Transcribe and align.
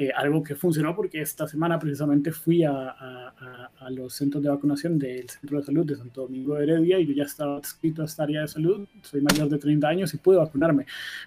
eh, 0.00 0.12
algo 0.14 0.44
que 0.44 0.54
funcionó 0.54 0.94
porque 0.94 1.20
esta 1.20 1.48
semana 1.48 1.76
precisamente 1.76 2.30
fui 2.30 2.62
a, 2.62 2.70
a, 2.70 3.70
a, 3.80 3.90
los 3.90 4.14
centros 4.14 4.40
de 4.44 4.48
vacunación 4.48 4.96
del 4.96 5.28
Centro 5.28 5.58
de 5.58 5.64
Salud 5.64 5.84
de 5.84 5.96
Santo 5.96 6.22
Domingo 6.22 6.54
de 6.54 6.62
Heredia 6.62 7.00
y 7.00 7.06
yo 7.08 7.14
ya 7.14 7.24
estaba 7.24 7.56
adscrito 7.56 8.02
a 8.02 8.04
esta 8.04 8.22
área 8.22 8.42
de 8.42 8.46
salud, 8.46 8.86
soy 9.02 9.22
mayor 9.22 9.48
de 9.48 9.58
30 9.58 9.88
años 9.88 10.14
y 10.14 10.18
pude 10.18 10.36
vacunarme. 10.36 10.86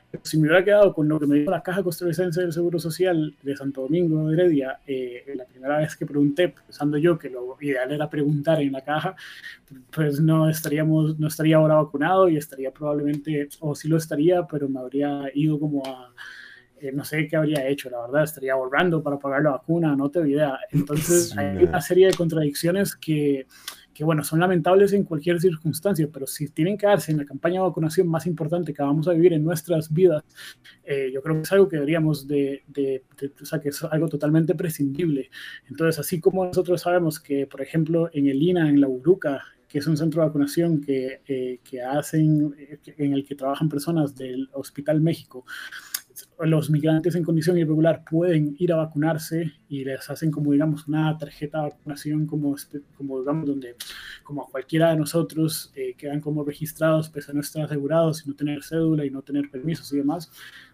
Pero 0.10 0.24
si 0.26 0.38
me 0.38 0.48
hubiera 0.48 0.64
quedado 0.64 0.94
con 0.94 1.10
lo 1.10 1.20
que 1.20 1.28
me 1.28 1.40
dijo 1.40 1.52
la 1.52 1.62
Caja 1.62 1.84
Costarricense 1.84 2.40
del 2.40 2.54
Seguro 2.54 2.80
Social 2.80 3.36
de 3.42 3.58
Santo 3.58 3.82
Domingo 3.82 4.30
de 4.30 4.36
Heredia, 4.36 4.80
eh, 4.88 5.34
la 5.36 5.44
primera 5.44 5.80
vez 5.80 5.98
que 5.98 6.06
pregunté, 6.06 6.48
pensando 6.48 6.98
yo 6.98 7.20
que 7.20 7.30
lo 7.30 7.58
ideal 7.60 7.92
era 7.92 8.10
preguntar 8.10 8.62
en 8.62 8.72
la 8.72 8.86
caja, 8.86 9.18
pues 9.94 10.22
no 10.22 10.50
estaríamos, 10.50 11.20
no 11.20 11.28
estaría 11.28 11.58
ahora 11.58 11.76
vacunado 11.76 12.30
y 12.30 12.38
estaría 12.38 12.72
probablemente, 12.72 13.50
o 13.60 13.76
sí 13.76 13.90
lo 13.90 13.98
estaría, 13.98 14.48
pero 14.48 14.70
me 14.70 14.80
habría 14.80 15.30
ido 15.34 15.60
como 15.60 15.86
a 15.86 16.14
eh, 16.82 16.92
no 16.92 17.06
sé 17.06 17.28
qué 17.28 17.36
habría 17.36 17.68
hecho, 17.68 17.92
la 17.92 18.02
verdad, 18.02 18.24
estaría 18.24 18.54
ahorrando 18.54 19.04
para 19.04 19.20
pagar 19.20 19.44
la 19.44 19.52
vacuna, 19.52 19.96
no 19.96 20.10
tengo 20.10 20.26
idea. 20.26 20.58
Entonces, 20.72 21.38
hay 21.38 21.64
una 21.64 21.80
serie 21.80 22.08
de 22.08 22.14
contradicciones 22.14 22.96
que, 22.96 23.46
que, 23.94 24.04
bueno, 24.04 24.24
son 24.24 24.40
lamentables 24.40 24.92
en 24.94 25.04
cualquier 25.04 25.40
circunstancia, 25.40 26.10
pero 26.12 26.26
si 26.26 26.50
tienen 26.50 26.80
que 26.80 26.88
darse 26.88 27.12
en 27.12 27.20
la 27.20 27.26
campaña 27.26 27.62
de 27.62 27.68
vacunación 27.68 28.08
más 28.08 28.26
importante 28.26 28.74
que 28.74 28.82
vamos 28.82 29.08
a 29.08 29.14
vivir 29.14 29.34
en 29.34 29.44
nuestras 29.44 29.94
vidas, 29.94 30.24
eh, 30.84 31.12
yo 31.14 31.22
creo 31.22 31.36
que 31.36 31.42
es 31.44 31.52
algo 31.52 31.70
que 31.70 31.76
deberíamos 31.76 32.28
de, 32.28 32.64
de, 32.68 33.04
o 33.40 33.46
sea, 33.46 33.60
que 33.60 33.70
es 33.70 33.84
algo 33.84 34.08
totalmente 34.08 34.56
prescindible. 34.56 35.30
Entonces, 35.70 36.00
así 36.00 36.20
como 36.20 36.46
nosotros 36.46 36.82
sabemos 36.82 37.20
que, 37.20 37.46
por 37.46 37.62
ejemplo, 37.62 38.10
en 38.12 38.28
el 38.28 38.42
INA, 38.42 38.70
en 38.70 38.82
la 38.82 38.88
Uruca, 38.88 39.44
que 39.68 39.78
es 39.78 39.88
un 39.88 39.96
centro 39.96 40.22
de 40.22 40.28
vacunación 40.28 40.82
que, 40.82 41.22
eh, 41.28 41.60
que 41.64 41.82
hacen, 41.82 42.56
en 42.98 43.14
el 43.14 43.24
que 43.24 43.36
trabajan 43.36 43.70
personas 43.70 44.16
del 44.16 44.50
Hospital 44.52 45.00
México, 45.00 45.46
los 46.46 46.70
migrantes 46.70 47.16
en 47.16 47.24
condición 47.24 47.58
irregular 47.58 48.04
pueden 48.10 48.56
ir 48.60 48.74
a 48.74 48.78
vacunarse 48.78 49.54
y 49.70 49.84
les 49.84 50.10
hacen 50.10 50.32
como 50.32 50.52
digamos 50.52 50.88
una 50.88 51.18
tarjeta 51.18 51.60
de 51.60 51.70
vacunación 51.70 52.26
como, 52.26 52.56
como 52.98 53.20
digamos 53.20 53.48
donde 53.48 53.76
como 54.24 54.44
a 54.44 54.50
cualquiera 54.50 54.92
de 54.92 54.98
nosotros 54.98 55.72
eh, 55.76 55.94
quedan 55.98 56.20
como 56.22 56.44
registrados 56.44 57.10
pese 57.10 57.32
a 57.32 57.34
no 57.34 57.42
estar 57.42 57.66
asegurados 57.66 58.26
y 58.26 58.30
no 58.30 58.36
tener 58.36 58.64
cédula 58.64 59.06
y 59.06 59.10
no 59.10 59.22
tener 59.22 59.50
permisos 59.50 59.92
y 59.94 59.98
demás 59.98 60.32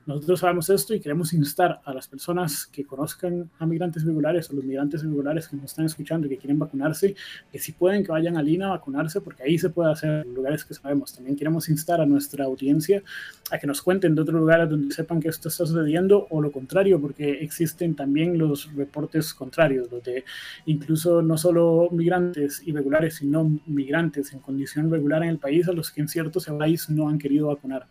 nosotros 0.07 0.39
sabemos 0.39 0.69
esto 0.69 0.93
y 0.93 1.01
queremos 1.01 1.33
instar 1.33 1.81
a 1.83 1.93
las 1.93 2.07
personas 2.07 2.65
que 2.65 2.85
conozcan 2.85 3.49
a 3.59 3.65
migrantes 3.65 4.03
irregulares 4.03 4.49
o 4.49 4.53
los 4.55 4.63
migrantes 4.63 5.03
irregulares 5.03 5.49
que 5.49 5.57
nos 5.57 5.65
están 5.65 5.85
escuchando 5.85 6.27
y 6.27 6.29
que 6.29 6.37
quieren 6.37 6.57
vacunarse, 6.57 7.13
que 7.51 7.59
si 7.59 7.73
pueden 7.73 8.05
que 8.05 8.13
vayan 8.13 8.37
a 8.37 8.41
Lina 8.41 8.67
a 8.67 8.69
vacunarse, 8.69 9.19
porque 9.19 9.43
ahí 9.43 9.59
se 9.59 9.69
puede 9.69 9.91
hacer 9.91 10.25
en 10.25 10.33
lugares 10.33 10.63
que 10.63 10.73
sabemos. 10.73 11.13
También 11.13 11.35
queremos 11.35 11.67
instar 11.67 11.99
a 11.99 12.05
nuestra 12.05 12.45
audiencia 12.45 13.03
a 13.51 13.57
que 13.57 13.67
nos 13.67 13.81
cuenten 13.81 14.15
de 14.15 14.21
otros 14.21 14.39
lugares 14.39 14.69
donde 14.69 14.95
sepan 14.95 15.19
que 15.19 15.27
esto 15.27 15.49
está 15.49 15.65
sucediendo 15.65 16.25
o 16.29 16.41
lo 16.41 16.53
contrario, 16.53 17.01
porque 17.01 17.43
existen 17.43 17.93
también 17.93 18.37
los 18.37 18.73
reportes 18.75 19.33
contrarios, 19.33 19.89
donde 19.89 20.23
incluso 20.67 21.21
no 21.21 21.37
solo 21.37 21.89
migrantes 21.91 22.65
irregulares, 22.65 23.15
sino 23.15 23.59
migrantes 23.65 24.31
en 24.31 24.39
condición 24.39 24.89
regular 24.89 25.23
en 25.23 25.29
el 25.29 25.37
país 25.37 25.67
a 25.67 25.73
los 25.73 25.91
que 25.91 25.99
en 25.99 26.07
ciertos 26.07 26.45
países 26.45 26.89
no 26.91 27.09
han 27.09 27.19
querido 27.19 27.47
vacunar. 27.47 27.87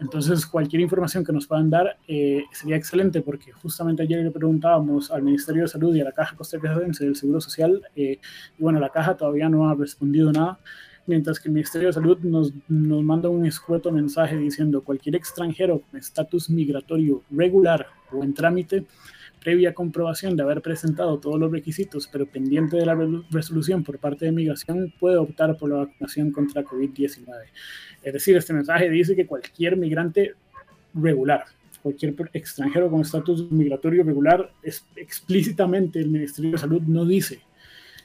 Entonces, 0.00 0.46
cualquier 0.46 0.80
información 0.80 1.24
que 1.24 1.32
nos 1.32 1.46
puedan 1.58 1.70
dar 1.70 1.96
eh, 2.06 2.44
sería 2.52 2.76
excelente, 2.76 3.20
porque 3.20 3.52
justamente 3.52 4.02
ayer 4.02 4.22
le 4.22 4.30
preguntábamos 4.30 5.10
al 5.10 5.22
Ministerio 5.22 5.62
de 5.62 5.68
Salud 5.68 5.94
y 5.94 6.00
a 6.00 6.04
la 6.04 6.12
Caja 6.12 6.36
Costarricense 6.36 7.04
del 7.04 7.16
Seguro 7.16 7.40
Social, 7.40 7.82
eh, 7.96 8.18
y 8.56 8.62
bueno, 8.62 8.78
la 8.78 8.90
Caja 8.90 9.16
todavía 9.16 9.48
no 9.48 9.68
ha 9.68 9.74
respondido 9.74 10.30
nada, 10.30 10.60
mientras 11.06 11.40
que 11.40 11.48
el 11.48 11.54
Ministerio 11.54 11.88
de 11.88 11.94
Salud 11.94 12.18
nos, 12.20 12.52
nos 12.68 13.02
manda 13.02 13.28
un 13.28 13.44
escueto 13.44 13.90
mensaje 13.90 14.36
diciendo 14.36 14.82
cualquier 14.82 15.16
extranjero 15.16 15.80
con 15.80 15.98
estatus 15.98 16.48
migratorio 16.48 17.22
regular 17.30 17.86
o 18.12 18.22
en 18.22 18.34
trámite 18.34 18.86
previa 19.40 19.74
comprobación 19.74 20.36
de 20.36 20.42
haber 20.42 20.60
presentado 20.62 21.18
todos 21.18 21.38
los 21.38 21.50
requisitos, 21.50 22.08
pero 22.08 22.26
pendiente 22.26 22.76
de 22.76 22.86
la 22.86 22.98
resolución 23.30 23.84
por 23.84 23.98
parte 23.98 24.24
de 24.26 24.32
migración, 24.32 24.92
puede 24.98 25.16
optar 25.16 25.56
por 25.56 25.70
la 25.70 25.76
vacunación 25.76 26.32
contra 26.32 26.64
COVID-19. 26.64 27.24
Es 28.02 28.12
decir, 28.12 28.36
este 28.36 28.52
mensaje 28.52 28.90
dice 28.90 29.16
que 29.16 29.26
cualquier 29.26 29.76
migrante 29.76 30.34
regular, 31.00 31.44
cualquier 31.82 32.14
extranjero 32.32 32.90
con 32.90 33.00
estatus 33.00 33.50
migratorio 33.50 34.02
regular, 34.04 34.50
es, 34.62 34.84
explícitamente 34.96 35.98
el 35.98 36.08
Ministerio 36.08 36.52
de 36.52 36.58
Salud 36.58 36.82
no 36.82 37.04
dice 37.04 37.40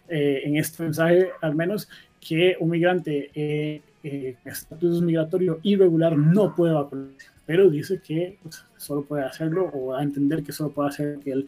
eh, 0.09 0.41
en 0.43 0.57
este 0.57 0.83
mensaje 0.83 1.29
al 1.41 1.55
menos 1.55 1.89
que 2.19 2.55
un 2.59 2.69
migrante 2.69 3.31
eh, 3.33 3.81
eh, 4.03 4.35
estatus 4.45 5.01
migratorio 5.01 5.59
irregular 5.63 6.17
no 6.17 6.55
puede 6.55 6.73
vacunarse, 6.73 7.27
pero 7.45 7.69
dice 7.69 8.01
que 8.05 8.37
pues, 8.43 8.65
solo 8.77 9.03
puede 9.03 9.23
hacerlo 9.23 9.65
o 9.65 9.95
a 9.95 10.03
entender 10.03 10.43
que 10.43 10.51
solo 10.51 10.71
puede 10.71 10.89
hacer 10.89 11.19
que 11.19 11.31
él 11.31 11.45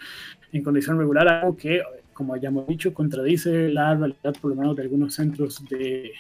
en 0.52 0.64
condición 0.64 0.98
regular, 0.98 1.28
algo 1.28 1.56
que, 1.56 1.82
como 2.14 2.36
ya 2.38 2.48
hemos 2.48 2.66
dicho, 2.68 2.94
contradice 2.94 3.70
la 3.70 3.94
realidad 3.94 4.36
por 4.42 4.52
lo 4.52 4.56
menos 4.56 4.76
de 4.76 4.84
algunos 4.84 5.14
centros 5.14 5.64
de, 5.70 6.12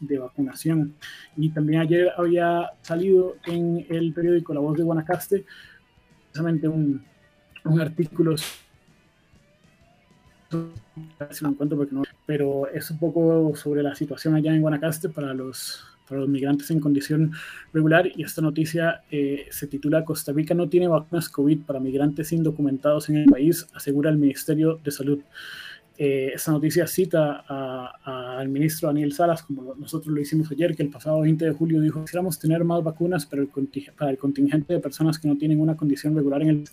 de 0.00 0.18
vacunación. 0.18 0.94
Y 1.36 1.50
también 1.50 1.82
ayer 1.82 2.10
había 2.16 2.70
salido 2.82 3.36
en 3.46 3.86
el 3.88 4.12
periódico 4.12 4.54
La 4.54 4.60
Voz 4.60 4.76
de 4.76 4.84
Guanacaste 4.84 5.44
precisamente 6.30 6.68
un, 6.68 7.04
un 7.64 7.80
artículo 7.80 8.34
pero 12.26 12.68
es 12.68 12.90
un 12.90 12.98
poco 12.98 13.52
sobre 13.54 13.82
la 13.82 13.94
situación 13.94 14.34
allá 14.34 14.52
en 14.52 14.62
Guanacaste 14.62 15.08
para 15.08 15.32
los, 15.32 15.84
para 16.08 16.20
los 16.20 16.28
migrantes 16.28 16.70
en 16.70 16.80
condición 16.80 17.32
regular 17.72 18.08
y 18.12 18.24
esta 18.24 18.42
noticia 18.42 19.02
eh, 19.10 19.46
se 19.50 19.68
titula 19.68 20.04
Costa 20.04 20.32
Rica 20.32 20.54
no 20.54 20.68
tiene 20.68 20.88
vacunas 20.88 21.28
COVID 21.28 21.62
para 21.62 21.78
migrantes 21.78 22.32
indocumentados 22.32 23.08
en 23.10 23.16
el 23.16 23.26
país, 23.26 23.68
asegura 23.74 24.10
el 24.10 24.18
Ministerio 24.18 24.80
de 24.82 24.90
Salud. 24.90 25.20
Eh, 26.02 26.32
esta 26.34 26.50
noticia 26.50 26.86
cita 26.86 27.44
al 28.02 28.48
ministro 28.48 28.88
Daniel 28.88 29.12
Salas, 29.12 29.42
como 29.42 29.74
nosotros 29.74 30.14
lo 30.14 30.18
hicimos 30.18 30.50
ayer, 30.50 30.74
que 30.74 30.82
el 30.82 30.88
pasado 30.88 31.20
20 31.20 31.44
de 31.44 31.52
julio 31.52 31.78
dijo, 31.78 32.00
quisiéramos 32.00 32.38
tener 32.38 32.64
más 32.64 32.82
vacunas 32.82 33.26
para 33.26 33.42
el, 33.42 33.50
para 33.98 34.10
el 34.10 34.16
contingente 34.16 34.72
de 34.72 34.80
personas 34.80 35.18
que 35.18 35.28
no 35.28 35.36
tienen 35.36 35.60
una 35.60 35.76
condición 35.76 36.16
regular 36.16 36.40
en 36.40 36.48
el 36.48 36.64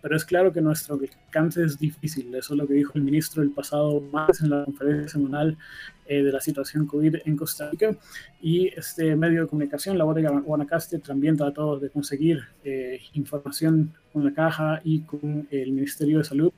pero 0.00 0.14
es 0.14 0.24
claro 0.24 0.52
que 0.52 0.60
nuestro 0.60 0.96
alcance 1.26 1.64
es 1.64 1.76
difícil. 1.76 2.32
Eso 2.32 2.54
es 2.54 2.58
lo 2.58 2.68
que 2.68 2.74
dijo 2.74 2.92
el 2.94 3.02
ministro 3.02 3.42
el 3.42 3.50
pasado 3.50 4.00
martes 4.00 4.40
en 4.42 4.50
la 4.50 4.64
conferencia 4.64 5.08
semanal 5.08 5.58
eh, 6.06 6.22
de 6.22 6.30
la 6.30 6.40
situación 6.40 6.86
COVID 6.86 7.16
en 7.24 7.36
Costa 7.36 7.68
Rica. 7.70 7.96
Y 8.40 8.68
este 8.68 9.16
medio 9.16 9.42
de 9.42 9.48
comunicación, 9.48 9.98
la 9.98 10.04
de 10.04 10.22
Guanacaste, 10.22 11.00
también 11.00 11.36
trató 11.36 11.80
de 11.80 11.90
conseguir 11.90 12.44
eh, 12.62 13.00
información 13.14 13.92
con 14.12 14.24
la 14.24 14.32
caja 14.32 14.80
y 14.84 15.00
con 15.00 15.48
el 15.50 15.72
Ministerio 15.72 16.18
de 16.18 16.24
Salud. 16.24 16.52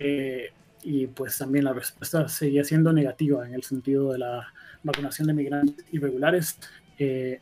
Eh, 0.00 0.50
y 0.84 1.06
pues 1.06 1.38
también 1.38 1.64
la 1.64 1.72
respuesta 1.72 2.28
seguía 2.28 2.62
siendo 2.62 2.92
negativa 2.92 3.46
en 3.46 3.54
el 3.54 3.62
sentido 3.62 4.12
de 4.12 4.18
la 4.18 4.46
vacunación 4.82 5.26
de 5.28 5.34
migrantes 5.34 5.84
irregulares. 5.92 6.58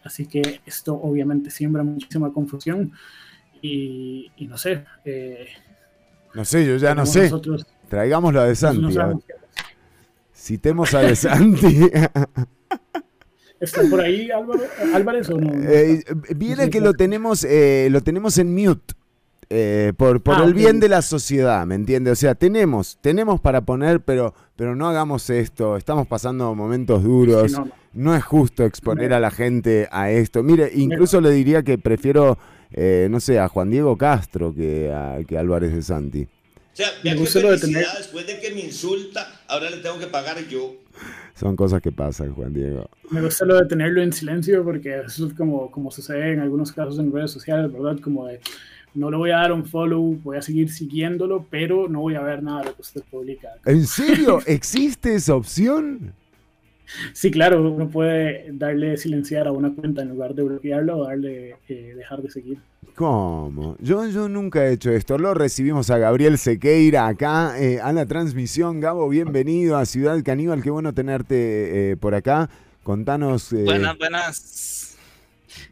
así 0.05 0.27
que 0.27 0.61
esto 0.65 0.95
obviamente 0.95 1.51
siembra 1.51 1.83
muchísima 1.83 2.33
confusión 2.33 2.93
y, 3.63 4.31
no 4.49 4.59
sé. 4.59 4.85
Eh, 5.05 5.47
no 6.35 6.45
sé, 6.45 6.67
yo 6.67 6.77
ya 6.77 6.95
no 6.95 7.07
sé. 7.07 7.31
Traigámoslo 7.89 8.41
a 8.41 8.47
De 8.47 8.57
Santi. 8.57 8.97
Citemos 10.35 10.93
a 10.95 11.01
De 11.01 11.15
Santi. 11.17 11.91
¿Está 13.61 13.83
por 13.89 14.01
ahí 14.01 14.29
Álvarez 14.93 15.31
o 15.31 15.39
no? 15.39 15.53
Eh, 15.71 16.03
viene 16.35 16.69
que 16.69 16.81
lo 16.81 16.95
tenemos, 16.95 17.45
eh, 17.45 17.89
lo 17.91 18.01
tenemos 18.01 18.37
en 18.39 18.53
mute. 18.53 18.95
Por 19.97 20.23
por 20.23 20.37
ah, 20.37 20.45
el 20.45 20.55
bien 20.55 20.81
de 20.81 20.89
la 20.89 21.03
sociedad, 21.03 21.67
¿me 21.67 21.75
entiende? 21.75 22.11
O 22.11 22.17
sea, 22.17 22.35
tenemos, 22.35 22.99
tenemos 23.01 23.41
para 23.41 23.61
poner, 23.63 24.01
pero, 24.01 24.35
pero 24.57 24.75
no 24.75 24.89
hagamos 24.89 25.29
esto. 25.31 25.77
Estamos 25.77 26.07
pasando 26.07 26.55
momentos 26.55 27.03
duros. 27.03 27.53
no, 27.93 28.15
es 28.15 28.25
justo 28.25 28.65
exponer 28.65 29.13
a 29.13 29.21
la 29.21 29.31
gente 29.31 29.89
a 29.91 30.11
esto. 30.11 30.43
Mire, 30.43 30.71
incluso 30.75 31.21
le 31.21 31.31
diría 31.31 31.63
que 31.63 31.79
prefiero 31.79 32.39
eh, 32.75 33.09
no 33.11 33.21
sé, 33.21 33.39
a 33.39 33.49
Juan 33.49 33.71
Diego 33.71 33.97
Castro 33.97 34.55
que 34.55 34.91
a, 34.91 35.19
que 35.27 35.37
Álvarez 35.37 35.75
de 35.75 35.83
Santi. 35.83 36.23
O 36.23 36.75
sea, 36.75 36.89
me 37.05 37.15
felicidad, 37.15 37.99
después 37.99 38.27
de 38.27 38.41
que 38.41 38.51
me 38.53 38.61
insulta, 38.61 39.43
ahora 39.47 39.69
le 39.69 39.77
tengo 39.79 39.99
que 39.99 40.07
pagar 40.07 40.39
yo. 40.49 40.75
Son 41.35 41.55
cosas 41.55 41.83
que 41.83 41.93
pasan, 41.93 42.35
Juan 42.35 42.55
Diego. 42.55 42.89
Me 43.11 43.21
gusta 43.21 43.45
lo 43.45 43.57
de 43.57 43.67
tenerlo 43.67 44.03
en 44.03 44.13
silencio 44.13 44.65
porque 44.65 45.03
eso 45.07 45.27
es 45.27 45.35
como, 45.35 45.71
como 45.71 45.91
sucede 45.91 46.33
en 46.33 46.41
algunos 46.41 46.73
casos 46.73 46.99
en 46.99 47.13
redes 47.13 47.31
sociales, 47.31 47.71
¿verdad? 47.71 47.99
Como 48.01 48.27
de, 48.27 48.41
no 48.95 49.11
le 49.11 49.17
voy 49.17 49.31
a 49.31 49.37
dar 49.37 49.53
un 49.53 49.65
follow, 49.65 50.19
voy 50.23 50.37
a 50.37 50.43
seguir 50.43 50.71
siguiéndolo, 50.71 51.47
pero 51.51 51.89
no 51.89 52.01
voy 52.01 52.15
a 52.15 52.21
ver 52.21 52.43
nada 52.43 52.61
de 52.61 52.67
lo 52.67 52.75
que 52.75 52.83
usted 52.83 53.03
publica. 53.11 53.49
¿En 53.65 53.87
serio? 53.87 54.41
¿Existe 54.47 55.15
esa 55.15 55.35
opción? 55.35 56.15
Sí, 57.13 57.31
claro, 57.31 57.73
uno 57.73 57.89
puede 57.89 58.47
darle 58.53 58.97
silenciar 58.97 59.47
a 59.49 59.53
una 59.53 59.75
cuenta 59.75 60.03
en 60.03 60.11
lugar 60.11 60.35
de 60.35 60.43
bloquearlo 60.43 60.99
o 60.99 61.07
darle 61.07 61.57
eh, 61.69 61.95
dejar 61.97 62.21
de 62.23 62.31
seguir. 62.31 62.59
¿Cómo? 62.95 63.77
Yo, 63.81 64.07
yo 64.09 64.29
nunca 64.29 64.67
he 64.67 64.73
hecho 64.73 64.91
esto. 64.91 65.17
Lo 65.17 65.33
recibimos 65.33 65.89
a 65.89 65.97
Gabriel 65.97 66.37
Sequeira 66.37 67.07
acá 67.07 67.59
eh, 67.59 67.81
a 67.81 67.93
la 67.93 68.05
transmisión. 68.05 68.81
Gabo, 68.81 69.09
bienvenido 69.09 69.79
a 69.79 69.87
Ciudad 69.87 70.23
Caníbal. 70.23 70.63
Qué 70.63 70.71
bueno 70.71 70.93
tenerte 70.93 71.93
eh, 71.93 71.97
por 71.97 72.15
acá. 72.15 72.51
Contanos. 72.83 73.53
Buenas, 73.53 73.97
buenas. 73.97 74.82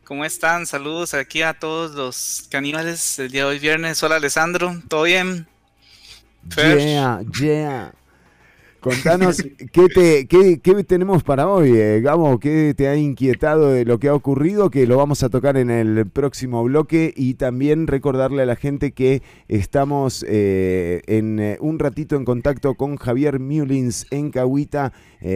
¿Cómo 0.04 0.24
están? 0.24 0.66
Saludos 0.66 1.14
aquí 1.14 1.42
a 1.42 1.54
todos 1.54 1.92
los 1.92 2.46
caníbales 2.50 3.18
el 3.18 3.30
día 3.30 3.42
de 3.42 3.50
hoy 3.50 3.58
viernes. 3.58 4.02
Hola 4.02 4.16
Alessandro, 4.16 4.80
¿todo 4.88 5.04
bien? 5.04 5.46
Yeah, 6.56 7.20
yeah. 7.38 7.92
Contanos 8.80 9.36
qué, 9.72 9.88
te, 9.88 10.26
qué, 10.26 10.84
tenemos 10.84 11.22
para 11.22 11.46
hoy, 11.46 11.72
eh, 11.76 12.00
Gabo, 12.00 12.38
qué 12.38 12.74
te 12.74 12.88
ha 12.88 12.96
inquietado 12.96 13.70
de 13.70 13.84
lo 13.84 13.98
que 13.98 14.08
ha 14.08 14.14
ocurrido, 14.14 14.70
que 14.70 14.86
lo 14.86 14.96
vamos 14.96 15.22
a 15.22 15.28
tocar 15.28 15.58
en 15.58 15.70
el 15.70 16.06
próximo 16.06 16.64
bloque 16.64 17.12
y 17.14 17.34
también 17.34 17.86
recordarle 17.86 18.42
a 18.42 18.46
la 18.46 18.56
gente 18.56 18.92
que 18.92 19.22
estamos 19.48 20.24
eh, 20.26 21.02
en 21.06 21.38
eh, 21.38 21.58
un 21.60 21.78
ratito 21.78 22.16
en 22.16 22.24
contacto 22.24 22.74
con 22.74 22.96
Javier 22.96 23.38
Mullins 23.38 24.06
en 24.10 24.30
Cahuita. 24.30 24.92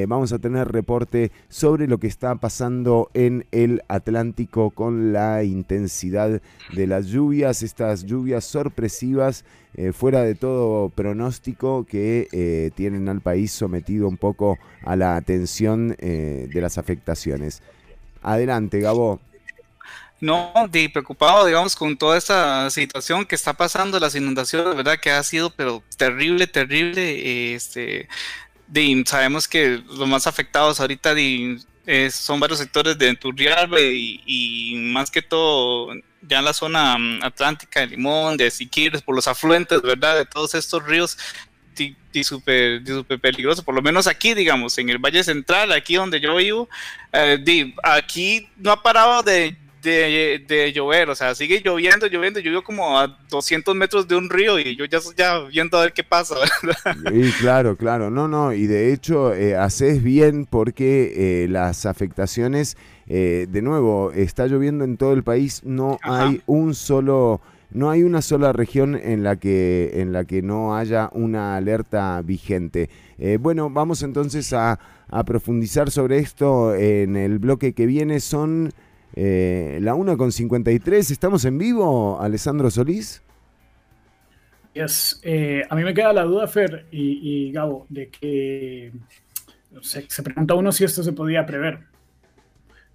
Vamos 0.06 0.32
a 0.32 0.38
tener 0.38 0.69
reporte 0.69 1.31
sobre 1.48 1.86
lo 1.86 1.98
que 1.98 2.06
está 2.06 2.34
pasando 2.36 3.10
en 3.14 3.46
el 3.52 3.82
Atlántico 3.88 4.70
con 4.70 5.12
la 5.12 5.44
intensidad 5.44 6.40
de 6.72 6.86
las 6.86 7.06
lluvias, 7.06 7.62
estas 7.62 8.04
lluvias 8.04 8.44
sorpresivas 8.44 9.44
eh, 9.76 9.92
fuera 9.92 10.22
de 10.22 10.36
todo 10.36 10.88
pronóstico 10.88 11.84
que 11.84 12.28
eh, 12.31 12.70
tienen 12.76 13.08
al 13.08 13.20
país 13.20 13.50
sometido 13.50 14.06
un 14.06 14.16
poco 14.16 14.56
a 14.84 14.94
la 14.94 15.16
atención 15.16 15.96
eh, 15.98 16.48
de 16.52 16.60
las 16.60 16.78
afectaciones. 16.78 17.60
Adelante, 18.22 18.78
Gabo. 18.80 19.20
No, 20.20 20.52
preocupado, 20.92 21.44
digamos, 21.44 21.75
con 21.75 21.96
toda 21.96 22.16
esta 22.16 22.70
situación 22.70 23.26
que 23.26 23.34
está 23.34 23.52
pasando, 23.52 23.98
las 23.98 24.14
inundaciones, 24.14 24.76
¿verdad? 24.76 24.98
Que 24.98 25.10
ha 25.10 25.22
sido, 25.25 25.50
pero 25.50 25.82
terrible, 25.96 26.46
terrible. 26.46 27.54
Este, 27.54 28.08
sabemos 29.06 29.49
que 29.49 29.82
los 29.87 30.08
más 30.08 30.26
afectados 30.26 30.81
ahorita 30.81 31.14
son 32.11 32.40
varios 32.40 32.58
sectores 32.58 32.99
de 32.99 33.14
Turrialbe 33.16 33.93
y, 33.94 34.75
más 34.93 35.11
que 35.11 35.22
todo 35.22 35.93
ya 36.22 36.38
en 36.38 36.44
la 36.44 36.55
zona 36.55 36.96
mm, 36.96 37.22
atlántica 37.22 37.81
de 37.81 37.88
Limón, 37.88 38.37
de 38.37 38.50
Siquirres, 38.50 39.02
por 39.02 39.14
los 39.14 39.28
afluentes, 39.28 39.82
¿verdad? 39.82 40.16
De 40.16 40.25
todos 40.25 40.55
estos 40.55 40.82
ríos 40.84 41.19
y 42.12 42.25
súper 42.25 42.82
peligroso, 43.20 43.64
por 43.64 43.75
lo 43.75 43.82
menos 43.82 44.06
aquí, 44.06 44.34
digamos, 44.34 44.78
en 44.78 44.88
el 44.90 44.99
Valle 44.99 45.25
Central, 45.25 45.72
aquí 45.72 45.96
donde 45.96 46.20
yo 46.20 46.37
vivo, 46.37 46.69
eh, 47.12 47.75
aquí 47.82 48.49
no 48.56 48.70
ha 48.70 48.82
parado 48.82 49.22
de, 49.22 49.56
de, 49.84 50.72
llover, 50.75 51.10
o 51.10 51.14
sea, 51.14 51.34
sigue 51.34 51.62
lloviendo, 51.64 52.06
lloviendo, 52.06 52.40
yo 52.40 52.50
vivo 52.50 52.62
como 52.62 52.98
a 52.98 53.19
200 53.31 53.75
metros 53.76 54.08
de 54.08 54.16
un 54.16 54.28
río 54.28 54.58
y 54.58 54.75
yo 54.76 54.84
ya 54.86 54.98
estoy 54.98 55.14
ya 55.16 55.38
viendo 55.40 55.78
a 55.78 55.82
ver 55.82 55.92
qué 55.92 56.02
pasa, 56.02 56.34
claro, 57.40 57.76
claro, 57.76 58.10
no, 58.10 58.26
no, 58.26 58.52
y 58.52 58.66
de 58.66 58.92
hecho 58.92 59.34
eh, 59.34 59.56
haces 59.56 60.02
bien 60.02 60.46
porque 60.46 61.44
eh, 61.44 61.48
las 61.48 61.86
afectaciones 61.86 62.76
eh, 63.06 63.46
de 63.48 63.62
nuevo, 63.62 64.12
está 64.12 64.46
lloviendo 64.46 64.84
en 64.84 64.96
todo 64.96 65.12
el 65.12 65.22
país, 65.22 65.62
no 65.64 65.98
hay 66.02 66.42
un 66.46 66.75
solo 66.75 67.40
no 67.75 67.90
hay 67.90 68.04
una 68.04 68.22
sola 68.22 68.52
región 68.52 68.94
en 68.94 69.25
la 69.25 69.37
que, 69.37 70.00
en 70.00 70.12
la 70.12 70.25
que 70.25 70.42
no 70.42 70.76
haya 70.76 71.10
una 71.12 71.56
alerta 71.56 72.22
vigente. 72.22 72.88
Eh, 73.19 73.37
bueno, 73.38 73.69
vamos 73.69 74.02
entonces 74.02 74.52
a, 74.52 74.78
profundizar 75.26 75.90
sobre 75.90 76.19
esto 76.19 76.75
en 76.75 77.16
el 77.16 77.38
bloque 77.38 77.72
que 77.72 77.87
viene. 77.87 78.20
Son 78.20 78.72
eh, 79.14 79.78
la 79.81 79.94
1.53. 79.94 81.11
¿Estamos 81.11 81.44
en 81.44 81.58
vivo, 81.58 82.20
Alessandro 82.20 82.70
Solís? 82.70 83.22
Yes. 84.75 85.20
a 85.70 85.76
mí 85.76 85.84
me 85.84 85.94
queda 85.94 86.12
la 86.12 86.25
duda, 86.25 86.49
Fer 86.49 86.87
y, 86.90 87.52
Gabo, 87.52 87.87
de 87.88 88.08
que 88.08 88.93
se, 89.81 90.05
se 90.11 90.22
pregunta 90.22 90.55
uno 90.55 90.72
si 90.72 90.82
esto 90.82 91.02
se 91.02 91.12
podía 91.12 91.46
prever 91.46 91.94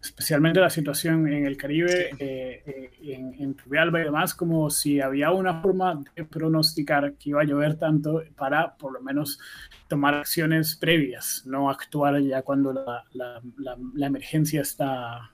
especialmente 0.02 0.60
la 0.60 0.70
situación 0.70 1.28
en 1.28 1.46
el 1.46 1.58
Caribe, 1.58 2.12
eh, 2.20 2.64
eh, 2.66 2.92
en, 3.04 3.34
en 3.40 3.56
y 3.70 4.04
demás, 4.04 4.34
como 4.34 4.70
si 4.70 5.02
había 5.02 5.32
una 5.32 5.62
forma 5.62 6.02
de 6.16 6.24
pronosticar 6.24 7.14
que 7.14 7.32
iba 7.32 7.42
a 7.42 7.46
llover 7.46 7.76
tanto 7.76 8.24
para 8.38 8.76
por 8.78 8.94
lo 8.94 9.02
menos 9.02 9.40
tomar 9.88 10.14
acciones 10.14 10.76
previas, 10.76 11.44
no 11.46 11.70
actuar 11.70 12.22
ya 12.22 12.44
cuando 12.44 12.72
la, 12.72 13.04
la, 13.14 13.42
la, 13.58 14.08
emergencia 14.08 14.62
está 14.62 15.32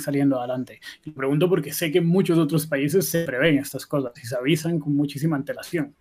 saliendo 0.00 0.38
adelante. 0.38 0.80
Y 1.04 1.10
pregunto 1.10 1.48
porque 1.48 1.72
sé 1.72 1.90
que 1.90 1.98
en 1.98 2.06
muchos 2.06 2.38
otros 2.38 2.66
países 2.66 3.08
se 3.08 3.24
prevén 3.24 3.58
estas 3.58 3.86
cosas 3.86 4.12
y 4.22 4.26
se 4.26 4.36
avisan 4.36 4.78
con 4.78 4.94
muchísima 4.94 5.36
antelación. 5.36 5.94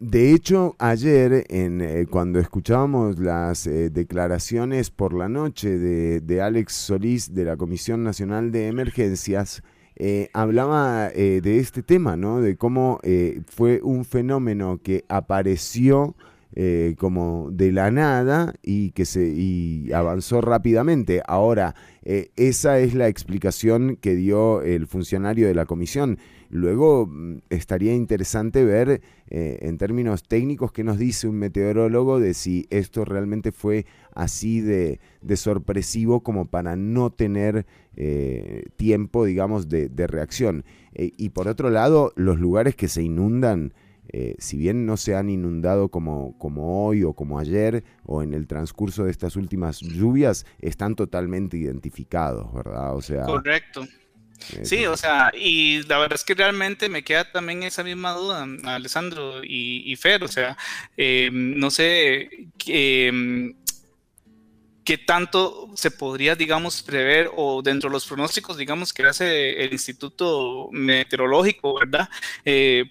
De 0.00 0.32
hecho, 0.32 0.74
ayer, 0.78 1.46
en, 1.48 1.80
eh, 1.80 2.06
cuando 2.10 2.40
escuchábamos 2.40 3.18
las 3.18 3.66
eh, 3.66 3.90
declaraciones 3.90 4.90
por 4.90 5.14
la 5.14 5.28
noche 5.28 5.78
de, 5.78 6.42
Alex 6.42 6.74
Solís 6.74 7.32
de 7.32 7.44
la 7.44 7.56
Comisión 7.56 8.02
Nacional 8.02 8.50
de 8.50 8.66
Emergencias, 8.66 9.62
eh, 9.96 10.28
hablaba 10.32 11.08
de 11.08 11.58
este 11.58 11.84
tema, 11.84 12.16
¿no? 12.16 12.40
De 12.40 12.56
cómo 12.56 13.00
fue 13.46 13.80
un 13.82 14.04
fenómeno 14.04 14.80
que 14.82 15.04
apareció 15.08 16.16
como 16.98 17.48
de 17.52 17.72
la 17.72 17.90
nada 17.90 18.54
y 18.62 18.90
que 18.90 19.04
se 19.04 19.26
y 19.26 19.92
avanzó 19.92 20.40
rápidamente. 20.40 21.22
Ahora, 21.26 21.76
esa 22.04 22.78
es 22.80 22.94
la 22.94 23.08
explicación 23.08 23.96
que 24.00 24.14
dio 24.14 24.60
el 24.62 24.86
funcionario 24.86 25.46
de 25.46 25.54
la 25.54 25.64
comisión. 25.64 26.18
Luego 26.54 27.08
mm, 27.08 27.38
estaría 27.50 27.94
interesante 27.94 28.64
ver 28.64 29.00
eh, 29.28 29.58
en 29.62 29.76
términos 29.76 30.22
técnicos 30.22 30.70
qué 30.70 30.84
nos 30.84 30.98
dice 30.98 31.26
un 31.26 31.34
meteorólogo 31.34 32.20
de 32.20 32.32
si 32.32 32.68
esto 32.70 33.04
realmente 33.04 33.50
fue 33.50 33.86
así 34.14 34.60
de, 34.60 35.00
sorpresivo 35.34 36.20
como 36.20 36.44
para 36.44 36.76
no 36.76 37.10
tener 37.10 37.66
eh, 37.96 38.66
tiempo, 38.76 39.24
digamos, 39.24 39.68
de, 39.68 40.06
reacción. 40.06 40.64
Eh, 40.94 41.10
y 41.16 41.30
por 41.30 41.48
otro 41.48 41.70
lado, 41.70 42.12
los 42.14 42.38
lugares 42.38 42.76
que 42.76 42.86
se 42.86 43.02
inundan, 43.02 43.74
si 44.38 44.56
bien 44.56 44.86
no 44.86 44.96
se 44.96 45.16
han 45.16 45.28
inundado 45.28 45.88
como, 45.88 46.38
como 46.38 46.86
hoy 46.86 47.02
o 47.02 47.14
como 47.14 47.38
ayer 47.38 47.84
o 48.04 48.22
en 48.22 48.32
el 48.32 48.46
transcurso 48.46 49.04
de 49.04 49.10
estas 49.10 49.36
últimas 49.36 49.80
lluvias, 49.80 50.46
están 50.60 50.94
totalmente 50.94 51.56
identificados, 51.56 52.52
¿verdad? 52.52 52.94
O 52.94 53.02
sea, 53.02 53.24
Correcto. 53.24 53.86
Sí, 54.62 54.86
o 54.86 54.96
sea, 54.96 55.32
y 55.34 55.82
la 55.84 55.98
verdad 55.98 56.16
es 56.16 56.24
que 56.24 56.34
realmente 56.34 56.88
me 56.88 57.02
queda 57.02 57.30
también 57.30 57.62
esa 57.62 57.82
misma 57.82 58.12
duda, 58.12 58.46
Alessandro 58.64 59.42
y, 59.42 59.94
Fer, 59.96 60.22
o 60.22 60.28
sea, 60.28 60.56
eh, 60.96 61.30
no 61.32 61.70
sé 61.70 62.28
eh, 62.66 63.54
qué 64.84 64.98
tanto 64.98 65.70
se 65.76 65.90
podría, 65.90 66.36
digamos, 66.36 66.82
prever 66.82 67.30
o 67.34 67.62
dentro 67.62 67.88
de 67.88 67.94
los 67.94 68.06
pronósticos, 68.06 68.56
digamos, 68.58 68.92
que 68.92 69.04
hace 69.04 69.64
el 69.64 69.72
Instituto 69.72 70.68
Meteorológico, 70.72 71.78
¿verdad? 71.78 72.08
Eh, 72.44 72.84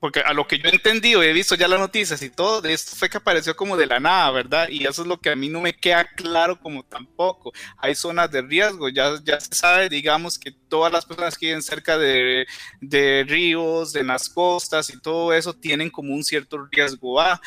porque 0.00 0.20
a 0.20 0.32
lo 0.32 0.46
que 0.46 0.58
yo 0.58 0.68
he 0.68 0.74
entendido, 0.74 1.22
he 1.22 1.32
visto 1.32 1.56
ya 1.56 1.66
las 1.66 1.80
noticias 1.80 2.22
y 2.22 2.30
todo, 2.30 2.60
de 2.60 2.72
esto 2.72 2.94
fue 2.94 3.10
que 3.10 3.16
apareció 3.16 3.56
como 3.56 3.76
de 3.76 3.86
la 3.86 3.98
nada, 3.98 4.30
¿verdad? 4.30 4.68
Y 4.68 4.86
eso 4.86 5.02
es 5.02 5.08
lo 5.08 5.18
que 5.20 5.30
a 5.30 5.36
mí 5.36 5.48
no 5.48 5.60
me 5.60 5.74
queda 5.74 6.04
claro 6.04 6.60
como 6.60 6.84
tampoco. 6.84 7.52
Hay 7.76 7.94
zonas 7.96 8.30
de 8.30 8.42
riesgo, 8.42 8.88
ya, 8.88 9.18
ya 9.24 9.40
se 9.40 9.54
sabe, 9.54 9.88
digamos, 9.88 10.38
que 10.38 10.52
todas 10.52 10.92
las 10.92 11.04
personas 11.04 11.36
que 11.36 11.46
viven 11.46 11.62
cerca 11.62 11.98
de, 11.98 12.46
de 12.80 13.24
ríos, 13.26 13.92
de 13.92 14.04
las 14.04 14.28
costas 14.28 14.90
y 14.90 15.00
todo 15.00 15.32
eso 15.32 15.52
tienen 15.52 15.90
como 15.90 16.14
un 16.14 16.22
cierto 16.22 16.64
riesgo 16.70 17.20
A. 17.20 17.40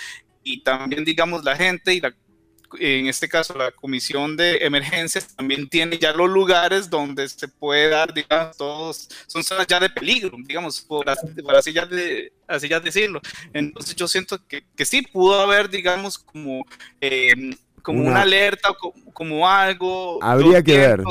Y 0.43 0.63
también, 0.63 1.05
digamos, 1.05 1.43
la 1.43 1.55
gente 1.55 1.93
y 1.93 2.01
la 2.01 2.13
en 2.79 3.07
este 3.07 3.27
caso 3.27 3.57
la 3.57 3.71
comisión 3.71 4.37
de 4.37 4.57
emergencias 4.65 5.35
también 5.35 5.67
tiene 5.67 5.97
ya 5.97 6.13
los 6.13 6.29
lugares 6.29 6.89
donde 6.89 7.27
se 7.29 7.47
puede 7.47 7.89
dar, 7.89 8.13
digamos, 8.13 8.57
todos, 8.57 9.09
son 9.27 9.43
zonas 9.43 9.67
ya 9.67 9.79
de 9.79 9.89
peligro, 9.89 10.37
digamos, 10.45 10.81
por 10.81 11.09
así, 11.09 11.73
ya, 11.73 11.85
de, 11.85 12.33
así 12.47 12.67
ya 12.67 12.79
decirlo. 12.79 13.21
Entonces 13.53 13.95
yo 13.95 14.07
siento 14.07 14.39
que, 14.47 14.63
que 14.75 14.85
sí 14.85 15.01
pudo 15.01 15.39
haber, 15.39 15.69
digamos, 15.69 16.17
como, 16.17 16.65
eh, 16.99 17.55
como 17.81 18.03
una, 18.03 18.21
alerta, 18.21 18.73
como, 18.73 19.13
como 19.13 19.49
algo. 19.49 20.23
Habría 20.23 20.61
que 20.61 20.77
ver 20.77 21.03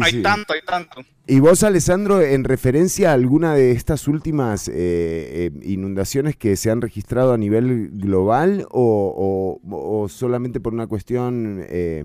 hay 0.00 0.22
tanto, 0.22 0.52
hay 0.52 0.62
tanto. 0.62 1.02
Y 1.26 1.40
vos, 1.40 1.62
Alessandro, 1.62 2.22
en 2.22 2.44
referencia 2.44 3.10
a 3.10 3.14
alguna 3.14 3.54
de 3.54 3.72
estas 3.72 4.06
últimas 4.06 4.68
eh, 4.68 4.74
eh, 4.74 5.50
inundaciones 5.62 6.36
que 6.36 6.56
se 6.56 6.70
han 6.70 6.80
registrado 6.80 7.32
a 7.32 7.38
nivel 7.38 7.90
global 7.92 8.66
o, 8.70 10.06
solamente 10.08 10.60
por 10.60 10.72
una 10.72 10.86
cuestión 10.86 11.64
eh, 11.68 12.04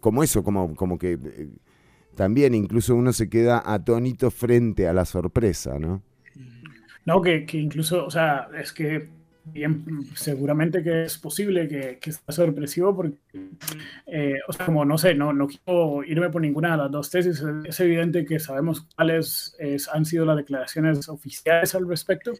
como 0.00 0.22
eso, 0.22 0.44
como, 0.44 0.76
como 0.76 0.98
que 0.98 1.18
también 2.14 2.54
incluso 2.54 2.94
uno 2.94 3.12
se 3.12 3.28
queda 3.28 3.62
atónito 3.64 4.30
frente 4.30 4.86
a 4.86 4.92
la 4.92 5.04
sorpresa, 5.04 5.78
¿no? 5.78 6.02
No, 7.04 7.20
que, 7.20 7.44
que 7.44 7.58
incluso, 7.58 8.06
o 8.06 8.10
sea, 8.10 8.48
es 8.56 8.72
que 8.72 9.08
bien, 9.44 9.84
seguramente 10.14 10.82
que 10.82 11.04
es 11.04 11.18
posible 11.18 11.68
que, 11.68 11.98
que 11.98 12.12
sea 12.12 12.22
sorpresivo 12.28 12.94
porque, 12.94 13.16
eh, 14.06 14.34
como 14.64 14.84
no 14.84 14.98
sé, 14.98 15.14
no, 15.14 15.32
no 15.32 15.48
quiero 15.48 16.04
irme 16.04 16.30
por 16.30 16.42
ninguna 16.42 16.72
de 16.72 16.76
las 16.78 16.90
dos 16.90 17.10
tesis, 17.10 17.42
es 17.64 17.80
evidente 17.80 18.24
que 18.24 18.38
sabemos 18.38 18.86
cuáles 18.94 19.56
han 19.92 20.04
sido 20.04 20.24
las 20.24 20.36
declaraciones 20.36 21.08
oficiales 21.08 21.74
al 21.74 21.88
respecto, 21.88 22.32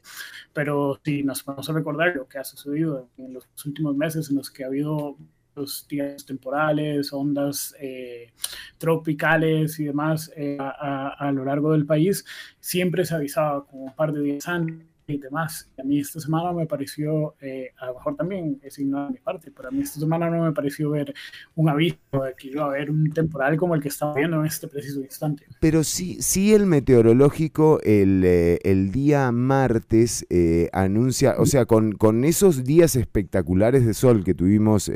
pero 0.52 1.00
si 1.04 1.22
nos 1.22 1.44
vamos 1.44 1.68
a 1.68 1.72
recordar 1.72 2.14
lo 2.16 2.28
que 2.28 2.38
ha 2.38 2.44
sucedido 2.44 3.08
en 3.18 3.34
los 3.34 3.46
últimos 3.64 3.96
meses 3.96 4.30
en 4.30 4.36
los 4.36 4.50
que 4.50 4.64
ha 4.64 4.68
habido 4.68 5.16
los 5.54 5.86
días 5.88 6.24
temporales, 6.24 7.12
ondas 7.12 7.74
eh, 7.78 8.32
tropicales 8.78 9.78
y 9.80 9.84
demás 9.84 10.32
eh, 10.36 10.56
a, 10.58 11.30
lo 11.32 11.44
largo 11.44 11.72
del 11.72 11.86
país, 11.86 12.24
siempre 12.60 13.04
se 13.04 13.14
avisaba 13.14 13.66
como 13.66 13.84
un 13.84 13.94
par 13.94 14.12
de 14.12 14.22
días 14.22 14.48
antes 14.48 14.86
y 15.06 15.18
demás. 15.18 15.70
A 15.78 15.82
mí 15.82 15.98
esta 15.98 16.20
semana 16.20 16.52
me 16.52 16.66
pareció, 16.66 17.34
eh, 17.40 17.70
a 17.78 17.86
lo 17.86 17.94
mejor 17.94 18.16
también 18.16 18.60
es 18.62 18.78
ignorado 18.78 19.08
de 19.08 19.14
mi 19.14 19.20
parte, 19.20 19.50
pero 19.54 19.68
a 19.68 19.70
mí 19.70 19.82
esta 19.82 20.00
semana 20.00 20.30
no 20.30 20.44
me 20.44 20.52
pareció 20.52 20.90
ver 20.90 21.14
un 21.54 21.68
aviso 21.68 21.96
de 22.12 22.34
que 22.36 22.48
iba 22.48 22.64
a 22.64 22.66
haber 22.66 22.90
un 22.90 23.10
temporal 23.12 23.56
como 23.56 23.74
el 23.74 23.82
que 23.82 23.88
estamos 23.88 24.16
viendo 24.16 24.40
en 24.40 24.46
este 24.46 24.68
preciso 24.68 25.00
instante. 25.00 25.44
Pero 25.60 25.84
sí, 25.84 26.18
sí 26.20 26.54
el 26.54 26.66
meteorológico 26.66 27.80
el, 27.82 28.22
eh, 28.24 28.58
el 28.62 28.92
día 28.92 29.30
martes 29.32 30.26
eh, 30.30 30.68
anuncia, 30.72 31.34
o 31.38 31.46
sea, 31.46 31.66
con, 31.66 31.92
con 31.92 32.24
esos 32.24 32.64
días 32.64 32.96
espectaculares 32.96 33.84
de 33.86 33.94
sol 33.94 34.24
que 34.24 34.34
tuvimos 34.34 34.90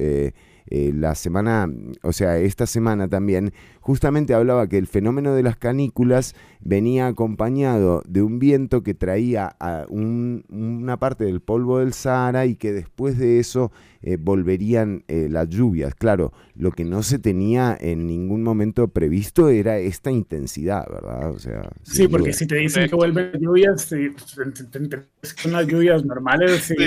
la 0.68 1.14
semana, 1.14 1.68
o 2.02 2.12
sea, 2.12 2.38
esta 2.38 2.66
semana 2.66 3.08
también, 3.08 3.52
justamente 3.80 4.34
hablaba 4.34 4.68
que 4.68 4.78
el 4.78 4.86
fenómeno 4.86 5.34
de 5.34 5.42
las 5.42 5.56
canículas 5.56 6.34
venía 6.60 7.06
acompañado 7.06 8.02
de 8.06 8.22
un 8.22 8.38
viento 8.38 8.82
que 8.82 8.94
traía 8.94 9.54
a 9.60 9.86
una 9.88 10.98
parte 10.98 11.24
del 11.24 11.40
polvo 11.40 11.78
del 11.78 11.92
Sahara 11.92 12.46
y 12.46 12.56
que 12.56 12.72
después 12.72 13.18
de 13.18 13.38
eso 13.38 13.70
eh, 14.06 14.18
volverían 14.20 15.02
eh, 15.08 15.26
las 15.28 15.48
lluvias. 15.48 15.92
Claro, 15.96 16.32
lo 16.54 16.70
que 16.70 16.84
no 16.84 17.02
se 17.02 17.18
tenía 17.18 17.76
en 17.80 18.06
ningún 18.06 18.44
momento 18.44 18.86
previsto 18.86 19.48
era 19.48 19.78
esta 19.78 20.12
intensidad, 20.12 20.86
¿verdad? 20.88 21.32
O 21.32 21.40
sea, 21.40 21.68
sí, 21.82 22.06
porque 22.06 22.32
si 22.32 22.46
te 22.46 22.54
dicen 22.54 22.88
que 22.88 22.94
vuelven 22.94 23.32
lluvias, 23.40 23.88
son 23.88 25.52
las 25.52 25.66
lluvias 25.66 26.04
normales. 26.04 26.62
Sí, 26.62 26.76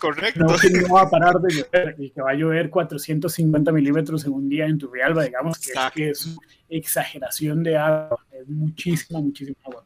Correcto. 0.00 0.46
No, 0.46 0.94
va 0.94 1.02
a 1.02 1.10
parar 1.10 1.38
de 1.42 1.56
llover 1.56 1.94
y 1.98 2.08
que 2.08 2.22
va 2.22 2.30
a 2.30 2.34
llover 2.34 2.70
450 2.70 3.70
milímetros 3.70 4.24
en 4.24 4.32
un 4.32 4.48
día 4.48 4.64
en 4.64 4.78
Turrialba, 4.78 5.24
digamos 5.24 5.58
que, 5.94 6.08
es 6.08 6.34
exageración 6.76 7.62
de 7.62 7.76
agua, 7.76 8.18
es 8.32 8.48
muchísima, 8.48 9.20
muchísima 9.20 9.56
agua. 9.64 9.84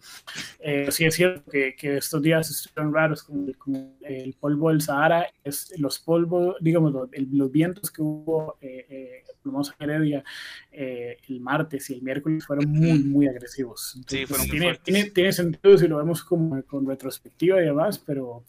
Eh, 0.60 0.88
sí 0.90 1.04
es 1.04 1.14
cierto 1.14 1.50
que, 1.50 1.74
que, 1.74 1.96
estos 1.98 2.22
días 2.22 2.50
estuvieron 2.50 2.94
raros 2.94 3.22
con, 3.22 3.54
el 4.02 4.34
polvo 4.34 4.70
del 4.70 4.80
Sahara, 4.80 5.26
es, 5.44 5.72
los 5.78 5.98
polvos, 5.98 6.56
digamos, 6.60 6.92
los, 6.92 7.52
vientos 7.52 7.90
que 7.90 8.02
hubo, 8.02 8.56
eh, 8.60 8.86
eh, 8.88 9.24
vamos 9.44 9.72
a 9.78 9.84
Heredia, 9.84 10.24
eh, 10.72 11.18
el 11.28 11.40
martes 11.40 11.90
y 11.90 11.94
el 11.94 12.02
miércoles 12.02 12.44
fueron 12.44 12.70
muy, 12.70 12.98
muy 13.00 13.26
agresivos. 13.26 13.98
sí, 14.06 14.26
fueron 14.26 14.48
tiene, 14.48 14.78
tiene, 14.82 15.10
tiene, 15.10 15.32
sentido 15.32 15.78
si 15.78 15.88
lo 15.88 15.98
vemos 15.98 16.22
como 16.22 16.62
con 16.64 16.86
retrospectiva 16.86 17.60
y 17.60 17.66
demás, 17.66 17.98
pero 17.98 18.44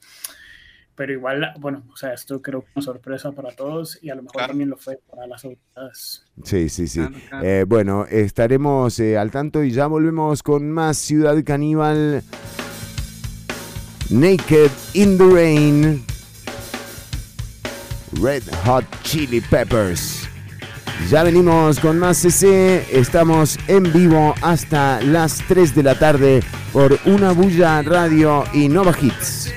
pero 0.98 1.14
igual, 1.14 1.54
bueno, 1.60 1.84
o 1.94 1.96
sea, 1.96 2.12
esto 2.12 2.42
creo 2.42 2.62
que 2.62 2.72
es 2.72 2.76
una 2.76 2.86
sorpresa 2.86 3.32
para 3.32 3.52
todos 3.52 4.00
y 4.02 4.10
a 4.10 4.16
lo 4.16 4.24
mejor 4.24 4.48
también 4.48 4.72
lo 4.72 4.78
fue 4.78 5.00
para 5.08 5.28
las 5.28 5.46
autoridades. 5.46 6.26
Sí, 6.44 6.70
sí, 6.70 6.88
sí. 6.88 7.02
Eh, 7.44 7.66
bueno, 7.68 8.08
estaremos 8.08 9.00
eh, 9.00 9.16
al 9.16 9.30
tanto 9.30 9.64
y 9.64 9.70
ya 9.70 9.86
volvemos 9.86 10.42
con 10.42 10.72
más 10.72 10.98
Ciudad 10.98 11.36
Caníbal. 11.46 12.24
Naked 14.10 14.72
in 14.96 15.18
the 15.20 15.28
Rain. 15.28 16.04
Red 18.20 18.44
Hot 18.66 18.86
Chili 19.04 19.40
Peppers. 19.40 20.28
Ya 21.12 21.22
venimos 21.22 21.80
con 21.80 22.00
más 22.00 22.18
CC, 22.18 22.88
estamos 22.92 23.60
en 23.68 23.94
vivo 23.94 24.34
hasta 24.42 25.00
las 25.02 25.44
3 25.48 25.76
de 25.76 25.84
la 25.84 26.00
tarde 26.00 26.42
por 26.74 26.98
Una 27.06 27.34
Bulla 27.34 27.84
Radio 27.84 28.46
y 28.52 28.68
Nova 28.68 28.96
Hits. 29.00 29.54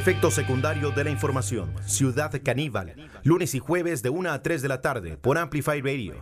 Efecto 0.00 0.30
secundario 0.30 0.92
de 0.92 1.04
la 1.04 1.10
información. 1.10 1.74
Ciudad 1.84 2.32
Caníbal. 2.42 2.94
Lunes 3.22 3.54
y 3.54 3.58
jueves 3.58 4.02
de 4.02 4.08
1 4.08 4.30
a 4.30 4.40
3 4.40 4.62
de 4.62 4.68
la 4.68 4.80
tarde 4.80 5.18
por 5.18 5.36
Amplify 5.36 5.82
Radio. 5.82 6.14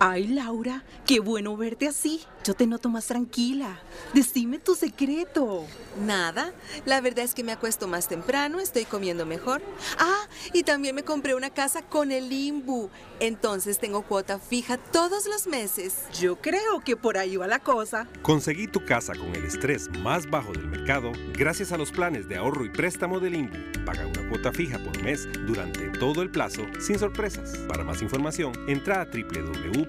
Ay, 0.00 0.26
Laura, 0.26 0.82
qué 1.06 1.20
bueno 1.20 1.56
verte 1.56 1.86
así. 1.86 2.22
Yo 2.42 2.54
te 2.54 2.66
noto 2.66 2.88
más 2.88 3.06
tranquila. 3.06 3.78
Decime 4.14 4.58
tu 4.58 4.74
secreto. 4.74 5.66
Nada. 6.06 6.52
La 6.86 7.00
verdad 7.00 7.24
es 7.24 7.34
que 7.34 7.44
me 7.44 7.52
acuesto 7.52 7.88
más 7.88 8.08
temprano, 8.08 8.60
estoy 8.60 8.84
comiendo 8.84 9.26
mejor. 9.26 9.60
Ah, 9.98 10.28
y 10.52 10.62
también 10.62 10.94
me 10.94 11.02
compré 11.02 11.34
una 11.34 11.50
casa 11.50 11.82
con 11.82 12.12
el 12.12 12.32
Imbu. 12.32 12.90
Entonces 13.20 13.78
tengo 13.78 14.02
cuota 14.02 14.38
fija 14.38 14.78
todos 14.78 15.26
los 15.26 15.46
meses. 15.46 16.04
Yo 16.20 16.36
creo 16.36 16.80
que 16.84 16.96
por 16.96 17.18
ahí 17.18 17.36
va 17.36 17.46
la 17.46 17.58
cosa. 17.58 18.08
Conseguí 18.22 18.68
tu 18.68 18.84
casa 18.84 19.14
con 19.14 19.34
el 19.34 19.44
estrés 19.44 19.90
más 19.98 20.30
bajo 20.30 20.52
del 20.52 20.68
mercado 20.68 21.12
gracias 21.32 21.72
a 21.72 21.78
los 21.78 21.90
planes 21.90 22.28
de 22.28 22.36
ahorro 22.36 22.64
y 22.64 22.70
préstamo 22.70 23.20
del 23.20 23.34
Imbu. 23.34 23.84
Paga 23.84 24.06
una 24.06 24.28
cuota 24.28 24.52
fija 24.52 24.78
por 24.78 25.02
mes 25.02 25.28
durante 25.46 25.90
todo 25.98 26.22
el 26.22 26.30
plazo 26.30 26.62
sin 26.80 26.98
sorpresas. 26.98 27.58
Para 27.68 27.84
más 27.84 28.00
información, 28.00 28.52
entra 28.68 29.00
a 29.00 29.04
www 29.06 29.84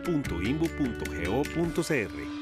www.imbu.go.cr. 1.16 2.35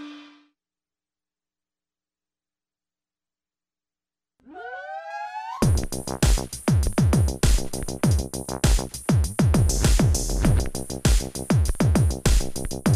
Thank 5.93 6.23
you. 12.87 12.92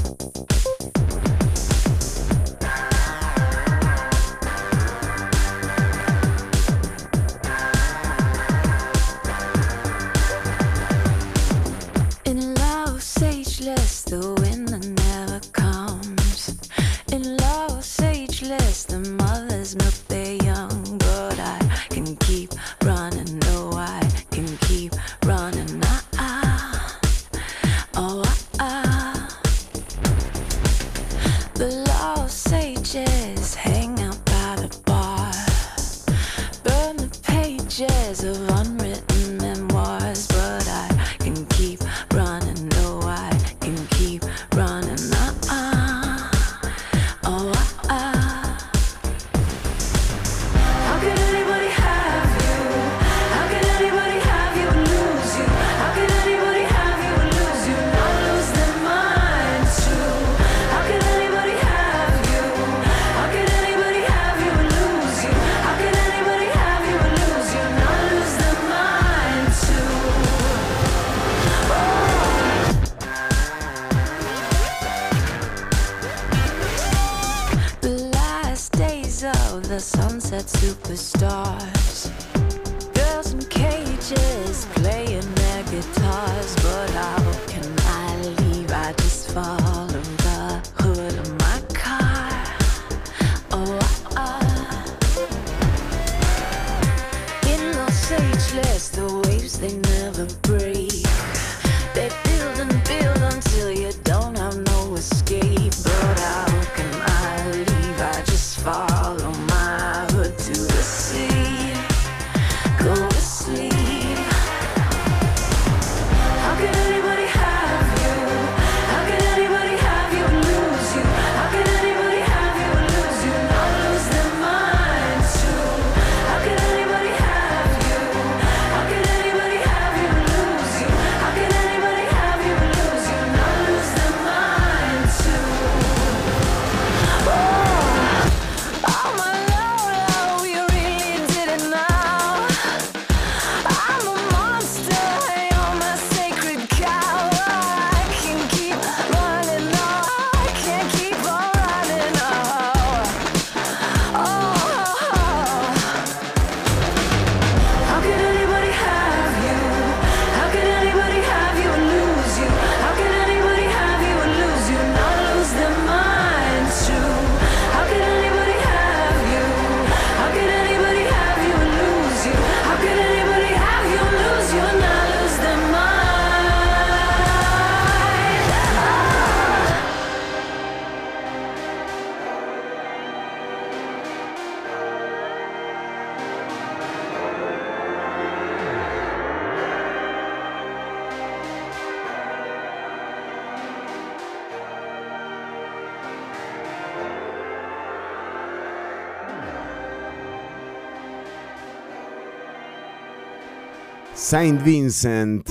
Saint 204.29 204.59
Vincent. 204.61 205.46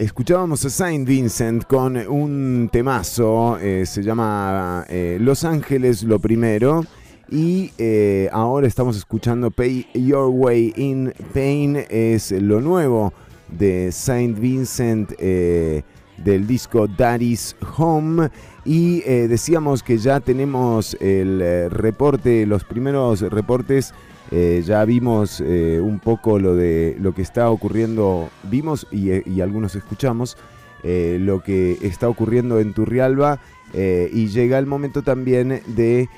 Escuchábamos 0.00 0.64
a 0.64 0.70
Saint 0.70 1.06
Vincent 1.06 1.64
con 1.64 1.94
un 1.94 2.70
temazo, 2.72 3.58
eh, 3.58 3.84
se 3.84 4.02
llama 4.02 4.86
eh, 4.88 5.18
Los 5.20 5.44
Ángeles 5.44 6.04
lo 6.04 6.18
primero. 6.18 6.86
Y 7.30 7.70
eh, 7.76 8.30
ahora 8.32 8.66
estamos 8.66 8.96
escuchando 8.96 9.50
Pay 9.50 9.88
Your 9.92 10.30
Way 10.32 10.72
in 10.76 11.12
Pain, 11.34 11.84
es 11.90 12.32
lo 12.32 12.62
nuevo 12.62 13.12
de 13.50 13.92
Saint 13.92 14.38
Vincent 14.38 15.10
del 15.18 16.46
disco 16.46 16.88
Daddy's 16.88 17.54
Home. 17.76 18.30
Y 18.64 19.00
decíamos 19.02 19.82
que 19.82 19.98
ya 19.98 20.20
tenemos 20.20 20.96
el 20.98 21.70
reporte, 21.70 22.46
los 22.46 22.64
primeros 22.64 23.20
reportes. 23.20 23.92
Eh, 24.30 24.62
ya 24.64 24.84
vimos 24.84 25.40
eh, 25.44 25.80
un 25.82 25.98
poco 25.98 26.38
lo 26.38 26.54
de 26.54 26.96
lo 27.00 27.14
que 27.14 27.22
está 27.22 27.50
ocurriendo, 27.50 28.30
vimos 28.44 28.86
y, 28.92 29.10
eh, 29.10 29.24
algunos 29.42 29.74
escuchamos 29.74 30.36
lo 30.82 31.42
que 31.42 31.76
está 31.82 32.08
ocurriendo 32.08 32.58
en 32.58 32.72
Turrialba. 32.72 33.38
y 33.74 34.28
llega 34.28 34.58
el 34.58 34.64
momento 34.64 35.02
también 35.02 35.60
de 35.66 36.08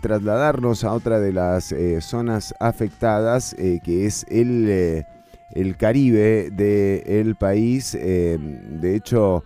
trasladarnos 0.00 0.82
a 0.82 0.92
otra 0.92 1.20
de 1.20 1.32
las 1.32 1.72
zonas 2.00 2.52
afectadas, 2.58 3.54
que 3.84 4.06
es 4.06 4.26
el, 4.28 5.04
el 5.52 5.76
Caribe 5.76 6.50
del 6.50 7.36
país. 7.36 7.94
eh, 7.94 8.38
de 8.40 8.96
hecho, 8.96 9.44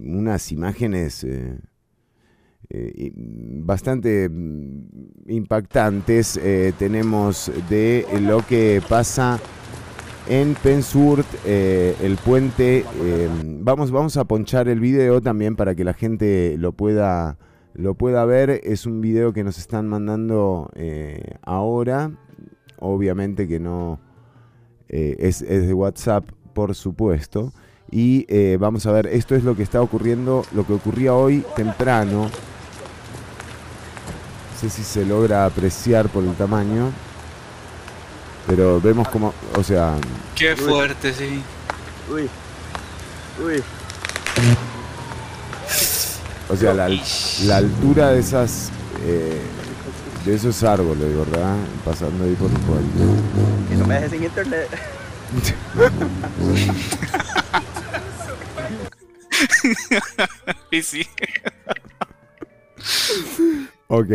unas 0.00 0.52
imágenes 0.52 1.26
eh, 2.68 3.12
bastante 3.14 4.28
mm, 4.28 5.28
impactantes 5.28 6.36
eh, 6.36 6.72
tenemos 6.76 7.52
de 7.70 8.04
lo 8.20 8.44
que 8.44 8.82
pasa 8.88 9.38
en 10.28 10.54
Pensurt, 10.54 11.26
eh, 11.44 11.94
el 12.02 12.16
puente. 12.16 12.84
vamos, 13.60 13.92
vamos 13.92 14.16
a 14.16 14.24
ponchar 14.24 14.66
el 14.66 14.80
video 14.80 15.20
también 15.20 15.54
para 15.54 15.76
que 15.76 15.84
la 15.84 15.94
gente 15.94 16.56
lo 16.58 16.72
pueda, 16.72 17.38
lo 17.74 17.94
pueda 17.94 18.24
ver. 18.24 18.60
Es 18.64 18.86
un 18.86 19.00
video 19.00 19.32
que 19.32 19.44
nos 19.44 19.58
están 19.58 19.86
mandando 19.86 20.68
ahora. 21.42 22.10
Obviamente 22.80 23.46
que 23.46 23.60
no 23.60 24.00
es, 24.88 25.42
es 25.42 25.68
de 25.68 25.74
WhatsApp, 25.74 26.28
por 26.52 26.74
supuesto. 26.74 27.52
Y 27.88 28.26
vamos 28.56 28.84
a 28.86 28.92
ver, 28.92 29.06
esto 29.06 29.36
es 29.36 29.44
lo 29.44 29.54
que 29.54 29.62
está 29.62 29.80
ocurriendo, 29.80 30.42
lo 30.52 30.66
que 30.66 30.72
ocurría 30.72 31.14
hoy 31.14 31.44
temprano. 31.54 32.28
No 34.56 34.60
sé 34.62 34.70
si 34.70 34.84
se 34.84 35.04
logra 35.04 35.44
apreciar 35.44 36.08
por 36.08 36.24
el 36.24 36.32
tamaño. 36.34 36.90
Pero 38.46 38.80
vemos 38.80 39.06
como, 39.08 39.34
o 39.54 39.62
sea, 39.62 39.96
Qué 40.34 40.56
fuerte, 40.56 41.12
sí. 41.12 41.42
Uy. 42.10 42.26
Uy. 43.44 43.62
o 46.48 46.56
sea, 46.56 46.72
la, 46.72 46.86
al- 46.86 47.02
la 47.44 47.56
altura 47.58 48.12
de 48.12 48.20
esas, 48.20 48.70
eh, 49.04 49.42
de 50.24 50.34
esos 50.34 50.62
árboles, 50.62 51.14
¿verdad? 51.14 51.54
Pasando 51.84 52.24
ahí 52.24 52.32
por 52.34 52.50
el 52.50 52.56
puente. 52.60 53.04
Que 53.68 53.76
no 53.76 53.86
me 53.86 53.94
dejes 53.96 54.10
sin 54.12 54.24
internet. 54.24 54.68
Y 60.70 60.82
sí. 60.82 61.06
Ok. 63.88 64.10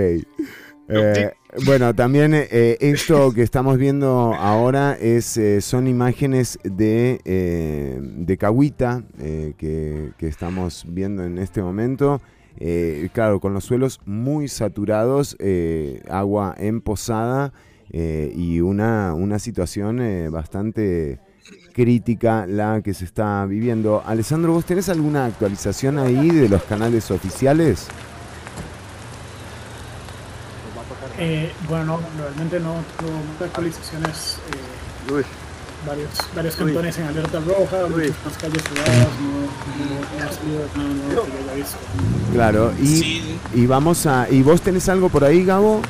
Eh, 1.13 1.31
bueno, 1.65 1.93
también 1.93 2.33
eh, 2.33 2.77
esto 2.79 3.33
que 3.33 3.43
estamos 3.43 3.77
viendo 3.77 4.33
ahora 4.33 4.97
es, 4.99 5.37
eh, 5.37 5.61
son 5.61 5.87
imágenes 5.87 6.59
de, 6.63 7.19
eh, 7.25 7.99
de 8.01 8.37
Cahuita 8.37 9.03
eh, 9.19 9.53
que, 9.57 10.11
que 10.17 10.27
estamos 10.27 10.85
viendo 10.87 11.23
en 11.23 11.37
este 11.37 11.61
momento. 11.61 12.21
Eh, 12.57 13.09
claro, 13.13 13.39
con 13.39 13.53
los 13.53 13.63
suelos 13.63 14.01
muy 14.05 14.47
saturados, 14.47 15.35
eh, 15.39 16.01
agua 16.09 16.55
emposada 16.57 17.53
eh, 17.91 18.31
y 18.35 18.61
una, 18.61 19.13
una 19.13 19.39
situación 19.39 20.01
eh, 20.01 20.29
bastante 20.29 21.19
crítica 21.73 22.45
la 22.47 22.81
que 22.81 22.93
se 22.93 23.05
está 23.05 23.45
viviendo. 23.45 24.03
Alessandro, 24.05 24.53
¿vos 24.53 24.65
tenés 24.65 24.89
alguna 24.89 25.25
actualización 25.25 25.97
ahí 25.99 26.29
de 26.29 26.49
los 26.49 26.63
canales 26.63 27.11
oficiales? 27.11 27.87
Eh, 31.17 31.51
bueno, 31.67 31.85
no, 31.85 32.01
realmente 32.23 32.59
no 32.59 32.73
muchas 32.75 33.47
actualizaciones. 33.47 34.37
eh, 35.09 35.13
Uy. 35.13 35.23
varios 35.87 36.09
varios 36.35 36.55
Uy. 36.59 36.65
cantones 36.65 36.97
en 36.99 37.05
alerta 37.07 37.39
roja, 37.39 37.77
Uy. 37.85 37.89
muchas 38.07 38.25
más 38.25 38.37
calles 38.39 38.63
cerradas, 38.63 39.07
no, 39.19 39.31
no, 39.41 40.19
no 40.19 40.29
ha 40.29 40.31
salido 40.31 40.61
nada 40.75 40.89
nuevo 40.89 41.23
que 41.25 41.31
yo 41.31 41.37
haya 41.43 41.53
visto. 41.55 41.77
Claro, 42.33 42.73
y, 42.79 42.87
Sí. 42.87 43.39
y 43.53 43.65
vamos 43.65 44.05
a. 44.05 44.27
¿Y 44.29 44.41
vos 44.43 44.61
tenés 44.61 44.87
algo 44.89 45.09
por 45.09 45.23
ahí, 45.23 45.43
Gabo? 45.43 45.81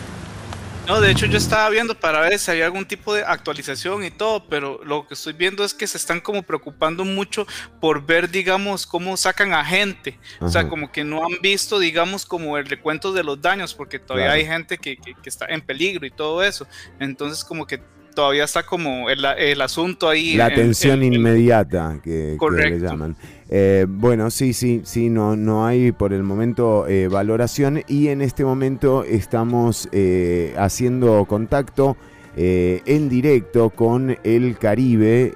No, 0.91 0.99
de 0.99 1.09
hecho 1.09 1.25
yo 1.25 1.37
estaba 1.37 1.69
viendo 1.69 1.97
para 1.97 2.19
ver 2.19 2.37
si 2.37 2.51
había 2.51 2.65
algún 2.65 2.85
tipo 2.85 3.13
de 3.13 3.23
actualización 3.23 4.03
y 4.03 4.11
todo, 4.11 4.45
pero 4.49 4.81
lo 4.83 5.07
que 5.07 5.13
estoy 5.13 5.31
viendo 5.31 5.63
es 5.63 5.73
que 5.73 5.87
se 5.87 5.97
están 5.97 6.19
como 6.19 6.43
preocupando 6.43 7.05
mucho 7.05 7.47
por 7.79 8.05
ver, 8.05 8.29
digamos, 8.29 8.85
cómo 8.85 9.15
sacan 9.15 9.53
a 9.53 9.63
gente. 9.63 10.19
O 10.41 10.49
sea, 10.49 10.67
como 10.67 10.91
que 10.91 11.05
no 11.05 11.23
han 11.25 11.39
visto, 11.41 11.79
digamos, 11.79 12.25
como 12.25 12.57
el 12.57 12.65
recuento 12.65 13.13
de 13.13 13.23
los 13.23 13.41
daños, 13.41 13.73
porque 13.73 13.99
todavía 13.99 14.25
Claro. 14.25 14.39
hay 14.41 14.45
gente 14.45 14.77
que, 14.77 14.97
que- 14.97 15.13
que 15.15 15.29
está 15.29 15.45
en 15.45 15.61
peligro 15.61 16.05
y 16.05 16.11
todo 16.11 16.43
eso. 16.43 16.67
Entonces, 16.99 17.45
como 17.45 17.65
que 17.65 17.81
todavía 18.13 18.43
está 18.43 18.63
como 18.63 19.09
el, 19.09 19.23
el 19.37 19.61
asunto 19.61 20.09
ahí. 20.09 20.35
La 20.35 20.47
en- 20.47 20.53
atención 20.53 21.03
en- 21.03 21.13
en- 21.13 21.19
inmediata 21.19 21.99
que, 22.03 22.37
que 22.39 22.69
le 22.69 22.79
llaman. 22.79 23.15
Eh, 23.49 23.85
bueno, 23.87 24.31
sí, 24.31 24.53
sí, 24.53 24.81
sí, 24.85 25.09
no, 25.09 25.35
no 25.35 25.65
hay 25.65 25.91
por 25.91 26.13
el 26.13 26.23
momento 26.23 26.87
eh, 26.87 27.07
valoración 27.07 27.81
y 27.87 28.07
en 28.07 28.21
este 28.21 28.45
momento 28.45 29.03
estamos 29.03 29.89
eh, 29.91 30.53
haciendo 30.57 31.25
contacto 31.25 31.97
en 32.37 33.09
directo 33.09 33.69
con 33.71 34.17
el 34.23 34.57
Caribe. 34.57 35.33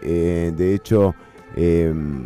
de 0.55 0.73
hecho, 0.73 1.13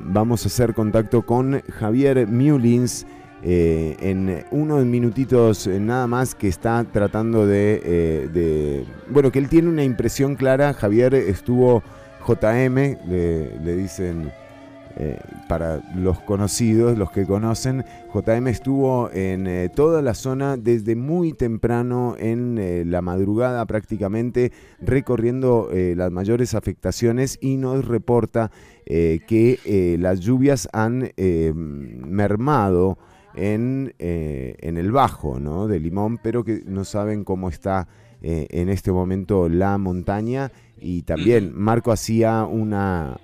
vamos 0.05 0.43
a 0.43 0.47
hacer 0.47 0.73
contacto 0.75 1.23
con 1.23 1.61
Javier 1.79 2.27
Mullins. 2.27 3.07
Eh, 3.41 3.95
en 4.01 4.43
unos 4.51 4.85
minutitos 4.85 5.65
eh, 5.67 5.79
nada 5.79 6.07
más 6.07 6.35
que 6.35 6.49
está 6.49 6.83
tratando 6.91 7.47
de, 7.47 7.81
eh, 7.83 8.29
de- 8.33 8.85
Bueno, 9.09 9.31
que 9.31 9.39
él 9.39 9.47
tiene 9.47 9.69
una 9.69 9.83
impresión 9.83 10.35
clara. 10.35 10.73
Javier 10.73 11.13
estuvo 11.13 11.81
JM, 12.27 12.75
le, 13.07 13.59
le 13.59 13.75
dicen 13.75 14.31
para 15.47 15.81
los 15.95 16.19
conocidos, 16.19 16.97
los 16.97 17.09
que 17.11 17.25
conocen, 17.25 17.85
JM 18.13 18.47
estuvo 18.47 19.09
en 19.13 19.71
toda 19.73 20.01
la 20.01 20.13
zona 20.13 20.57
desde 20.57 20.97
muy 20.97 21.31
temprano, 21.31 22.15
en 22.19 22.91
la 22.91 23.01
madrugada 23.01 23.65
prácticamente, 23.65 24.51
recorriendo 24.81 25.69
las 25.95 26.11
mayores 26.11 26.53
afectaciones 26.53 27.37
y 27.39 27.55
nos 27.55 27.87
reporta 27.87 28.51
que 28.85 29.95
las 30.01 30.19
lluvias 30.19 30.67
han 30.73 31.11
mermado 31.85 32.97
en, 33.35 33.93
en, 33.99 34.77
el 34.77 34.91
bajo 34.91 35.39
¿no? 35.39 35.67
de 35.67 35.79
Limón, 35.79 36.17
pero 36.17 36.43
que 36.43 36.63
no 36.65 36.83
saben 36.83 37.23
cómo 37.23 37.49
está 37.49 37.87
en 38.21 38.69
este 38.69 38.91
momento 38.91 39.47
la 39.49 39.77
montaña. 39.77 40.51
Y 40.77 41.03
también 41.03 41.51
Marco 41.55 41.91
hacía 41.91 42.43
una 42.43 43.17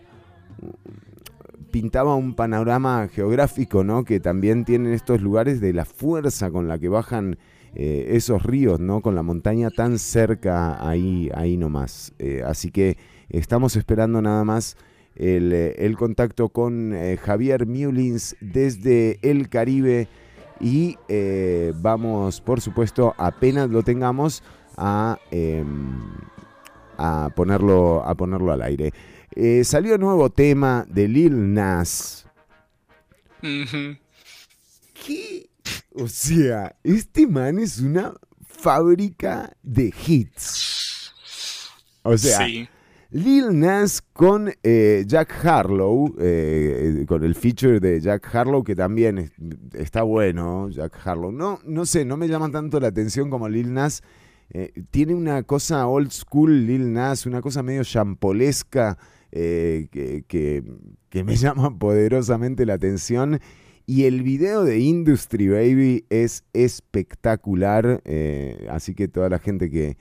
pintaba 1.76 2.16
un 2.16 2.36
panorama 2.36 3.10
geográfico, 3.14 3.84
¿no? 3.84 4.06
Que 4.06 4.22
también 4.22 4.64
tienen 4.64 4.94
estos 4.94 5.20
lugares 5.20 5.60
de 5.60 5.74
la 5.74 5.84
fuerza 5.84 6.50
con 6.50 6.70
la 6.70 6.80
que 6.80 6.88
bajan 6.88 7.38
eh, 7.74 8.12
esos 8.16 8.44
ríos, 8.44 8.80
¿no? 8.80 9.02
Con 9.02 9.14
la 9.14 9.24
montaña 9.24 9.70
tan 9.70 10.00
cerca 10.00 10.88
ahí, 10.88 11.30
ahí 11.36 11.58
nomás. 11.58 12.14
Eh, 12.18 12.42
así 12.46 12.72
que 12.72 12.98
estamos 13.28 13.76
esperando 13.76 14.22
nada 14.22 14.46
más 14.46 14.78
el, 15.16 15.54
eh, 15.54 15.96
contacto 15.98 16.50
con 16.50 16.94
Javier 17.22 17.66
Mullins 17.66 18.36
desde 18.42 19.20
el 19.22 19.50
Caribe 19.50 20.08
y 20.60 20.98
vamos, 21.76 22.42
por 22.42 22.62
supuesto, 22.62 23.14
apenas 23.18 23.70
lo 23.70 23.84
tengamos 23.84 24.44
a, 24.78 25.20
em, 25.32 26.02
a, 26.98 27.30
ponerlo, 27.36 28.04
a 28.06 28.16
ponerlo 28.16 28.52
al 28.52 28.62
aire. 28.62 28.94
Eh, 29.36 29.64
salió 29.64 29.98
nuevo 29.98 30.30
tema 30.30 30.86
de 30.90 31.08
Lil 31.08 31.54
Nas. 31.54 32.28
¿Qué? 33.42 35.50
O 35.94 36.08
sea, 36.08 36.76
este 36.84 37.28
man 37.28 37.60
es 37.60 37.80
una 37.80 38.14
fábrica 38.48 39.56
de 39.62 39.94
hits. 40.06 41.14
O 42.04 42.18
sea, 42.18 42.48
Lil 43.16 43.58
Nas 43.58 44.02
con 44.02 44.52
eh, 44.62 45.04
Jack 45.08 45.46
Harlow, 45.46 46.16
eh, 46.20 47.06
con 47.08 47.24
el 47.24 47.34
feature 47.36 47.80
de 47.80 48.02
Jack 48.02 48.36
Harlow, 48.36 48.64
que 48.64 48.76
también 48.76 49.32
está 49.74 50.04
bueno, 50.04 50.70
Jack 50.70 51.00
Harlow. 51.06 51.32
No, 51.32 51.60
no 51.66 51.86
sé, 51.86 52.04
no 52.04 52.18
me 52.18 52.28
llama 52.28 52.52
tanto 52.52 52.80
la 52.80 52.88
atención 52.88 53.30
como 53.30 53.48
Lil 53.48 53.74
Nas. 53.74 54.04
tiene 54.92 55.16
una 55.16 55.44
cosa 55.44 55.88
old 55.88 56.12
school, 56.12 56.68
Lil 56.68 56.92
Nas, 56.92 57.26
una 57.26 57.42
cosa 57.42 57.64
medio 57.64 57.84
champolesca. 57.84 58.98
Eh, 59.38 59.90
que, 60.28 60.64
me 61.24 61.36
llama 61.36 61.78
poderosamente 61.78 62.66
la 62.66 62.74
atención. 62.76 63.40
Y 63.86 64.06
el 64.06 64.24
video 64.24 64.64
de 64.64 64.80
Industry 64.80 65.50
Baby 65.50 66.06
es 66.10 66.44
espectacular. 66.54 68.02
Eh, 68.06 68.68
así 68.72 68.96
que 68.96 69.08
toda 69.08 69.30
la 69.30 69.40
gente 69.40 69.70
que, 69.70 69.98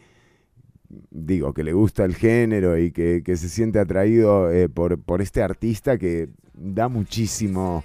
digo, 1.10 1.52
que 1.52 1.64
le 1.64 1.72
gusta 1.72 2.04
el 2.04 2.14
género 2.14 2.78
y 2.78 2.92
que, 2.92 3.22
se 3.24 3.48
siente 3.48 3.78
atraído 3.78 4.50
eh, 4.50 4.68
por, 4.68 4.98
por, 4.98 5.22
este 5.22 5.42
artista 5.42 5.98
que 5.98 6.28
da 6.54 6.88
muchísimo 6.88 7.84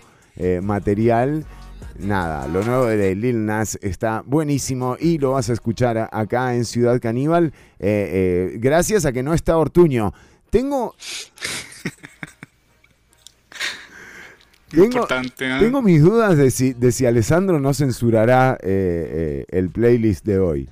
material. 0.61 1.45
Nada, 1.97 2.47
lo 2.47 2.63
nuevo 2.63 2.85
de 2.85 3.13
Lil 3.13 3.45
Nas 3.45 3.77
está 3.81 4.23
buenísimo 4.25 4.95
y 4.97 5.17
lo 5.17 5.31
vas 5.31 5.49
a 5.49 5.53
escuchar 5.53 6.07
acá 6.13 6.55
en 6.55 6.63
Ciudad 6.63 7.01
Caníbal. 7.01 7.51
gracias 7.77 9.05
a 9.05 9.11
que 9.11 9.21
no 9.21 9.33
está 9.33 9.57
Ortuño. 9.57 10.13
Tengo. 10.49 10.95
tengo, 14.69 15.07
¿eh? 15.09 15.31
tengo, 15.59 15.81
mis 15.81 16.01
dudas 16.01 16.37
de 16.37 16.51
si, 16.51 16.73
de 16.73 16.91
si 16.91 17.05
Alessandro 17.05 17.59
no 17.59 17.73
censurará 17.73 18.57
eh, 18.61 19.45
eh, 19.45 19.45
el 19.49 19.69
playlist 19.69 20.25
de 20.25 20.39
hoy. 20.39 20.69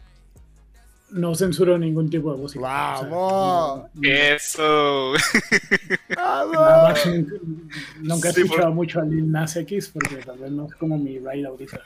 No 1.11 1.35
censuro 1.35 1.77
ningún 1.77 2.09
tipo 2.09 2.33
de 2.33 2.37
música. 2.37 2.61
¡Vamos! 2.61 3.85
Eso. 4.01 5.13
nunca, 8.01 8.29
he 8.29 8.31
escuchado 8.31 8.73
mucho 8.73 8.99
a 8.99 9.05
Lil 9.05 9.31
Nas 9.31 9.55
X 9.55 9.89
porque 9.93 10.17
tal 10.17 10.37
vez 10.39 10.51
no 10.51 10.65
es 10.65 10.75
como 10.75 10.97
mi 10.97 11.17
ride 11.19 11.47
ahorita. 11.47 11.79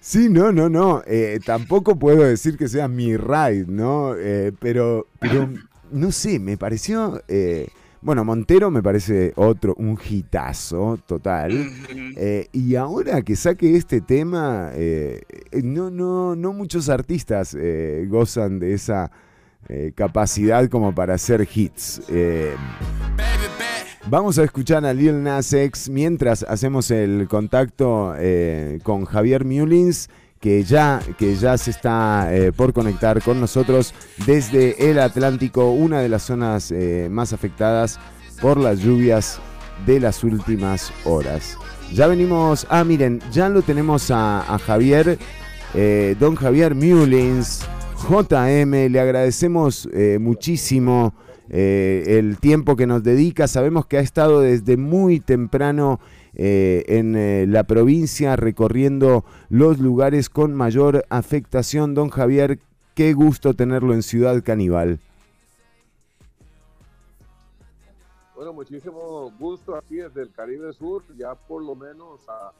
Sí, 0.00 0.28
no, 0.30 0.52
no, 0.52 0.68
no. 0.68 1.02
tampoco 1.44 1.98
puedo 1.98 2.22
decir 2.22 2.56
que 2.56 2.68
sea 2.68 2.86
mi 2.86 3.16
ride, 3.16 3.66
¿no? 3.66 4.14
pero, 4.60 5.08
pero 5.18 5.48
no 5.90 6.12
sé, 6.12 6.38
me 6.38 6.56
pareció... 6.56 7.22
Eh, 7.28 7.68
bueno, 8.06 8.24
Montero 8.24 8.70
me 8.70 8.84
parece 8.84 9.32
otro, 9.34 9.74
un 9.78 9.98
hitazo 9.98 10.96
total. 11.06 11.68
Eh, 12.16 12.46
y 12.52 12.76
ahora 12.76 13.20
que 13.22 13.34
saque 13.34 13.74
este 13.74 14.00
tema, 14.00 14.70
eh, 14.74 15.22
no, 15.64 15.90
no, 15.90 16.36
no 16.36 16.52
muchos 16.52 16.88
artistas 16.88 17.56
gozan 18.06 18.60
de 18.60 18.74
esa 18.74 19.10
capacidad 19.96 20.68
como 20.68 20.94
para 20.94 21.14
hacer 21.14 21.48
hits. 21.52 22.00
Vamos 24.08 24.38
a 24.38 24.44
escuchar 24.44 24.86
a 24.86 24.94
Lil 24.94 25.24
Nas 25.24 25.52
X 25.52 25.88
mientras 25.88 26.44
hacemos 26.44 26.92
el 26.92 27.26
contacto 27.28 28.14
con 28.84 29.04
Javier 29.04 29.44
Mullins 29.44 30.08
que 30.40 30.62
ya, 30.64 31.00
que 31.18 31.34
ya 31.36 31.56
se 31.58 31.70
está 31.70 32.34
eh, 32.34 32.52
por 32.52 32.72
conectar 32.72 33.22
con 33.22 33.40
nosotros 33.40 33.94
desde 34.26 34.90
el 34.90 34.98
Atlántico, 34.98 35.70
una 35.70 36.00
de 36.00 36.08
las 36.08 36.22
zonas 36.22 36.70
eh, 36.70 37.08
más 37.10 37.32
afectadas 37.32 37.98
por 38.40 38.58
las 38.58 38.80
lluvias 38.80 39.40
de 39.86 40.00
las 40.00 40.24
últimas 40.24 40.92
horas. 41.04 41.56
Ya 41.92 42.06
venimos, 42.06 42.66
ah 42.68 42.84
miren, 42.84 43.20
ya 43.32 43.48
lo 43.48 43.62
tenemos 43.62 44.10
a, 44.10 44.58
Javier, 44.64 45.18
eh, 45.74 46.16
don 46.18 46.34
Javier 46.34 46.74
Mullins, 46.74 47.66
JM, 48.08 48.90
le 48.90 49.00
agradecemos 49.00 49.88
muchísimo 50.20 51.14
el 51.48 52.38
tiempo 52.38 52.76
que 52.76 52.86
nos 52.86 53.02
dedica, 53.02 53.46
sabemos 53.48 53.86
que 53.86 53.98
ha 53.98 54.00
estado 54.00 54.40
desde 54.40 54.76
muy 54.76 55.20
temprano 55.20 56.00
eh, 56.38 56.84
en 56.88 57.16
eh, 57.16 57.46
la 57.48 57.64
provincia 57.64 58.36
recorriendo 58.36 59.24
los 59.48 59.78
lugares 59.78 60.28
con 60.28 60.54
mayor 60.54 61.06
afectación. 61.08 61.94
Don 61.94 62.10
Javier, 62.10 62.58
qué 62.94 63.14
gusto 63.14 63.54
tenerlo 63.54 63.94
en 63.94 64.02
Ciudad 64.02 64.44
Caníbal. 64.44 65.00
Bueno, 68.34 68.52
muchísimo 68.52 69.32
gusto 69.38 69.76
aquí 69.76 69.96
desde 69.96 70.20
el 70.20 70.30
Caribe 70.30 70.74
Sur, 70.74 71.02
ya 71.16 71.34
por 71.34 71.62
lo 71.62 71.74
menos 71.74 72.20
a, 72.28 72.52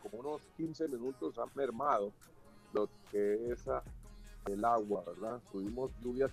como 0.00 0.20
unos 0.20 0.42
15 0.56 0.86
minutos 0.86 1.36
ha 1.38 1.46
mermado 1.56 2.12
lo 2.72 2.88
que 3.10 3.50
es 3.50 3.64
el 4.46 4.64
agua, 4.64 5.02
¿verdad? 5.04 5.40
Tuvimos 5.50 5.90
lluvias 6.04 6.30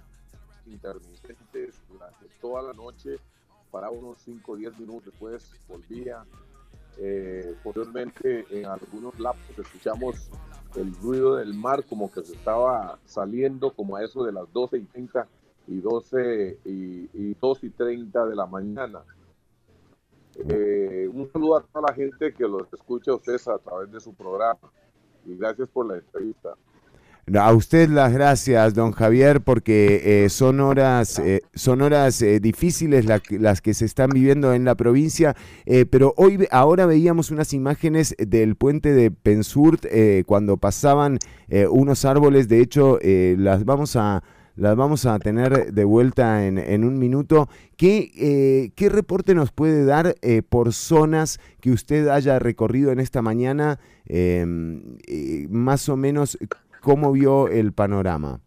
intermitentes 0.67 1.81
durante 1.89 2.27
toda 2.39 2.61
la 2.61 2.73
noche, 2.73 3.17
para 3.71 3.89
unos 3.89 4.19
5 4.19 4.51
o 4.51 4.55
10 4.55 4.79
minutos 4.79 5.05
después 5.05 5.51
volvía 5.67 6.23
eh, 7.01 7.55
posteriormente, 7.63 8.45
en 8.51 8.65
algunos 8.65 9.17
lapsos 9.19 9.57
escuchamos 9.57 10.29
el 10.75 10.93
ruido 10.95 11.35
del 11.35 11.53
mar 11.53 11.83
como 11.85 12.11
que 12.11 12.23
se 12.23 12.33
estaba 12.33 12.99
saliendo 13.05 13.71
como 13.71 13.95
a 13.95 14.03
eso 14.03 14.23
de 14.23 14.31
las 14.31 14.51
12 14.51 14.77
y 14.77 14.83
30 14.83 15.27
y 15.67 15.79
12 15.79 16.59
y, 16.65 17.09
y 17.13 17.35
2 17.39 17.63
y 17.63 17.69
30 17.69 18.25
de 18.25 18.35
la 18.35 18.45
mañana. 18.45 19.01
Eh, 20.35 21.09
un 21.11 21.29
saludo 21.31 21.57
a 21.57 21.61
toda 21.63 21.89
la 21.89 21.93
gente 21.93 22.33
que 22.33 22.47
los 22.47 22.71
escucha 22.73 23.11
a 23.11 23.15
ustedes 23.15 23.47
a 23.47 23.57
través 23.57 23.91
de 23.91 23.99
su 23.99 24.13
programa 24.13 24.71
y 25.25 25.35
gracias 25.35 25.69
por 25.69 25.87
la 25.87 25.95
entrevista. 25.95 26.55
A 27.35 27.53
usted 27.53 27.89
las 27.89 28.11
gracias, 28.11 28.73
don 28.73 28.91
Javier, 28.91 29.41
porque 29.41 30.23
eh, 30.25 30.29
son 30.29 30.59
horas, 30.59 31.19
eh, 31.19 31.41
son 31.53 31.81
horas 31.81 32.21
eh, 32.23 32.39
difíciles 32.39 33.05
las 33.05 33.61
que 33.61 33.73
se 33.75 33.85
están 33.85 34.09
viviendo 34.09 34.53
en 34.53 34.65
la 34.65 34.73
provincia, 34.73 35.35
pero 35.91 36.13
hoy, 36.17 36.47
ahora 36.49 36.87
veíamos 36.87 37.29
unas 37.29 37.53
imágenes 37.53 38.15
del 38.17 38.55
puente 38.55 38.93
de 38.93 39.11
Pensurt 39.11 39.85
cuando 40.25 40.57
pasaban 40.57 41.19
unos 41.69 42.05
árboles, 42.05 42.47
de 42.47 42.61
hecho 42.61 42.99
las 43.03 43.63
vamos 43.65 43.95
a 43.95 44.23
las 44.55 44.75
vamos 44.75 45.05
a 45.05 45.17
tener 45.19 45.71
de 45.71 45.83
vuelta 45.85 46.45
en, 46.45 46.83
un 46.83 46.99
minuto. 46.99 47.47
¿Qué, 47.77 48.71
¿Qué, 48.75 48.89
reporte 48.89 49.33
nos 49.33 49.51
puede 49.51 49.85
dar 49.85 50.15
por 50.49 50.73
zonas 50.73 51.39
que 51.61 51.71
usted 51.71 52.07
haya 52.09 52.39
recorrido 52.39 52.91
en 52.91 52.99
esta 52.99 53.21
mañana? 53.21 53.79
Em, 54.05 54.97
más 55.49 55.87
o 55.87 55.95
menos, 55.95 56.37
¿Cómo 56.81 57.11
vio 57.11 57.47
el 57.47 57.73
panorama? 57.73 58.39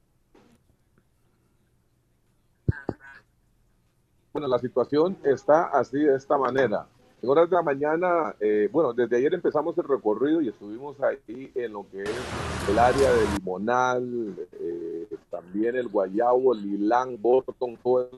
Bueno, 4.33 4.49
la 4.49 4.59
situación 4.59 5.17
está 5.25 5.65
así 5.65 5.99
de 5.99 6.17
esta 6.17 6.39
manera. 6.39 6.87
En 7.23 7.29
horas 7.29 7.49
de 7.51 7.57
la 7.57 7.63
mañana, 7.63 8.35
eh, 8.41 8.69
bueno, 8.73 8.93
desde 8.93 9.17
ayer 9.17 9.35
empezamos 9.35 9.77
el 9.79 9.85
recorrido 9.85 10.41
y 10.41 10.49
estuvimos 10.49 10.97
ahí 11.01 11.53
en 11.55 11.73
lo 11.73 11.87
que 11.91 12.03
es 12.03 12.69
el 12.69 12.79
área 12.79 13.13
de 13.13 13.27
Limonal, 13.39 14.35
eh, 14.53 15.09
también 15.31 15.77
el 15.77 15.89
Guayabo, 15.89 16.55
Lilán, 16.55 17.21
Boston, 17.21 17.79
todo 17.83 18.11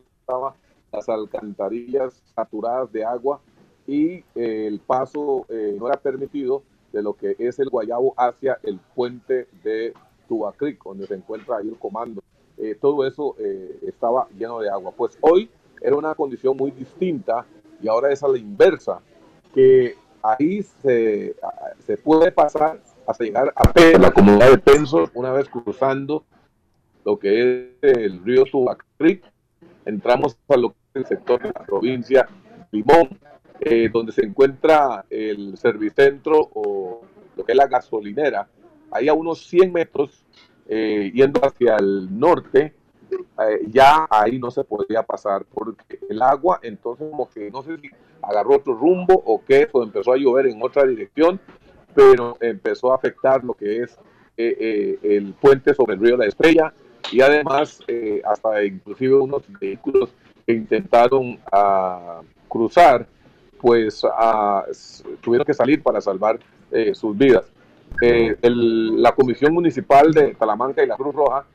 las 0.95 1.09
alcantarillas 1.09 2.23
saturadas 2.35 2.93
de 2.93 3.05
agua 3.05 3.41
y 3.87 4.25
eh, 4.35 4.67
el 4.67 4.81
paso 4.81 5.45
eh, 5.49 5.77
no 5.79 5.89
era 5.89 5.97
permitido 5.97 6.63
de 6.95 7.03
lo 7.03 7.15
que 7.15 7.35
es 7.39 7.59
el 7.59 7.69
Guayabo 7.69 8.15
hacia 8.17 8.59
el 8.63 8.79
puente 8.95 9.49
de 9.65 9.93
Tubacric, 10.29 10.83
donde 10.85 11.09
se 11.09 11.15
encuentra 11.15 11.57
ahí 11.57 11.69
el 11.69 11.77
comando. 11.77 12.23
Eh, 12.57 12.77
todo 12.81 13.05
eso 13.05 13.35
eh, 13.41 13.81
estaba 13.83 14.29
lleno 14.39 14.61
de 14.61 14.71
agua. 14.71 14.93
Pues 14.97 15.19
hoy 15.21 15.51
era 15.83 15.97
una 15.97 16.15
condición 16.15 16.57
muy 16.57 16.71
distinta 16.71 17.45
y 17.83 17.89
ahora 17.89 18.13
es 18.13 18.23
a 18.23 18.29
la 18.29 18.39
inversa, 18.39 19.01
que 19.53 19.97
ahí 20.23 20.63
se, 20.63 21.35
se 21.85 21.97
puede 21.97 22.31
pasar 22.31 22.81
hasta 23.07 23.25
llegar 23.25 23.53
a 23.57 23.99
la 23.99 24.13
comunidad 24.13 24.53
de 24.53 24.59
Penso, 24.59 25.11
una 25.15 25.33
vez 25.33 25.49
cruzando 25.49 26.25
lo 27.05 27.19
que 27.19 27.75
es 27.83 27.97
el 27.97 28.25
río 28.25 28.45
Tubacric, 28.45 29.25
entramos 29.85 30.39
a 30.49 30.57
lo 30.57 30.75
sector 31.05 31.43
de 31.43 31.49
la 31.49 31.67
provincia 31.67 32.29
Limón, 32.71 33.19
eh, 33.65 33.89
donde 33.91 34.13
se 34.13 34.25
encuentra 34.27 35.07
el 35.09 35.57
servicentro 35.57 36.51
o 36.55 37.01
lo 37.35 37.45
que 37.45 37.53
es 37.53 37.57
la 37.57 37.67
gasolinera, 37.67 38.47
ahí 38.91 39.09
a 39.09 39.15
unos 39.15 39.47
100 39.47 39.73
metros, 39.73 40.23
eh, 40.69 41.11
yendo 41.15 41.41
hacia 41.43 41.77
el 41.77 42.19
norte, 42.19 42.75
eh, 43.11 43.61
ya 43.71 44.07
ahí 44.11 44.39
no 44.39 44.51
se 44.51 44.65
podía 44.65 45.03
pasar 45.03 45.47
porque 45.53 45.99
el 46.11 46.21
agua 46.21 46.61
entonces 46.63 47.09
como 47.11 47.29
que 47.31 47.51
no 47.51 47.63
sé 47.63 47.79
si 47.79 47.91
agarró 48.21 48.57
otro 48.57 48.75
rumbo 48.75 49.15
o 49.15 49.43
qué, 49.43 49.67
o 49.73 49.83
empezó 49.83 50.13
a 50.13 50.19
llover 50.19 50.47
en 50.47 50.63
otra 50.63 50.85
dirección, 50.85 51.41
pero 51.95 52.37
empezó 52.41 52.93
a 52.93 52.97
afectar 52.97 53.43
lo 53.45 53.55
que 53.55 53.83
es 53.83 53.99
el 54.37 55.35
puente 55.41 55.73
sobre 55.75 55.95
el 55.95 56.01
río 56.01 56.17
La 56.17 56.27
Estrella. 56.27 56.75
Y 57.13 57.21
además 57.21 57.81
hasta 58.25 58.65
inclusive 58.65 59.15
unos 59.15 59.43
vehículos 59.61 60.11
que 60.47 60.53
intentaron 60.53 61.39
ah, 61.53 62.21
cruzar 62.49 63.07
pues 63.65 64.03
tuvieron 65.23 65.47
que 65.47 65.55
salir 65.55 65.83
para 65.83 65.99
salvar 66.03 66.39
eh, 66.71 66.95
sus 66.95 67.17
vidas. 67.17 67.47
Eh, 68.03 68.37
la 68.43 69.13
Comisión 69.13 69.55
Municipal 69.55 70.13
de 70.13 70.35
Talamanca 70.35 70.85
y 70.85 70.87
la 70.87 70.97
Cruz 70.97 71.15
Roja 71.15 71.47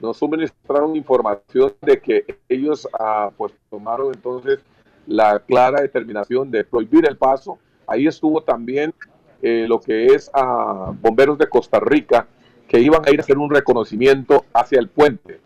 nos 0.00 0.16
suministraron 0.16 0.94
información 0.94 1.72
de 1.82 1.98
que 1.98 2.38
ellos 2.48 2.86
ah, 2.96 3.32
pues 3.36 3.52
tomaron 3.68 4.14
entonces 4.14 4.60
la 5.08 5.40
clara 5.40 5.82
determinación 5.82 6.52
de 6.52 6.62
prohibir 6.62 7.04
el 7.08 7.16
paso. 7.16 7.58
Ahí 7.88 8.06
estuvo 8.06 8.42
también 8.42 8.94
eh, 9.42 9.66
lo 9.68 9.80
que 9.80 10.06
es 10.06 10.28
a 10.28 10.42
ah, 10.42 10.94
bomberos 11.00 11.36
de 11.36 11.48
Costa 11.48 11.80
Rica 11.80 12.28
que 12.68 12.78
iban 12.78 13.02
a 13.04 13.10
ir 13.10 13.18
a 13.18 13.24
hacer 13.24 13.38
un 13.38 13.50
reconocimiento 13.50 14.44
hacia 14.52 14.78
el 14.78 14.88
puente. 14.88 15.40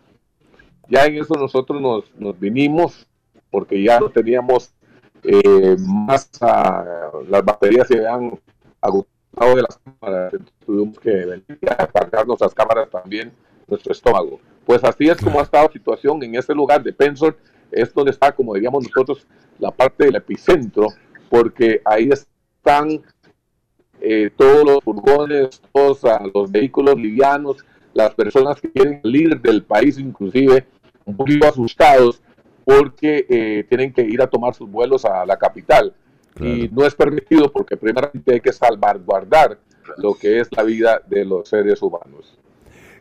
Ya 0.87 1.07
en 1.07 1.17
eso 1.17 1.33
nosotros 1.33 1.81
nos, 1.81 2.15
nos 2.19 2.39
vinimos 2.39 3.07
porque 3.51 3.83
ya 3.83 3.99
no 3.99 4.11
teníamos 4.11 4.75
eh, 5.23 5.77
más 5.79 6.31
las 7.29 7.45
baterías 7.45 7.89
se 7.89 7.99
habían 7.99 8.39
agotado 8.81 9.57
de 9.57 9.63
las 9.63 9.79
cámaras, 9.79 10.33
tuvimos 10.65 10.99
que 10.99 11.11
venir 11.11 11.45
nuestras 12.27 12.55
cámaras 12.55 12.91
también, 12.91 13.33
nuestro 13.67 13.93
estómago. 13.93 14.41
Pues 14.65 14.83
así 14.85 15.09
es 15.09 15.19
como 15.19 15.41
ha 15.41 15.43
estado 15.43 15.67
la 15.67 15.73
situación 15.73 16.23
en 16.23 16.35
este 16.35 16.55
lugar 16.55 16.83
de 16.83 16.93
Pensor, 16.93 17.37
es 17.71 17.93
donde 17.95 18.11
está, 18.11 18.33
como 18.33 18.55
diríamos 18.55 18.85
nosotros, 18.85 19.27
la 19.59 19.71
parte 19.71 20.05
del 20.05 20.17
epicentro, 20.17 20.89
porque 21.29 21.81
ahí 21.85 22.11
están 22.11 23.01
eh, 24.01 24.31
todos 24.37 24.65
los 24.65 24.83
furgones, 24.83 25.61
todos 25.73 26.01
los 26.35 26.51
vehículos 26.51 26.97
livianos, 26.97 27.65
las 27.93 28.15
personas 28.15 28.61
que 28.61 28.71
quieren 28.71 29.03
salir 29.03 29.41
del 29.41 29.63
país 29.63 29.99
inclusive, 29.99 30.67
un 31.05 31.17
poquito 31.17 31.47
asustados 31.47 32.23
porque 32.65 33.27
eh, 33.29 33.65
tienen 33.69 33.93
que 33.93 34.03
ir 34.03 34.21
a 34.23 34.27
tomar 34.27 34.55
sus 34.55 34.71
vuelos 34.71 35.05
a 35.05 35.25
la 35.27 35.37
capital. 35.37 35.95
Y 36.41 36.71
no 36.73 36.87
es 36.87 36.95
permitido 36.95 37.53
porque 37.53 37.77
primeramente 37.77 38.33
hay 38.33 38.41
que 38.41 38.53
salvaguardar 38.53 39.59
lo 39.99 40.15
que 40.15 40.41
es 40.41 40.49
la 40.57 40.63
vida 40.63 41.03
de 41.07 41.27
los 41.27 41.49
seres 41.49 41.83
humanos. 41.83 42.39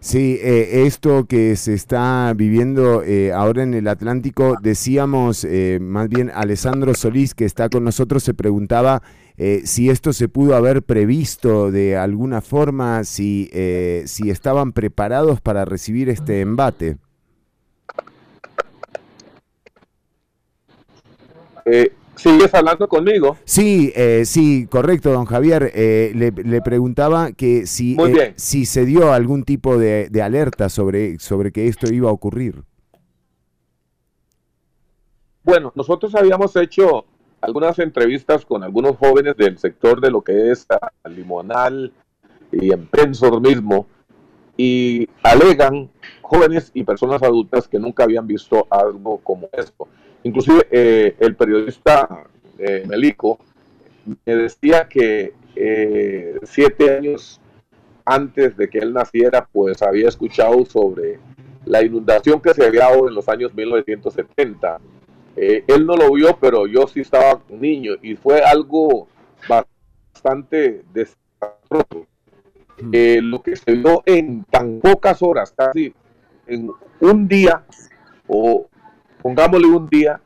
Sí, 0.01 0.37
eh, 0.41 0.85
esto 0.85 1.25
que 1.25 1.55
se 1.55 1.73
está 1.73 2.33
viviendo 2.35 3.01
eh, 3.03 3.31
ahora 3.31 3.63
en 3.63 3.73
el 3.75 3.87
Atlántico, 3.87 4.55
decíamos, 4.61 5.47
más 5.79 6.09
bien 6.09 6.31
Alessandro 6.33 6.95
Solís, 6.95 7.33
que 7.33 7.45
está 7.45 7.69
con 7.69 7.85
nosotros, 7.85 8.23
se 8.23 8.33
preguntaba 8.33 9.03
si 9.63 9.89
esto 9.89 10.11
se 10.11 10.27
pudo 10.27 10.55
haber 10.57 10.83
previsto 10.83 11.71
de 11.71 11.95
alguna 11.95 12.41
forma, 12.41 13.05
si, 13.05 13.49
si 14.05 14.29
estaban 14.29 14.73
preparados 14.73 15.39
para 15.39 15.63
recibir 15.63 16.09
este 16.09 16.41
embate. 16.41 16.97
Eh, 21.65 21.93
¿Sigues 22.19 22.53
hablando 22.53 22.89
conmigo? 22.89 23.37
Sí, 23.45 23.93
eh, 23.95 24.23
sí, 24.25 24.67
correcto, 24.69 25.13
don 25.13 25.23
Javier. 25.23 25.71
Eh, 25.73 26.11
le, 26.13 26.61
preguntaba 26.61 27.31
que 27.31 27.65
si, 27.65 27.95
eh, 27.97 28.33
si 28.35 28.65
se 28.65 28.83
dio 28.85 29.13
algún 29.13 29.43
tipo 29.43 29.77
de, 29.77 30.09
alerta 30.21 30.67
sobre, 30.67 31.17
sobre 31.19 31.53
que 31.53 31.69
esto 31.69 31.87
iba 31.93 32.09
a 32.09 32.11
ocurrir. 32.11 32.63
Bueno, 35.45 35.71
nosotros 35.75 36.13
habíamos 36.13 36.53
hecho 36.57 37.05
algunas 37.39 37.79
entrevistas 37.79 38.45
con 38.45 38.65
algunos 38.65 38.97
jóvenes 38.97 39.37
del 39.37 39.57
sector 39.57 40.01
de 40.01 40.11
lo 40.11 40.21
que 40.21 40.51
es 40.51 40.67
Limonal 41.05 41.93
y 42.51 42.73
en 42.73 42.85
Pensor 42.87 43.39
mismo, 43.39 43.87
y 44.57 45.07
alegan 45.23 45.89
jóvenes 46.21 46.71
y 46.73 46.83
personas 46.83 47.23
adultas 47.23 47.69
que 47.69 47.79
nunca 47.79 48.03
habían 48.03 48.27
visto 48.27 48.67
algo 48.69 49.19
como 49.23 49.47
esto. 49.53 49.87
Inclusive 50.23 50.67
eh, 50.71 51.15
el 51.19 51.35
periodista 51.35 52.25
eh, 52.57 52.83
Melico 52.87 53.39
me 54.25 54.35
decía 54.35 54.87
que 54.87 55.33
eh, 55.55 56.37
siete 56.43 56.97
años 56.97 57.39
antes 58.05 58.57
de 58.57 58.69
que 58.69 58.79
él 58.79 58.91
naciera, 58.91 59.47
pues 59.51 59.81
había 59.81 60.09
escuchado 60.09 60.65
sobre 60.65 61.19
la 61.65 61.83
inundación 61.83 62.41
que 62.41 62.53
se 62.53 62.65
había 62.65 62.85
dado 62.89 63.07
en 63.07 63.13
los 63.13 63.29
años 63.29 63.53
1970. 63.53 64.79
él 65.35 65.85
no 65.85 65.95
lo 65.95 66.11
vio, 66.11 66.35
pero 66.41 66.65
yo 66.65 66.87
sí 66.87 67.01
estaba 67.01 67.39
niño 67.49 67.93
y 68.01 68.15
fue 68.15 68.41
algo 68.41 69.07
bastante 69.47 70.83
desastroso. 70.91 72.07
Lo 72.81 73.43
que 73.43 73.55
se 73.55 73.73
vio 73.73 74.01
en 74.05 74.43
tan 74.45 74.79
pocas 74.79 75.21
horas, 75.21 75.53
casi 75.55 75.93
en 76.47 76.71
un 77.01 77.27
día, 77.27 77.63
o 78.27 78.69
pongámosle 79.21 79.67
un 79.67 79.87
día, 79.89 80.21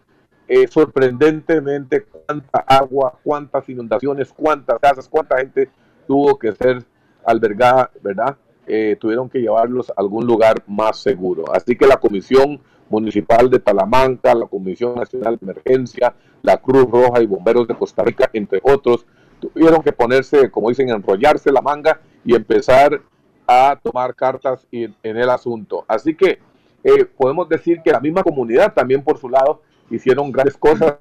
eh, 0.48 0.68
sorprendentemente 0.68 2.04
cuánta 2.04 2.60
agua, 2.60 3.18
cuántas 3.24 3.68
inundaciones, 3.70 4.32
cuántas 4.34 4.80
casas, 4.80 5.08
cuánta 5.08 5.38
gente 5.38 5.70
tuvo 6.08 6.38
que 6.38 6.54
ser 6.54 6.84
albergada, 7.26 7.90
¿verdad? 8.02 8.38
Eh, 8.66 8.98
tuvieron 9.00 9.30
que 9.30 9.40
llevarlos 9.40 9.90
a 9.90 9.94
algún 9.98 10.26
lugar 10.26 10.64
más 10.68 10.98
seguro. 11.00 11.46
Así 11.54 11.76
que 11.76 11.88
la 11.88 11.98
Comisión 11.98 12.62
Municipal 12.90 13.50
de 13.50 13.60
Talamanca, 13.60 14.34
la 14.36 14.46
Comisión 14.46 14.96
Nacional 14.96 15.38
de 15.38 15.52
Emergencia, 15.52 16.14
la 16.42 16.58
Cruz 16.58 16.90
Roja 16.90 17.22
y 17.22 17.26
Bomberos 17.26 17.68
de 17.68 17.76
Costa 17.76 18.04
Rica, 18.04 18.30
entre 18.34 18.60
otros, 18.64 19.06
tuvieron 19.40 19.82
que 19.82 19.92
ponerse, 19.92 20.50
como 20.52 20.70
dicen, 20.70 20.90
enrollarse 20.90 21.52
la 21.52 21.62
manga 21.62 22.00
y 22.24 22.36
empezar 22.36 23.02
a 23.48 23.78
tomar 23.82 24.16
cartas 24.16 24.66
en, 24.72 24.96
el 25.04 25.30
asunto. 25.30 25.86
Así 25.88 26.16
que 26.16 26.40
eh, 26.84 27.06
podemos 27.06 27.48
decir 27.48 27.82
que 27.82 27.92
la 27.92 28.00
misma 28.00 28.24
comunidad 28.24 28.74
también 28.74 29.04
por 29.04 29.18
su 29.18 29.30
lado 29.30 29.62
hicieron 29.90 30.32
grandes 30.32 30.58
cosas. 30.58 30.98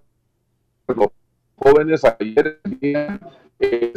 Los 0.86 1.08
jóvenes 1.56 2.02
ayer 2.04 2.60
eh, 2.80 3.92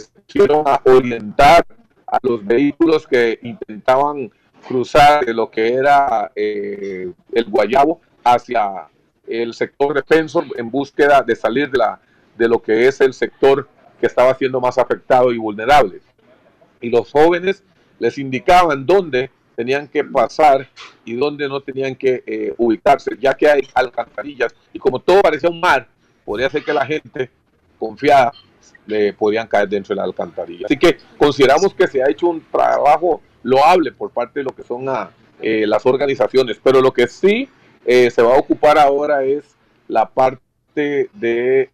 a 0.65 0.81
orientar 0.85 1.65
a 2.07 2.19
los 2.21 2.45
vehículos 2.45 3.07
que 3.07 3.39
intentaban 3.41 4.31
cruzar 4.67 5.25
de 5.25 5.33
lo 5.33 5.49
que 5.49 5.73
era 5.73 6.31
eh, 6.35 7.11
el 7.31 7.45
Guayabo 7.45 8.01
hacia 8.23 8.87
el 9.27 9.53
sector 9.53 9.93
defensor 9.93 10.45
en 10.55 10.69
búsqueda 10.69 11.21
de 11.21 11.35
salir 11.35 11.69
de, 11.69 11.77
la, 11.77 11.99
de 12.37 12.47
lo 12.47 12.61
que 12.61 12.87
es 12.87 13.01
el 13.01 13.13
sector 13.13 13.67
que 13.99 14.07
estaba 14.07 14.33
siendo 14.35 14.59
más 14.59 14.77
afectado 14.77 15.31
y 15.31 15.37
vulnerable. 15.37 16.01
Y 16.81 16.89
los 16.89 17.11
jóvenes 17.11 17.63
les 17.99 18.17
indicaban 18.17 18.85
dónde 18.85 19.31
tenían 19.55 19.87
que 19.87 20.03
pasar 20.03 20.67
y 21.03 21.15
dónde 21.15 21.47
no 21.47 21.61
tenían 21.61 21.95
que 21.95 22.23
eh, 22.25 22.53
ubicarse, 22.57 23.11
ya 23.19 23.33
que 23.33 23.47
hay 23.47 23.61
alcantarillas 23.73 24.53
y 24.73 24.79
como 24.79 24.99
todo 24.99 25.21
parecía 25.21 25.49
un 25.49 25.59
mar, 25.59 25.87
podría 26.23 26.49
ser 26.49 26.63
que 26.63 26.73
la 26.73 26.85
gente 26.85 27.29
confiada 27.79 28.31
le 28.85 29.13
podían 29.13 29.47
caer 29.47 29.69
dentro 29.69 29.95
de 29.95 29.97
la 29.97 30.03
alcantarilla. 30.03 30.65
Así 30.65 30.77
que 30.77 30.97
consideramos 31.17 31.73
que 31.73 31.87
se 31.87 32.03
ha 32.03 32.09
hecho 32.09 32.27
un 32.27 32.41
trabajo 32.51 33.21
loable 33.43 33.91
por 33.91 34.11
parte 34.11 34.39
de 34.39 34.43
lo 34.43 34.51
que 34.51 34.63
son 34.63 34.87
ah, 34.89 35.09
eh, 35.41 35.65
las 35.65 35.85
organizaciones, 35.85 36.59
pero 36.63 36.81
lo 36.81 36.91
que 36.91 37.07
sí 37.07 37.47
eh, 37.85 38.09
se 38.11 38.21
va 38.21 38.35
a 38.35 38.39
ocupar 38.39 38.77
ahora 38.77 39.23
es 39.23 39.55
la 39.87 40.07
parte 40.07 40.41
de 41.13 41.69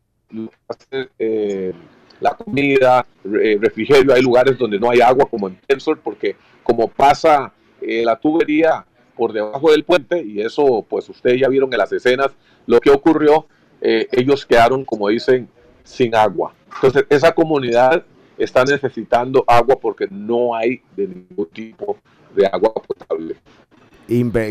la 2.20 2.34
comida, 2.36 3.06
refrigerio, 3.24 4.14
hay 4.14 4.22
lugares 4.22 4.58
donde 4.58 4.80
no 4.80 4.90
hay 4.90 5.02
agua 5.02 5.26
como 5.30 5.48
en 5.48 5.58
Tensor, 5.68 6.00
porque 6.00 6.36
como 6.64 6.88
pasa 6.88 7.52
eh, 7.82 8.04
la 8.06 8.20
tubería 8.20 8.86
por 9.16 9.34
debajo 9.34 9.72
del 9.72 9.84
puente 9.84 10.22
y 10.24 10.42
eso 10.42 10.86
pues 10.90 11.08
ustedes 11.10 11.40
ya 11.42 11.48
vieron 11.48 11.72
en 11.72 11.80
las 11.80 11.92
escenas 11.92 12.32
lo 12.66 12.80
que 12.80 12.92
ocurrió. 12.92 13.48
Eh, 13.82 14.08
ellos 14.12 14.46
quedaron, 14.46 14.86
como 14.86 15.10
dicen, 15.10 15.50
sin 15.84 16.16
agua. 16.16 16.54
Entonces, 16.76 17.06
esa 17.10 17.34
comunidad 17.34 18.04
está 18.38 18.64
necesitando 18.64 19.44
agua 19.48 19.78
porque 19.80 20.08
no 20.10 20.56
hay 20.56 20.82
de 20.96 21.08
ningún 21.08 21.48
tipo 21.48 21.98
de 22.36 22.46
agua 22.48 22.74
potable. 22.74 23.36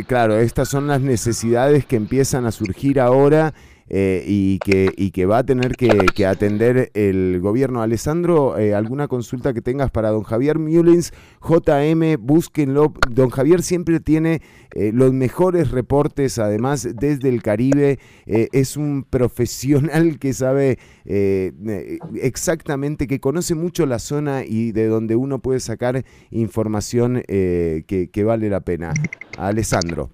Claro, 0.07 0.39
estas 0.39 0.69
son 0.69 0.87
las 0.87 1.01
necesidades 1.01 1.85
que 1.85 1.97
empiezan 1.97 2.47
a 2.47 2.53
surgir 2.53 2.99
ahora 2.99 3.53
eh, 3.93 4.23
y, 4.25 4.61
que, 4.61 4.93
y 4.97 5.11
que 5.11 5.27
va 5.27 5.39
a 5.39 5.43
tener 5.43 5.75
que, 5.75 6.25
atender 6.25 6.93
el 6.95 7.41
gobierno. 7.41 7.83
Alessandro, 7.83 8.57
eh, 8.57 8.73
¿alguna 8.73 9.09
consulta 9.09 9.53
que 9.53 9.63
tengas 9.63 9.91
para 9.91 10.11
don 10.11 10.23
Javier 10.23 10.61
Mullins? 10.61 11.13
JM, 11.43 12.17
búsquenlo. 12.21 12.93
Don 13.11 13.31
Javier 13.31 13.63
siempre 13.63 13.99
tiene 13.99 14.43
eh, 14.77 14.93
los 14.95 15.13
mejores 15.13 15.73
reportes, 15.73 16.39
además, 16.39 16.89
desde 16.95 17.29
el 17.29 17.43
Caribe. 17.43 17.99
es 18.27 18.77
un 18.77 19.05
profesional 19.09 20.21
que 20.21 20.33
sabe 20.35 20.79
exactamente, 22.15 23.09
que 23.09 23.19
conoce 23.19 23.57
mucho 23.57 23.87
la 23.87 23.99
zona 23.99 24.45
y 24.45 24.71
de 24.71 24.87
donde 24.87 25.17
uno 25.17 25.41
puede 25.41 25.59
sacar 25.59 26.05
información 26.31 27.23
que, 27.27 28.11
que 28.13 28.25
vale 28.25 28.49
la 28.49 28.61
pena. 28.61 28.95
Alessandro. 29.37 30.11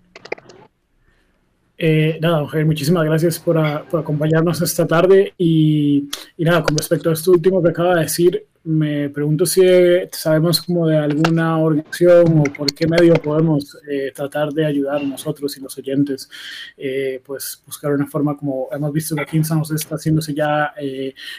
Eh, 1.79 2.19
nada, 2.23 2.41
mujer, 2.41 2.65
muchísimas 2.65 3.05
gracias 3.05 3.39
por, 3.39 3.59
acompañarnos 3.59 4.63
esta 4.63 4.87
tarde 4.87 5.35
y, 5.37 6.09
nada, 6.39 6.63
con 6.63 6.77
respecto 6.77 7.11
a 7.11 7.13
esto 7.13 7.33
último 7.33 7.63
que 7.63 7.69
acaba 7.69 7.97
de 7.97 8.03
decir, 8.03 8.47
me 8.65 9.11
pregunto 9.11 9.47
si 9.47 9.63
sabemos 10.11 10.61
como 10.61 10.89
de 10.89 10.97
alguna 10.97 11.59
organización 11.59 12.41
o 12.41 12.43
por 12.45 12.73
qué 12.75 12.89
medio 12.89 13.15
podemos 13.15 13.79
eh, 13.89 14.11
tratar 14.13 14.53
de 14.53 14.67
ayudar 14.67 15.05
nosotros 15.05 15.57
y 15.57 15.61
los 15.61 15.79
oyentes, 15.79 16.29
eh, 16.77 17.23
pues 17.25 17.63
buscar 17.65 17.93
una 17.93 18.07
forma 18.09 18.37
como 18.37 18.69
hemos 18.73 18.93
visto 18.93 19.15
que 19.15 19.23
aquí 19.23 19.37
en 19.37 19.45
San 19.45 19.61
José 19.61 19.77
está 19.77 19.95
haciéndose 19.95 20.35
ya 20.35 20.73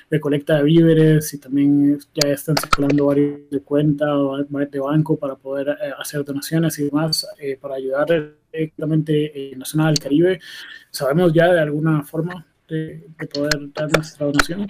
recolecta 0.09 0.57
de 0.57 0.63
víveres 0.63 1.33
y 1.33 1.39
también 1.39 1.99
ya 2.13 2.29
están 2.29 2.55
circulando 2.55 3.07
varios 3.07 3.49
de 3.49 3.59
cuenta 3.59 4.17
o 4.17 4.37
de 4.37 4.79
banco 4.79 5.17
para 5.17 5.35
poder 5.35 5.75
hacer 5.99 6.23
donaciones 6.23 6.79
y 6.79 6.85
demás 6.85 7.27
para 7.59 7.75
ayudar 7.75 8.07
directamente 8.57 9.53
Nacional 9.55 9.93
del 9.93 10.03
Caribe. 10.03 10.39
¿Sabemos 10.91 11.33
ya 11.33 11.51
de 11.51 11.61
alguna 11.61 12.03
forma 12.03 12.45
de, 12.67 13.07
poder 13.33 13.73
dar 13.73 13.91
nuestra 13.95 14.25
donación? 14.25 14.67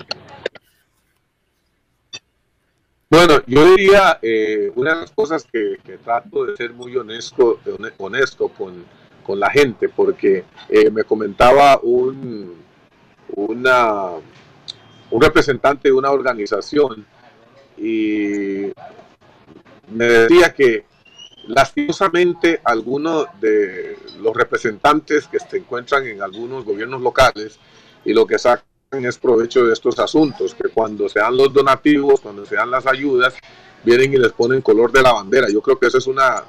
Bueno, 3.10 3.42
yo 3.48 3.76
diría, 3.76 4.20
eh, 4.22 4.72
una 4.76 4.94
de 4.94 5.02
las 5.02 5.12
cosas 5.12 5.46
que, 5.52 5.78
trato 6.04 6.46
de 6.46 6.58
ser 6.58 6.74
muy 6.74 6.96
honesto, 6.98 7.60
honesto 7.98 8.50
con, 8.50 8.84
con 9.24 9.40
la 9.40 9.50
gente, 9.50 9.88
porque 9.88 10.44
eh, 10.68 10.92
me 10.92 11.04
comentaba 11.06 11.80
un, 11.82 12.56
una, 13.36 14.12
un 15.10 15.22
representante 15.22 15.88
de 15.88 15.94
una 15.94 16.12
organización 16.12 17.06
y 17.78 18.72
me 19.90 20.06
decía 20.06 20.54
que 20.54 20.86
Lastimosamente, 21.48 22.60
algunos 22.64 23.28
de 23.40 23.98
los 24.22 24.36
representantes 24.36 25.28
que 25.28 25.40
se 25.40 25.58
encuentran 25.58 26.06
en 26.06 26.22
algunos 26.22 26.66
gobiernos 26.66 27.02
locales 27.02 27.58
y 28.04 28.14
lo 28.14 28.28
que 28.28 28.38
sacan 28.38 28.64
es 28.92 29.18
provecho 29.18 29.66
de 29.66 29.74
estos 29.74 29.98
asuntos, 30.00 30.54
que 30.54 30.70
cuando 30.70 31.08
se 31.08 31.20
dan 31.20 31.38
los 31.38 31.54
donativos, 31.54 32.20
cuando 32.20 32.46
se 32.46 32.56
dan 32.56 32.72
las 32.72 32.86
ayudas, 32.86 33.34
vienen 33.84 34.14
y 34.14 34.18
les 34.18 34.34
ponen 34.34 34.62
color 34.62 34.92
de 34.92 35.02
la 35.02 35.14
bandera. 35.14 35.48
Yo 35.50 35.62
creo 35.62 35.80
que 35.80 35.88
eso 35.88 35.98
es 35.98 36.08
una, 36.08 36.44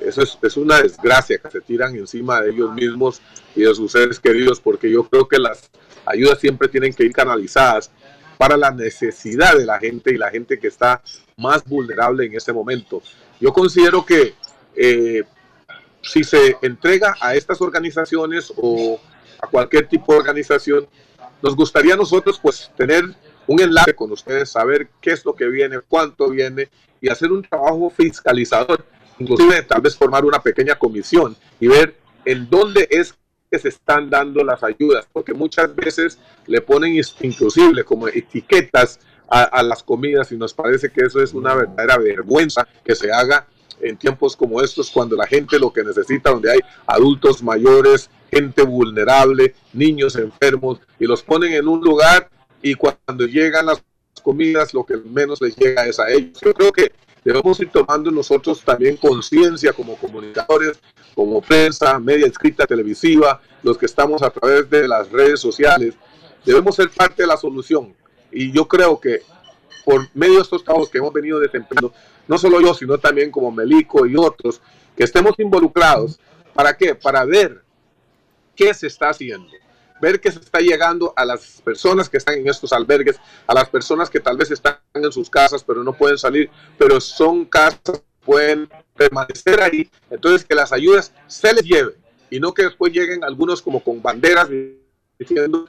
eso 0.00 0.22
es, 0.22 0.38
es 0.42 0.56
una 0.56 0.80
desgracia 0.80 1.38
que 1.38 1.50
se 1.50 1.60
tiran 1.60 1.94
encima 1.96 2.40
de 2.40 2.50
ellos 2.50 2.72
mismos 2.74 3.22
y 3.54 3.62
de 3.62 3.74
sus 3.74 3.92
seres 3.92 4.20
queridos, 4.20 4.60
porque 4.60 4.90
yo 4.90 5.04
creo 5.04 5.26
que 5.26 5.38
las 5.38 5.70
ayudas 6.04 6.38
siempre 6.38 6.68
tienen 6.68 6.92
que 6.92 7.04
ir 7.04 7.12
canalizadas 7.12 7.90
para 8.36 8.56
la 8.56 8.70
necesidad 8.70 9.56
de 9.56 9.64
la 9.64 9.78
gente 9.78 10.12
y 10.12 10.18
la 10.18 10.30
gente 10.30 10.58
que 10.58 10.68
está 10.68 11.02
más 11.36 11.64
vulnerable 11.64 12.26
en 12.26 12.34
este 12.34 12.52
momento. 12.52 13.02
Yo 13.44 13.52
considero 13.52 14.06
que 14.06 14.32
eh, 14.74 15.22
si 16.00 16.24
se 16.24 16.56
entrega 16.62 17.14
a 17.20 17.34
estas 17.34 17.60
organizaciones 17.60 18.50
o 18.56 18.98
a 19.38 19.46
cualquier 19.46 19.86
tipo 19.86 20.14
de 20.14 20.20
organización, 20.20 20.88
nos 21.42 21.54
gustaría 21.54 21.92
a 21.92 21.98
nosotros 21.98 22.40
pues 22.42 22.72
tener 22.74 23.04
un 23.46 23.60
enlace 23.60 23.94
con 23.94 24.10
ustedes, 24.12 24.48
saber 24.48 24.88
qué 24.98 25.10
es 25.10 25.26
lo 25.26 25.34
que 25.34 25.46
viene, 25.48 25.80
cuánto 25.86 26.30
viene 26.30 26.70
y 27.02 27.10
hacer 27.10 27.30
un 27.32 27.42
trabajo 27.42 27.90
fiscalizador, 27.90 28.82
inclusive 29.18 29.60
tal 29.64 29.82
vez 29.82 29.94
formar 29.94 30.24
una 30.24 30.38
pequeña 30.38 30.76
comisión 30.78 31.36
y 31.60 31.68
ver 31.68 31.98
en 32.24 32.48
dónde 32.48 32.88
es 32.90 33.14
que 33.50 33.58
se 33.58 33.68
están 33.68 34.08
dando 34.08 34.42
las 34.42 34.64
ayudas, 34.64 35.06
porque 35.12 35.34
muchas 35.34 35.76
veces 35.76 36.18
le 36.46 36.62
ponen 36.62 36.98
inclusive 37.20 37.84
como 37.84 38.08
etiquetas 38.08 39.00
a, 39.28 39.62
las 39.62 39.82
comidas 39.82 40.30
y 40.32 40.36
nos 40.36 40.54
parece 40.54 40.90
que 40.90 41.02
eso 41.02 41.20
es 41.22 41.34
una 41.34 41.54
verdadera 41.54 41.98
vergüenza 41.98 42.66
que 42.84 42.94
se 42.94 43.10
haga 43.10 43.46
en 43.80 43.96
tiempos 43.96 44.36
como 44.36 44.60
estos 44.60 44.90
cuando 44.90 45.16
la 45.16 45.26
gente 45.26 45.58
lo 45.58 45.72
que 45.72 45.82
necesita, 45.82 46.30
donde 46.30 46.52
hay 46.52 46.60
adultos 46.86 47.42
mayores, 47.42 48.10
gente 48.30 48.62
vulnerable, 48.62 49.54
niños 49.72 50.16
enfermos 50.16 50.80
y 50.98 51.06
los 51.06 51.22
ponen 51.22 51.52
en 51.52 51.68
un 51.68 51.80
lugar 51.80 52.30
y 52.62 52.74
cuando 52.74 53.26
llegan 53.26 53.66
las 53.66 53.82
comidas 54.22 54.72
lo 54.72 54.84
que 54.84 54.96
menos 54.96 55.40
les 55.40 55.56
llega 55.56 55.86
es 55.86 55.98
a 55.98 56.10
ellos. 56.10 56.38
Yo 56.40 56.54
creo 56.54 56.72
que 56.72 56.92
debemos 57.24 57.58
ir 57.60 57.70
tomando 57.70 58.10
nosotros 58.10 58.62
también 58.62 58.96
conciencia 58.96 59.72
como 59.72 59.96
comunicadores, 59.96 60.78
como 61.14 61.40
prensa, 61.40 61.98
media 61.98 62.26
escrita, 62.26 62.66
televisiva, 62.66 63.40
los 63.62 63.78
que 63.78 63.86
estamos 63.86 64.22
a 64.22 64.30
través 64.30 64.68
de 64.70 64.86
las 64.88 65.10
redes 65.10 65.40
sociales, 65.40 65.94
debemos 66.44 66.76
ser 66.76 66.90
parte 66.90 67.22
de 67.22 67.26
la 67.26 67.36
solución. 67.36 67.94
Y 68.34 68.52
yo 68.52 68.66
creo 68.66 69.00
que 69.00 69.22
por 69.84 70.08
medio 70.14 70.34
de 70.34 70.42
estos 70.42 70.64
trabajos 70.64 70.88
que 70.88 70.98
hemos 70.98 71.12
venido 71.12 71.38
desempeñando, 71.38 71.92
no 72.26 72.38
solo 72.38 72.60
yo, 72.60 72.74
sino 72.74 72.98
también 72.98 73.30
como 73.30 73.50
Melico 73.50 74.06
y 74.06 74.16
otros, 74.16 74.60
que 74.96 75.04
estemos 75.04 75.34
involucrados. 75.38 76.18
¿Para 76.54 76.76
qué? 76.76 76.94
Para 76.94 77.24
ver 77.24 77.62
qué 78.54 78.72
se 78.72 78.86
está 78.86 79.10
haciendo, 79.10 79.50
ver 80.00 80.20
que 80.20 80.30
se 80.30 80.38
está 80.38 80.60
llegando 80.60 81.12
a 81.16 81.24
las 81.24 81.60
personas 81.62 82.08
que 82.08 82.18
están 82.18 82.36
en 82.36 82.48
estos 82.48 82.72
albergues, 82.72 83.18
a 83.46 83.54
las 83.54 83.68
personas 83.68 84.08
que 84.08 84.20
tal 84.20 84.36
vez 84.36 84.50
están 84.50 84.78
en 84.94 85.10
sus 85.12 85.28
casas 85.28 85.64
pero 85.64 85.82
no 85.82 85.92
pueden 85.92 86.18
salir, 86.18 86.50
pero 86.78 87.00
son 87.00 87.44
casas, 87.44 88.02
pueden 88.24 88.68
permanecer 88.96 89.60
ahí. 89.60 89.90
Entonces 90.10 90.44
que 90.44 90.54
las 90.54 90.72
ayudas 90.72 91.12
se 91.26 91.52
les 91.52 91.64
lleven 91.64 91.94
y 92.30 92.38
no 92.40 92.54
que 92.54 92.64
después 92.64 92.92
lleguen 92.92 93.24
algunos 93.24 93.60
como 93.60 93.82
con 93.82 94.02
banderas 94.02 94.48
diciendo 95.18 95.68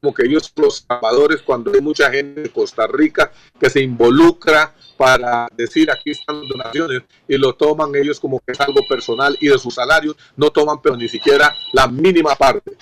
como 0.00 0.14
que 0.14 0.24
ellos 0.24 0.52
los 0.56 0.86
salvadores 0.88 1.42
cuando 1.42 1.72
hay 1.72 1.80
mucha 1.80 2.10
gente 2.10 2.42
de 2.42 2.48
Costa 2.48 2.86
Rica 2.86 3.30
que 3.58 3.68
se 3.68 3.82
involucra 3.82 4.74
para 4.96 5.46
decir 5.54 5.90
aquí 5.90 6.10
están 6.12 6.40
las 6.40 6.48
donaciones 6.48 7.02
y 7.28 7.36
lo 7.36 7.54
toman 7.54 7.94
ellos 7.94 8.18
como 8.18 8.40
que 8.40 8.52
es 8.52 8.60
algo 8.60 8.80
personal 8.88 9.36
y 9.40 9.48
de 9.48 9.58
sus 9.58 9.74
salarios 9.74 10.16
no 10.36 10.50
toman 10.50 10.80
pero 10.82 10.96
ni 10.96 11.08
siquiera 11.08 11.54
la 11.72 11.86
mínima 11.86 12.34
parte. 12.34 12.72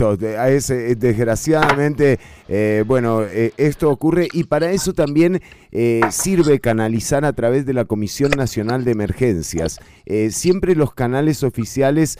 Eh, 0.00 0.94
desgraciadamente, 0.96 2.18
eh, 2.48 2.84
bueno, 2.86 3.22
eh, 3.22 3.52
esto 3.58 3.90
ocurre 3.90 4.28
y 4.32 4.44
para 4.44 4.70
eso 4.70 4.94
también 4.94 5.42
sirve 6.10 6.58
canalizar 6.58 7.26
a 7.26 7.34
través 7.34 7.66
de 7.66 7.74
la 7.74 7.84
Comisión 7.84 8.30
Nacional 8.30 8.84
de 8.84 8.92
Emergencias. 8.92 9.78
siempre 10.30 10.74
los 10.74 10.94
canales 10.94 11.44
oficiales 11.44 12.18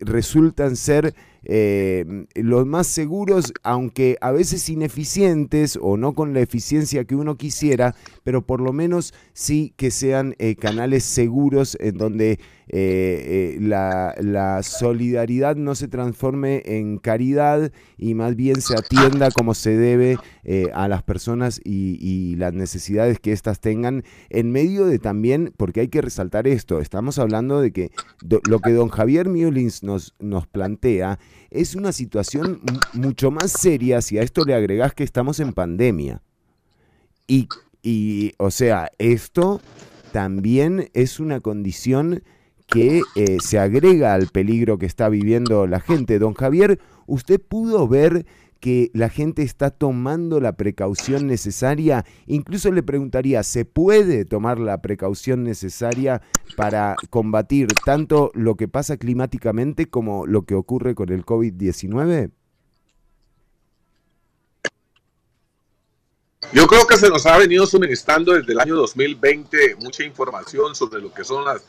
resultan 0.00 0.76
ser 0.76 1.14
eh, 1.46 2.26
los 2.34 2.66
más 2.66 2.86
seguros, 2.86 3.52
aunque 3.62 4.16
a 4.20 4.30
veces 4.30 4.68
ineficientes 4.68 5.78
o 5.80 5.96
no 5.96 6.12
con 6.12 6.34
la 6.34 6.40
eficiencia 6.40 7.04
que 7.04 7.16
uno 7.16 7.36
quisiera, 7.36 7.94
pero 8.24 8.44
por 8.44 8.60
lo 8.60 8.72
menos 8.72 9.14
sí 9.32 9.72
que 9.76 9.90
sean 9.90 10.34
eh, 10.38 10.56
canales 10.56 11.04
seguros 11.04 11.76
en 11.80 11.96
donde 11.96 12.40
eh, 12.66 13.58
la, 13.60 14.62
solidaridad 14.62 15.56
no 15.56 15.74
se 15.74 15.86
transforme 15.86 16.62
en 16.64 16.98
caridad 16.98 17.70
y 17.96 18.14
más 18.14 18.34
bien 18.34 18.60
se 18.60 18.74
atienda 18.74 19.30
como 19.30 19.54
se 19.54 19.76
debe 19.76 20.16
a 20.72 20.88
las 20.88 21.02
personas 21.02 21.60
y, 21.64 22.34
las 22.36 22.52
necesidades 22.52 23.20
que 23.20 23.32
éstas 23.32 23.60
tengan 23.60 24.02
en 24.30 24.50
medio 24.50 24.86
de 24.86 24.98
también, 24.98 25.52
porque 25.56 25.80
hay 25.80 25.88
que 25.88 26.02
resaltar 26.02 26.48
esto, 26.48 26.80
estamos 26.80 27.18
hablando 27.18 27.60
de 27.60 27.72
que 27.72 27.90
lo 28.48 28.58
que 28.60 28.72
don 28.72 28.88
Javier 28.88 29.28
Mullins 29.28 29.82
nos, 29.82 30.12
plantea 30.50 31.18
es 31.50 31.74
una 31.74 31.92
situación 31.92 32.60
mucho 32.92 33.30
más 33.30 33.52
seria 33.52 34.00
si 34.02 34.18
a 34.18 34.22
esto 34.22 34.44
le 34.44 34.54
agregas 34.54 34.94
que 34.94 35.04
estamos 35.04 35.40
en 35.40 35.52
pandemia. 35.52 36.22
Y, 37.26 37.48
y 37.84 38.32
o 38.38 38.50
sea, 38.50 38.90
esto 38.98 39.60
también 40.10 40.90
es 40.94 41.20
una 41.20 41.40
condición 41.40 42.24
que 42.66 43.02
eh, 43.14 43.38
se 43.40 43.58
agrega 43.58 44.14
al 44.14 44.28
peligro 44.28 44.78
que 44.78 44.86
está 44.86 45.08
viviendo 45.08 45.66
la 45.66 45.80
gente. 45.80 46.18
Don 46.18 46.34
Javier, 46.34 46.80
¿usted 47.06 47.40
pudo 47.40 47.86
ver 47.86 48.24
que 48.64 48.90
la 48.94 49.10
gente 49.10 49.42
está 49.42 49.68
tomando 49.68 50.40
la 50.40 50.56
precaución 50.56 51.26
necesaria. 51.26 52.06
Incluso 52.26 52.72
le 52.72 52.82
preguntaría, 52.82 53.42
¿se 53.42 53.66
puede 53.66 54.24
tomar 54.24 54.58
la 54.58 54.80
precaución 54.80 55.44
necesaria 55.44 56.22
para 56.56 56.96
combatir 57.10 57.68
tanto 57.84 58.30
lo 58.32 58.54
que 58.54 58.66
pasa 58.66 58.96
climáticamente 58.96 59.84
como 59.84 60.26
lo 60.26 60.46
que 60.46 60.54
ocurre 60.54 60.94
con 60.94 61.12
el 61.12 61.26
COVID-19? 61.26 62.30
Yo 66.52 66.66
creo 66.66 66.86
que 66.86 66.96
se 66.96 67.08
nos 67.08 67.26
ha 67.26 67.36
venido 67.38 67.66
suministrando 67.66 68.32
desde 68.32 68.52
el 68.52 68.60
año 68.60 68.76
2020 68.76 69.76
mucha 69.76 70.04
información 70.04 70.74
sobre 70.74 71.00
lo 71.00 71.12
que 71.12 71.24
son 71.24 71.44
las, 71.44 71.62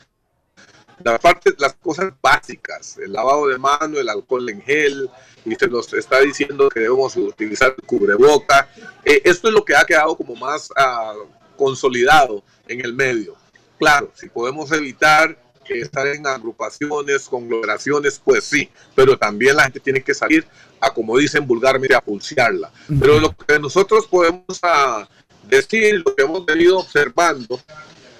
las, 1.02 1.18
partes, 1.18 1.54
las 1.58 1.74
cosas 1.74 2.12
básicas, 2.22 2.96
el 2.98 3.12
lavado 3.12 3.48
de 3.48 3.58
mano, 3.58 3.98
el 3.98 4.08
alcohol 4.08 4.48
en 4.48 4.62
gel, 4.62 5.10
y 5.44 5.54
se 5.54 5.68
nos 5.68 5.92
está 5.92 6.20
diciendo 6.20 6.68
que 6.68 6.80
debemos 6.80 7.16
utilizar 7.16 7.74
el 7.76 7.84
cubreboca. 7.84 8.68
Eh, 9.04 9.22
esto 9.24 9.48
es 9.48 9.54
lo 9.54 9.64
que 9.64 9.76
ha 9.76 9.84
quedado 9.84 10.16
como 10.16 10.36
más 10.36 10.70
ah, 10.76 11.14
consolidado 11.56 12.42
en 12.68 12.80
el 12.84 12.94
medio. 12.94 13.34
Claro, 13.78 14.10
si 14.14 14.28
podemos 14.28 14.70
evitar 14.72 15.36
estar 15.74 16.06
en 16.06 16.26
agrupaciones, 16.26 17.28
conglomeraciones, 17.28 18.20
pues 18.22 18.44
sí, 18.44 18.68
pero 18.94 19.18
también 19.18 19.56
la 19.56 19.64
gente 19.64 19.80
tiene 19.80 20.02
que 20.02 20.14
salir 20.14 20.46
a, 20.80 20.92
como 20.92 21.16
dicen 21.18 21.46
vulgarmente, 21.46 21.94
a 21.94 22.00
pulsearla. 22.00 22.70
Pero 23.00 23.18
lo 23.20 23.34
que 23.36 23.58
nosotros 23.58 24.06
podemos 24.06 24.58
ah, 24.62 25.08
decir, 25.48 26.02
lo 26.04 26.14
que 26.14 26.22
hemos 26.22 26.44
venido 26.44 26.78
observando, 26.78 27.60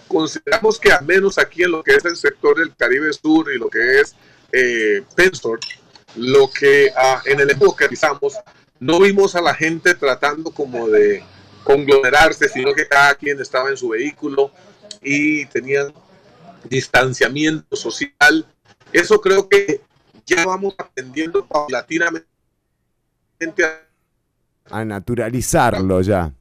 consideramos 0.09 0.79
que 0.79 0.93
al 0.93 1.05
menos 1.05 1.39
aquí 1.39 1.63
en 1.63 1.73
lo 1.73 1.83
que 1.83 1.95
es 1.95 2.05
el 2.05 2.17
sector 2.17 2.59
del 2.59 2.75
Caribe 2.75 3.13
Sur 3.13 3.53
y 3.53 3.59
lo 3.59 3.69
que 3.69 4.01
es 4.01 4.15
eh, 4.53 5.03
Pensor, 5.15 5.61
lo 6.17 6.51
que 6.51 6.91
ah, 6.97 7.23
en 7.25 7.41
el 7.41 7.51
enfoque 7.51 7.79
que 7.79 7.85
realizamos, 7.85 8.35
no 8.79 9.01
vimos 9.01 9.35
a 9.35 9.41
la 9.41 9.55
gente 9.55 9.95
tratando 9.95 10.51
como 10.51 10.89
de 10.89 11.23
conglomerarse, 11.65 12.49
sino 12.49 12.73
que 12.73 12.87
cada 12.87 13.15
quien 13.15 13.41
estaba 13.41 13.71
en 13.71 13.77
su 13.77 13.89
vehículo 13.89 14.53
y 15.03 15.47
tenían 15.47 15.93
distanciamiento 16.69 17.77
social. 17.77 18.47
Eso 18.93 19.21
creo 19.21 19.49
que 19.49 19.81
ya 20.27 20.45
vamos 20.45 20.75
aprendiendo 20.79 21.47
paulatinamente 21.47 22.27
a, 24.71 24.85
naturalizarlo 24.85 26.01
ya. 26.01 26.33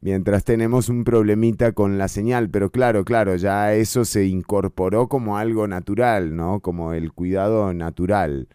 Mientras 0.00 0.44
tenemos 0.44 0.90
un 0.90 1.04
problemita 1.04 1.72
con 1.72 1.96
la 1.96 2.08
señal, 2.08 2.50
pero 2.50 2.70
claro, 2.70 3.04
claro, 3.06 3.36
ya 3.36 3.72
eso 3.74 4.04
se 4.04 4.26
incorporó 4.26 5.08
como 5.08 5.38
algo 5.38 5.66
natural, 5.66 6.36
¿no? 6.36 6.60
Como 6.60 6.92
el 6.92 7.12
cuidado 7.12 7.72
natural. 7.72 8.48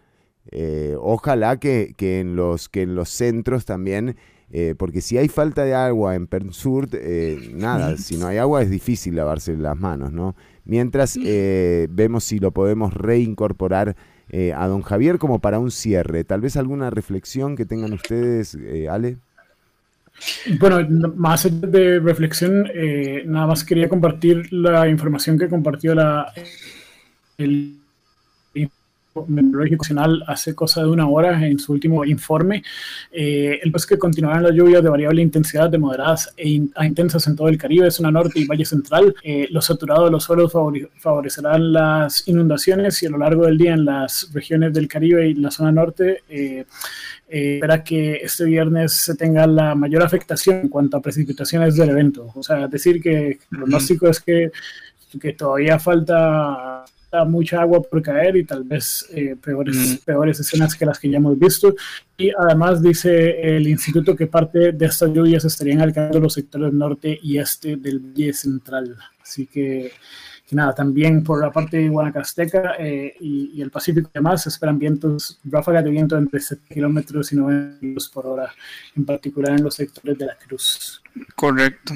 Eh, 0.51 0.95
ojalá 0.99 1.57
que, 1.57 1.95
que, 1.97 2.19
en 2.19 2.35
los, 2.35 2.69
que 2.69 2.83
en 2.83 2.93
los 2.93 3.09
centros 3.09 3.65
también 3.65 4.15
eh, 4.51 4.73
porque 4.77 5.01
si 5.01 5.17
hay 5.17 5.27
falta 5.27 5.63
de 5.63 5.75
agua 5.75 6.15
en 6.15 6.27
Pernsurt, 6.27 6.93
eh, 6.95 7.51
nada, 7.53 7.97
si 7.97 8.17
no 8.17 8.27
hay 8.27 8.37
agua 8.37 8.61
es 8.63 8.69
difícil 8.69 9.15
lavarse 9.15 9.55
las 9.55 9.77
manos, 9.77 10.11
¿no? 10.11 10.35
Mientras 10.65 11.17
eh, 11.23 11.87
vemos 11.91 12.23
si 12.23 12.39
lo 12.39 12.51
podemos 12.51 12.93
reincorporar 12.93 13.95
a 14.55 14.67
don 14.67 14.83
Javier 14.83 15.17
como 15.17 15.39
para 15.39 15.57
un 15.57 15.71
cierre. 15.71 16.23
Tal 16.23 16.39
vez 16.39 16.55
alguna 16.55 16.91
reflexión 16.91 17.55
que 17.55 17.65
tengan 17.65 17.93
ustedes, 17.93 18.55
Ale. 18.87 19.17
Bueno, 20.59 20.87
más 21.15 21.45
allá 21.45 21.65
de 21.67 21.99
reflexión, 21.99 22.67
nada 23.25 23.47
más 23.47 23.63
quería 23.63 23.89
compartir 23.89 24.53
la 24.53 24.87
información 24.87 25.39
que 25.39 25.49
compartió 25.49 25.95
la, 25.95 26.31
el 27.39 27.78
Meteorológico 29.27 29.83
Nacional 29.83 30.23
hace 30.27 30.55
cosa 30.55 30.81
de 30.81 30.87
una 30.87 31.07
hora 31.07 31.45
en 31.45 31.59
su 31.59 31.73
último 31.73 32.05
informe. 32.05 32.63
Eh, 33.11 33.59
el 33.63 33.71
que 33.87 33.97
continuarán 33.97 34.43
las 34.43 34.53
lluvias 34.53 34.83
de 34.83 34.89
variable 34.89 35.21
intensidad 35.21 35.69
de 35.69 35.77
moderadas 35.77 36.33
e 36.37 36.61
a 36.75 36.85
intensas 36.85 37.25
en 37.27 37.35
todo 37.35 37.47
el 37.47 37.57
Caribe, 37.57 37.89
zona 37.91 38.11
norte 38.11 38.39
y 38.39 38.45
Valle 38.45 38.65
Central. 38.65 39.15
Eh, 39.23 39.47
lo 39.51 39.61
saturado 39.61 40.05
de 40.05 40.11
los 40.11 40.23
suelos 40.23 40.51
favorecerán 40.97 41.71
las 41.71 42.27
inundaciones 42.27 43.01
y 43.01 43.05
a 43.05 43.09
lo 43.09 43.17
largo 43.17 43.45
del 43.45 43.57
día 43.57 43.73
en 43.73 43.85
las 43.85 44.31
regiones 44.33 44.73
del 44.73 44.87
Caribe 44.87 45.27
y 45.29 45.33
la 45.35 45.51
zona 45.51 45.71
norte 45.71 46.23
eh, 46.29 46.65
eh, 47.29 47.55
espera 47.55 47.83
que 47.83 48.15
este 48.15 48.45
viernes 48.45 48.93
se 48.93 49.15
tenga 49.15 49.45
la 49.45 49.75
mayor 49.75 50.03
afectación 50.03 50.61
en 50.61 50.69
cuanto 50.69 50.97
a 50.97 51.01
precipitaciones 51.01 51.75
del 51.75 51.89
evento. 51.89 52.31
O 52.35 52.43
sea, 52.43 52.67
decir 52.67 53.01
que 53.01 53.27
el 53.27 53.39
pronóstico 53.49 54.07
es 54.07 54.19
que, 54.19 54.51
que 55.19 55.33
todavía 55.33 55.79
falta 55.79 56.85
mucha 57.27 57.61
agua 57.61 57.81
por 57.81 58.01
caer 58.01 58.37
y 58.37 58.45
tal 58.45 58.63
vez 58.63 59.05
eh, 59.13 59.35
peores, 59.41 59.99
peores 60.05 60.39
escenas 60.39 60.75
que 60.75 60.85
las 60.85 60.99
que 60.99 61.09
ya 61.09 61.17
hemos 61.17 61.37
visto. 61.37 61.75
Y 62.17 62.31
además 62.37 62.81
dice 62.81 63.55
el 63.55 63.67
instituto 63.67 64.15
que 64.15 64.27
parte 64.27 64.71
de 64.71 64.85
estas 64.85 65.11
lluvias 65.11 65.45
estarían 65.45 65.81
alcanzando 65.81 66.19
los 66.19 66.33
sectores 66.33 66.73
norte 66.73 67.17
y 67.21 67.37
este 67.37 67.77
del 67.77 67.99
Valle 67.99 68.33
Central. 68.33 68.95
Así 69.21 69.47
que 69.47 69.91
nada, 70.55 70.73
también 70.73 71.23
por 71.23 71.41
la 71.41 71.51
parte 71.51 71.77
de 71.77 71.89
Guanacasteca 71.89 72.75
eh, 72.79 73.15
y, 73.19 73.61
el 73.61 73.71
Pacífico 73.71 74.09
y 74.09 74.17
demás 74.17 74.43
se 74.43 74.49
esperan 74.49 74.79
vientos, 74.79 75.39
ráfagas 75.43 75.83
de 75.83 75.91
viento 75.91 76.17
entre 76.17 76.39
7 76.39 76.63
kilómetros 76.73 77.31
y 77.31 77.35
9 77.35 77.77
kilómetros 77.79 78.09
por 78.09 78.27
hora, 78.27 78.51
en 78.95 79.05
particular 79.05 79.53
en 79.53 79.63
los 79.63 79.75
sectores 79.75 80.17
de 80.17 80.25
la 80.25 80.35
Cruz. 80.35 81.01
Correcto. 81.35 81.93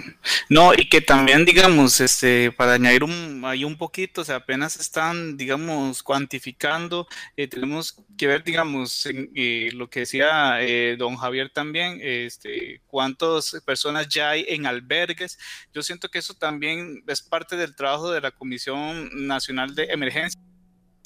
No, 0.49 0.73
y 0.73 0.87
que 0.89 1.01
también, 1.01 1.45
digamos, 1.45 1.99
este, 1.99 2.51
para 2.51 2.73
añadir 2.73 3.03
un, 3.03 3.41
ahí 3.45 3.63
un 3.63 3.77
poquito, 3.77 4.21
o 4.21 4.23
sea, 4.23 4.37
apenas 4.37 4.79
están, 4.79 5.37
digamos, 5.37 6.03
cuantificando, 6.03 7.07
eh, 7.35 7.47
tenemos 7.47 7.95
que 8.17 8.27
ver, 8.27 8.43
digamos, 8.43 9.07
eh, 9.35 9.69
lo 9.73 9.89
que 9.89 10.01
decía 10.01 10.59
don 10.97 11.17
Javier 11.17 11.49
también, 11.49 11.99
este, 12.01 12.81
cuántas 12.87 13.61
personas 13.65 14.07
ya 14.07 14.31
hay 14.31 14.45
en 14.47 14.65
albergues. 14.65 15.37
Yo 15.73 15.81
siento 15.83 16.09
que 16.09 16.19
eso 16.19 16.33
también 16.33 17.03
es 17.07 17.21
parte 17.21 17.55
del 17.57 17.75
trabajo 17.75 18.11
de 18.11 18.21
la 18.21 18.31
Comisión 18.31 19.09
Nacional 19.27 19.75
de 19.75 19.85
Emergencia 19.85 20.39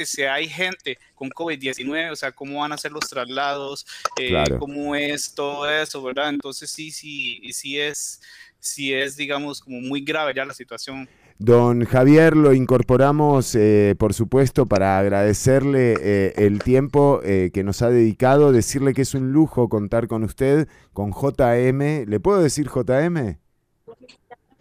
si 0.05 0.23
hay 0.23 0.47
gente 0.47 0.97
con 1.15 1.29
COVID-19, 1.29 2.11
o 2.11 2.15
sea, 2.15 2.31
cómo 2.31 2.59
van 2.59 2.71
a 2.71 2.77
ser 2.77 2.91
los 2.91 3.07
traslados, 3.09 3.85
eh, 4.19 4.43
cómo 4.59 4.95
es 4.95 5.33
todo 5.33 5.69
eso, 5.69 6.01
¿verdad? 6.01 6.29
Entonces 6.29 6.69
sí, 6.69 6.91
sí, 6.91 7.41
sí 7.51 7.79
es, 7.79 8.21
sí 8.59 8.93
es, 8.93 9.15
digamos, 9.15 9.61
como 9.61 9.79
muy 9.81 10.01
grave 10.01 10.33
ya 10.35 10.45
la 10.45 10.53
situación. 10.53 11.09
Don 11.39 11.85
Javier, 11.85 12.35
lo 12.35 12.53
incorporamos, 12.53 13.53
eh, 13.53 13.95
por 13.99 14.13
supuesto, 14.15 14.65
para 14.65 14.97
agradecerle 14.97 15.95
eh, 15.99 16.33
el 16.37 16.63
tiempo 16.63 17.21
que 17.23 17.63
nos 17.63 17.81
ha 17.83 17.89
dedicado, 17.89 18.51
decirle 18.51 18.93
que 18.93 19.03
es 19.03 19.13
un 19.13 19.31
lujo 19.31 19.69
contar 19.69 20.07
con 20.07 20.23
usted, 20.23 20.67
con 20.93 21.11
JM. 21.11 22.05
¿Le 22.07 22.19
puedo 22.19 22.41
decir 22.41 22.67
JM? 22.67 23.37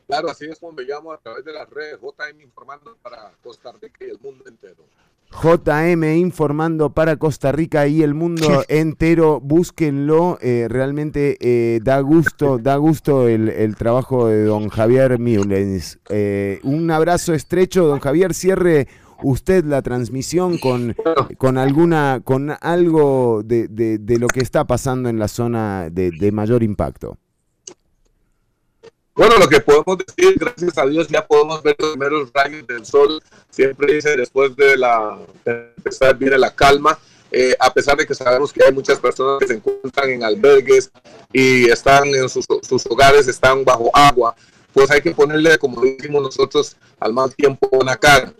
Claro, 0.06 0.30
así 0.30 0.46
es 0.46 0.58
como 0.60 0.72
me 0.72 0.84
llamo 0.84 1.12
a 1.12 1.18
través 1.18 1.44
de 1.44 1.52
las 1.52 1.68
redes, 1.68 1.98
JM 2.00 2.40
informando 2.40 2.96
para 3.02 3.32
Costa 3.42 3.72
Rica 3.72 4.04
y 4.04 4.10
el 4.10 4.18
mundo 4.20 4.44
entero. 4.46 4.84
JM 5.30 6.04
informando 6.16 6.90
para 6.90 7.16
Costa 7.16 7.52
Rica 7.52 7.86
y 7.86 8.02
el 8.02 8.14
mundo 8.14 8.64
entero, 8.68 9.40
búsquenlo, 9.40 10.38
eh, 10.40 10.66
realmente 10.68 11.36
eh, 11.40 11.80
da 11.82 12.00
gusto, 12.00 12.58
da 12.58 12.76
gusto 12.76 13.28
el, 13.28 13.76
trabajo 13.76 14.28
de 14.28 14.44
don 14.44 14.68
Javier 14.68 15.18
Mullens. 15.18 15.98
Eh, 16.08 16.60
un 16.62 16.90
abrazo 16.90 17.34
estrecho, 17.34 17.86
don 17.86 18.00
Javier, 18.00 18.32
cierre 18.32 18.88
usted 19.22 19.64
la 19.64 19.82
transmisión 19.82 20.58
con, 20.58 20.94
con 21.38 21.58
alguna, 21.58 22.20
con 22.24 22.52
algo 22.60 23.42
de, 23.44 23.68
de, 23.68 24.18
lo 24.18 24.28
que 24.28 24.40
está 24.40 24.66
pasando 24.66 25.08
en 25.08 25.18
la 25.18 25.28
zona 25.28 25.90
de, 25.90 26.10
de 26.10 26.32
mayor 26.32 26.62
impacto. 26.62 27.18
Bueno, 29.16 29.38
lo 29.38 29.48
que 29.48 29.60
podemos 29.60 29.96
decir, 29.96 30.34
gracias 30.38 30.76
a 30.76 30.84
Dios, 30.84 31.08
ya 31.08 31.26
podemos 31.26 31.62
ver 31.62 31.74
los 31.78 31.92
primeros 31.92 32.30
rayos 32.34 32.66
del 32.66 32.84
sol. 32.84 33.22
Siempre 33.48 33.94
dice, 33.94 34.14
después 34.14 34.54
de 34.54 34.76
la 34.76 35.18
empezar 35.42 36.18
viene 36.18 36.36
la 36.36 36.54
calma. 36.54 36.98
Eh, 37.32 37.56
a 37.58 37.72
pesar 37.72 37.96
de 37.96 38.06
que 38.06 38.14
sabemos 38.14 38.52
que 38.52 38.62
hay 38.62 38.72
muchas 38.72 39.00
personas 39.00 39.38
que 39.40 39.46
se 39.46 39.54
encuentran 39.54 40.10
en 40.10 40.22
albergues 40.22 40.90
y 41.32 41.64
están 41.70 42.08
en 42.14 42.28
sus, 42.28 42.46
sus 42.60 42.84
hogares, 42.86 43.26
están 43.26 43.64
bajo 43.64 43.90
agua, 43.94 44.36
pues 44.74 44.90
hay 44.90 45.00
que 45.00 45.12
ponerle, 45.12 45.58
como 45.58 45.80
decimos 45.80 46.22
nosotros, 46.22 46.76
al 47.00 47.14
mal 47.14 47.34
tiempo 47.34 47.70
una 47.72 47.96
cara. 47.96 48.34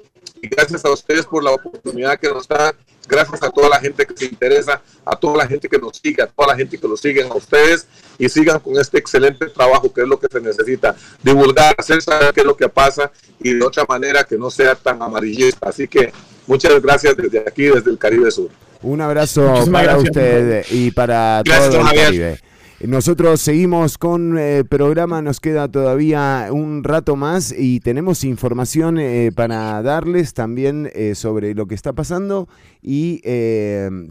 Y 0.47 0.49
gracias 0.49 0.85
a 0.85 0.91
ustedes 0.91 1.27
por 1.27 1.43
la 1.43 1.51
oportunidad 1.51 2.21
que 2.21 2.29
nos 2.29 2.47
dan 2.47 2.73
Gracias 3.09 3.43
a 3.43 3.51
toda 3.51 3.69
la 3.69 3.79
gente 3.79 4.05
que 4.05 4.17
se 4.17 4.25
interesa, 4.25 4.83
a 5.05 5.17
toda 5.17 5.37
la 5.37 5.47
gente 5.47 5.69
que 5.69 5.79
nos 5.79 5.97
sigue, 5.97 6.23
a 6.23 6.27
toda 6.27 6.49
la 6.49 6.57
gente 6.57 6.77
que 6.77 6.89
los 6.89 7.01
sigue 7.01 7.23
a 7.23 7.35
ustedes 7.35 7.87
y 8.19 8.29
sigan 8.29 8.59
con 8.59 8.77
este 8.79 8.99
excelente 8.99 9.47
trabajo 9.47 9.93
que 9.93 10.03
es 10.03 10.09
lo 10.09 10.19
que 10.19 10.27
se 10.31 10.41
necesita. 10.41 10.97
Divulgar, 11.23 11.75
hacer 11.79 12.03
saber 12.03 12.33
qué 12.35 12.41
es 12.41 12.47
lo 12.47 12.57
que 12.57 12.69
pasa 12.69 13.13
y 13.41 13.55
de 13.55 13.65
otra 13.65 13.85
manera 13.89 14.25
que 14.25 14.37
no 14.37 14.51
sea 14.51 14.75
tan 14.75 15.01
amarillista. 15.01 15.69
Así 15.69 15.87
que 15.87 16.13
muchas 16.47 16.83
gracias 16.83 17.17
desde 17.17 17.41
aquí, 17.41 17.67
desde 17.67 17.91
el 17.91 17.99
Caribe 17.99 18.31
Sur. 18.31 18.51
Un 18.83 19.01
abrazo 19.01 19.65
para 19.71 19.99
usted 19.99 20.67
y 20.71 20.91
para 20.91 21.43
todo 21.45 21.81
el 21.81 21.95
Caribe. 21.95 22.41
Nosotros 22.85 23.41
seguimos 23.41 23.97
con 23.97 24.37
eh, 24.39 24.63
programa, 24.69 25.23
nos 25.23 25.41
queda 25.41 25.67
todavía 25.67 26.49
un 26.51 26.85
rato 26.85 27.17
más 27.17 27.55
y 27.57 27.81
tenemos 27.81 28.23
información 28.23 28.99
eh, 28.99 29.31
para 29.35 29.81
darles 29.81 30.35
también 30.35 30.91
eh, 30.95 31.15
sobre 31.15 31.55
lo 31.55 31.67
que 31.67 31.75
está 31.75 31.95
pasando 31.95 32.49
y 32.83 33.23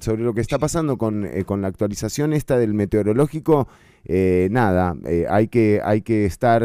sobre 0.02 0.24
lo 0.24 0.34
que 0.34 0.42
está 0.42 0.58
pasando 0.58 0.98
con, 0.98 1.30
con, 1.46 1.62
la 1.62 1.68
actualización 1.68 2.34
esta 2.34 2.58
del 2.58 2.74
meteorológico. 2.74 3.68
nada, 4.10 4.96
hay, 5.30 5.48
que, 5.48 5.80
hay 5.84 6.02
que 6.02 6.26
estar 6.26 6.64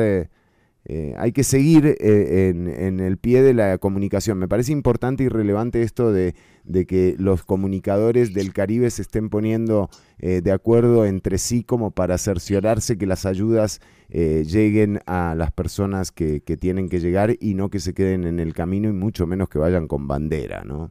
eh, 0.93 1.14
hay 1.18 1.30
que 1.30 1.45
seguir 1.45 1.86
eh, 1.86 2.49
en, 2.49 2.66
en, 2.66 2.99
el 2.99 3.16
pie 3.16 3.43
de 3.43 3.55
la 3.55 3.78
comunicación. 3.78 4.38
Me 4.38 4.49
parece 4.49 4.72
importante 4.72 5.22
y 5.22 5.28
relevante 5.28 5.82
esto 5.82 6.12
de, 6.12 6.34
de 6.64 6.84
que 6.84 7.14
los 7.16 7.45
comunicadores 7.45 8.34
del 8.34 8.53
Caribe 8.53 8.91
se 8.91 9.03
estén 9.03 9.28
poniendo 9.28 9.88
eh, 10.18 10.41
de 10.43 10.51
acuerdo 10.51 11.07
entre 11.07 11.38
sí 11.38 11.62
como 11.62 11.93
para 11.93 12.18
cerciorarse 12.18 12.99
que 12.99 13.07
las 13.07 13.24
ayudas 13.24 13.80
lleguen 14.12 15.01
a 15.07 15.36
las 15.36 15.53
personas 15.53 16.11
que, 16.11 16.41
que, 16.41 16.57
tienen 16.57 16.88
que 16.88 16.99
llegar 16.99 17.36
y 17.38 17.55
no 17.55 17.70
que 17.70 17.78
se 17.78 17.95
queden 17.95 18.24
en 18.24 18.41
el 18.41 18.55
camino 18.55 18.88
y 18.88 18.93
mucho 18.93 19.24
menos 19.24 19.49
que 19.49 19.61
vayan 19.61 19.86
con 19.86 20.09
bandera, 20.09 20.64
¿no? 20.64 20.91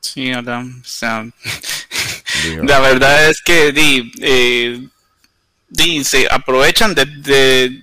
Sí, 0.00 0.32
Adam. 0.32 0.82
La 2.64 2.80
verdad 2.80 3.30
es 3.30 3.40
que 3.40 3.70
di, 3.70 4.90
se 6.04 6.26
aprovechan 6.30 6.94
de, 6.94 7.04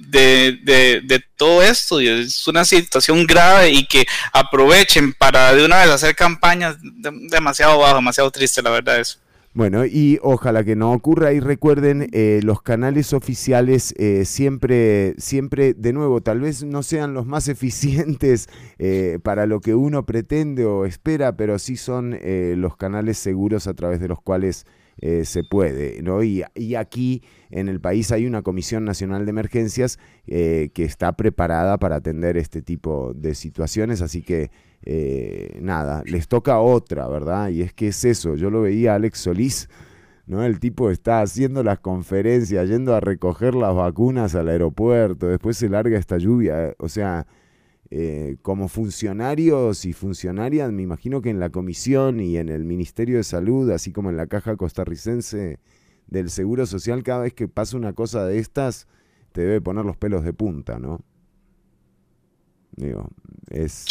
de, 0.01 1.23
todo 1.35 1.61
esto 1.61 1.99
y 2.01 2.07
es 2.07 2.47
una 2.47 2.63
situación 2.63 3.25
grave 3.27 3.71
y 3.71 3.85
que 3.85 4.05
aprovechen 4.31 5.13
para 5.13 5.53
de 5.53 5.65
una 5.65 5.81
vez 5.81 5.89
hacer 5.89 6.15
campañas 6.15 6.77
demasiado 6.81 7.79
bajo, 7.79 7.95
demasiado 7.95 8.31
triste, 8.31 8.61
la 8.61 8.69
verdad 8.69 8.99
es. 8.99 9.19
Bueno, 9.55 9.85
y 9.85 10.17
ojalá 10.23 10.63
que 10.63 10.75
no 10.75 10.91
ocurra 10.93 11.31
y 11.31 11.39
recuerden, 11.39 12.09
eh, 12.11 12.39
los 12.43 12.63
canales 12.63 13.13
oficiales 13.13 13.93
eh, 13.99 14.25
siempre, 14.25 15.13
siempre, 15.19 15.75
de 15.75 15.93
nuevo, 15.93 16.21
tal 16.21 16.39
vez 16.39 16.63
no 16.63 16.81
sean 16.81 17.13
los 17.13 17.27
más 17.27 17.47
eficientes 17.49 18.49
eh, 18.79 19.19
para 19.21 19.45
lo 19.45 19.59
que 19.61 19.75
uno 19.75 20.07
pretende 20.07 20.65
o 20.65 20.85
espera, 20.85 21.37
pero 21.37 21.59
sí 21.59 21.77
son 21.77 22.17
los 22.23 22.77
canales 22.77 23.19
seguros 23.19 23.67
a 23.67 23.75
través 23.75 23.99
de 23.99 24.07
los 24.07 24.19
cuales 24.21 24.65
se 25.23 25.43
puede, 25.43 26.01
¿no? 26.01 26.23
Y 26.23 26.43
aquí 26.75 27.23
en 27.53 27.69
el 27.69 27.79
país 27.79 28.11
hay 28.11 28.25
una 28.25 28.41
Comisión 28.41 28.83
Nacional 28.83 29.25
de 29.25 29.29
Emergencias 29.29 29.99
eh, 30.25 30.71
que 30.73 30.83
está 30.83 31.15
preparada 31.15 31.77
para 31.77 31.97
atender 31.97 32.35
este 32.35 32.63
tipo 32.63 33.13
de 33.13 33.35
situaciones, 33.35 34.01
así 34.01 34.23
que 34.23 34.49
eh, 34.81 35.59
nada, 35.61 36.01
les 36.05 36.27
toca 36.27 36.59
otra, 36.59 37.07
¿verdad? 37.07 37.49
Y 37.49 37.61
es 37.61 37.71
que 37.71 37.89
es 37.89 38.05
eso, 38.05 38.35
yo 38.35 38.49
lo 38.49 38.63
veía 38.63 38.93
a 38.93 38.95
Alex 38.95 39.19
Solís, 39.19 39.69
¿no? 40.25 40.43
El 40.43 40.59
tipo 40.59 40.89
está 40.89 41.21
haciendo 41.21 41.63
las 41.63 41.77
conferencias, 41.77 42.67
yendo 42.67 42.95
a 42.95 42.99
recoger 42.99 43.53
las 43.53 43.75
vacunas 43.75 44.33
al 44.33 44.49
aeropuerto, 44.49 45.27
después 45.27 45.55
se 45.55 45.69
larga 45.69 45.99
esta 45.99 46.17
lluvia, 46.17 46.69
eh, 46.69 46.75
o 46.79 46.89
sea... 46.89 47.27
como 48.41 48.69
funcionarios 48.69 49.85
y 49.85 49.93
funcionarias, 49.93 50.71
me 50.71 50.81
imagino 50.81 51.21
que 51.21 51.29
en 51.29 51.39
la 51.39 51.51
comisión 51.51 52.19
y 52.19 52.37
en 52.37 52.49
el 52.49 52.63
Ministerio 52.63 53.17
de 53.17 53.23
Salud, 53.23 53.69
así 53.69 53.91
como 53.91 54.09
en 54.09 54.17
la 54.17 54.25
Caja 54.25 54.55
Costarricense 54.55 55.59
del 56.13 56.29
Seguro 56.29 56.65
Social, 56.67 57.03
cada 57.03 57.23
vez 57.23 57.33
que 57.33 57.47
pasa 57.47 57.75
una 57.75 57.93
cosa 57.93 58.23
de 58.25 58.37
estas, 58.37 58.87
te 59.31 59.41
debe 59.41 59.59
poner 59.59 59.83
los 59.83 59.97
pelos 59.97 60.23
de 60.23 60.31
punta, 60.31 60.77
¿no? 60.77 61.01
Digo, 62.75 63.09
es... 63.49 63.85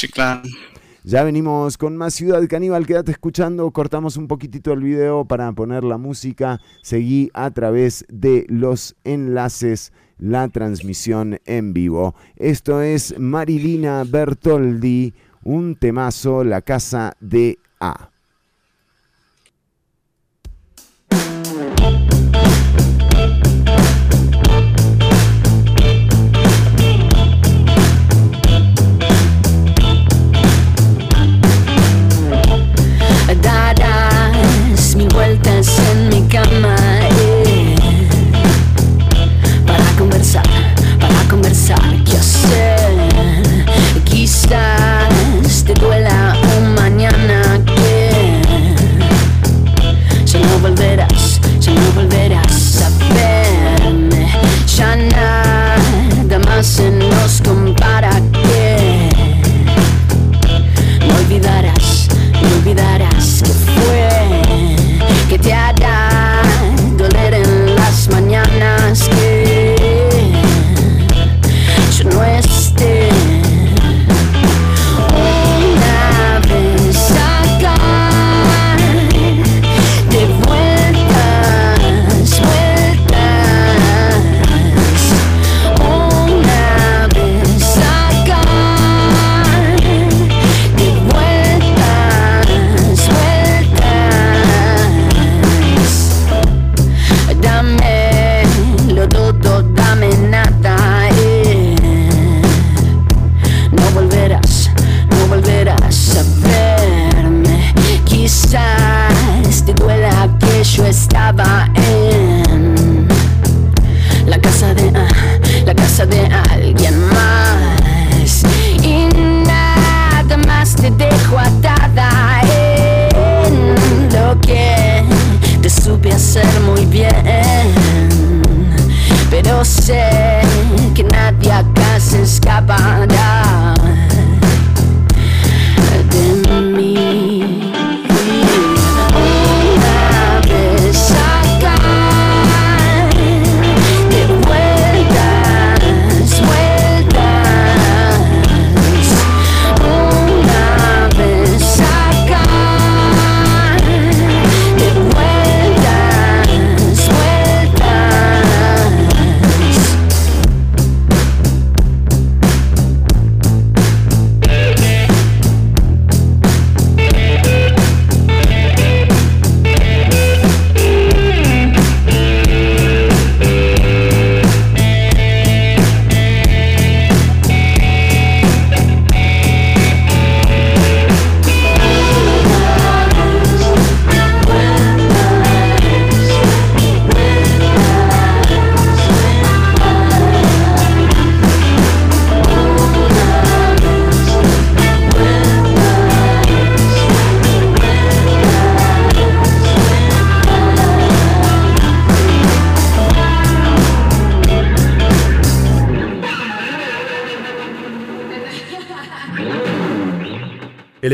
Ya 1.04 1.24
venimos 1.24 1.78
con 1.78 1.96
más 1.96 2.14
Ciudad 2.14 2.40
Caníbal, 2.48 2.86
quédate 2.86 3.10
escuchando, 3.10 3.68
cortamos 3.72 4.16
un 4.16 4.28
poquitito 4.28 4.72
el 4.72 4.82
video 4.82 5.24
para 5.24 5.50
poner 5.50 5.82
la 5.82 5.98
música, 5.98 6.60
seguí 6.82 7.28
a 7.34 7.50
través 7.50 8.04
de 8.08 8.46
los 8.48 8.94
enlaces 9.02 9.92
la 10.18 10.46
transmisión 10.48 11.40
en 11.44 11.72
vivo. 11.72 12.14
Esto 12.36 12.82
es 12.82 13.18
Marilina 13.18 14.04
Bertoldi, 14.04 15.12
un 15.42 15.74
temazo, 15.74 16.44
La 16.44 16.62
Casa 16.62 17.16
de 17.18 17.58
A. 17.80 18.11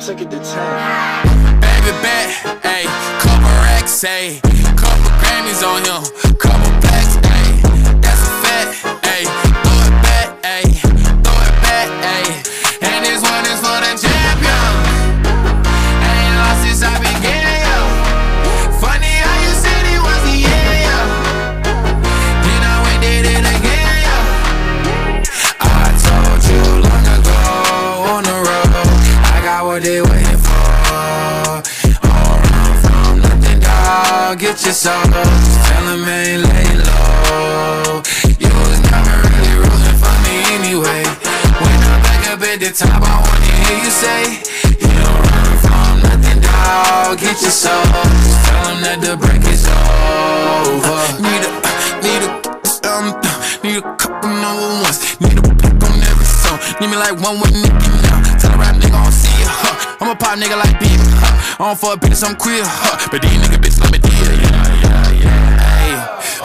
Baby 0.05 1.93
bet, 2.01 2.27
ayy, 2.65 2.87
couple 3.21 3.47
racks, 3.63 4.03
ayy, 4.03 4.41
couple 4.75 5.11
Grammys 5.21 5.63
on 5.63 5.79
him, 5.85 6.03
couple 6.35 6.92
your 34.83 34.91
soul. 34.91 35.23
Just 35.53 36.07
ain't 36.07 36.43
lay 36.43 36.67
low. 36.75 38.03
You 38.39 38.51
was 38.51 38.79
never 38.91 39.15
really 39.23 39.55
rooting 39.63 39.97
for 40.01 40.15
me 40.23 40.35
anyway. 40.59 41.03
When 41.61 41.77
I'm 41.87 42.01
back 42.03 42.27
up 42.31 42.41
at 42.41 42.59
the 42.59 42.71
top, 42.71 43.01
I 43.01 43.15
wanna 43.23 43.51
hear 43.63 43.77
you 43.79 43.91
say, 43.91 44.43
You 44.83 44.91
don't 44.99 45.19
run 45.23 45.51
from 45.63 45.93
nothing, 46.03 46.39
dog. 46.41 47.17
Get 47.17 47.41
your 47.41 47.51
soul. 47.51 47.83
Tell 48.43 48.67
'em 48.67 48.81
that 48.83 48.99
the 48.99 49.15
break 49.15 49.43
is 49.47 49.63
over. 49.67 50.99
Need 51.23 51.43
a, 51.47 51.51
need 52.03 52.23
a, 52.27 52.31
um, 52.91 53.07
need 53.63 53.77
a 53.77 53.95
couple 53.95 54.29
number 54.29 54.67
ones. 54.83 54.99
Need 55.21 55.37
a 55.37 55.41
pick 55.41 55.79
on 55.87 55.95
every 56.11 56.25
song. 56.25 56.59
Need 56.81 56.89
me 56.91 56.97
like 56.97 57.15
one 57.21 57.39
with 57.39 57.53
Nicki 57.55 57.91
now. 58.03 58.19
Tell 58.39 58.51
a 58.51 58.57
rap 58.57 58.75
nigga 58.75 58.99
I 58.99 59.03
don't 59.03 59.11
see 59.13 59.37
ya, 59.41 59.47
huh? 59.47 59.95
I'm 60.01 60.09
a 60.09 60.15
pop 60.15 60.37
nigga 60.37 60.57
like 60.59 60.75
Bieber, 60.79 61.07
huh? 61.23 61.63
I 61.63 61.67
don't 61.67 61.79
fuck 61.79 61.99
bitches, 62.01 62.23
I'm 62.27 62.35
queer, 62.35 62.63
huh? 62.65 63.07
But 63.11 63.21
these 63.21 63.39
nigga 63.39 63.57
bitches 63.63 63.79
let 63.79 63.91
me 63.91 63.99
deal, 63.99 64.32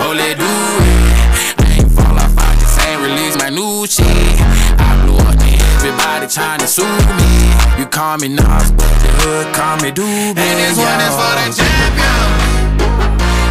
oh, 0.00 0.12
let 0.14 0.38
do 0.38 0.44
it. 0.44 1.58
I 1.58 1.80
ain't 1.80 1.90
fall 1.92 2.16
off, 2.16 2.34
I 2.38 2.54
just 2.60 2.78
ain't 2.86 3.00
release 3.02 3.36
my 3.36 3.50
new 3.50 3.86
shit. 3.86 4.06
I 4.78 4.90
blew 5.02 5.18
up 5.18 5.34
and 5.34 5.60
everybody 5.78 6.26
tryna 6.26 6.66
sue 6.66 6.86
me. 7.18 7.32
You 7.78 7.86
call 7.86 8.18
me 8.18 8.28
Nas, 8.28 8.70
but 8.72 8.94
the 9.02 9.10
hood 9.20 9.46
call 9.54 9.76
me 9.82 9.90
Doobie. 9.90 10.38
And 10.38 10.56
this 10.58 10.78
one 10.78 11.00
is 11.02 11.14
for 11.18 11.32
the 11.38 11.46
champion. 11.58 12.26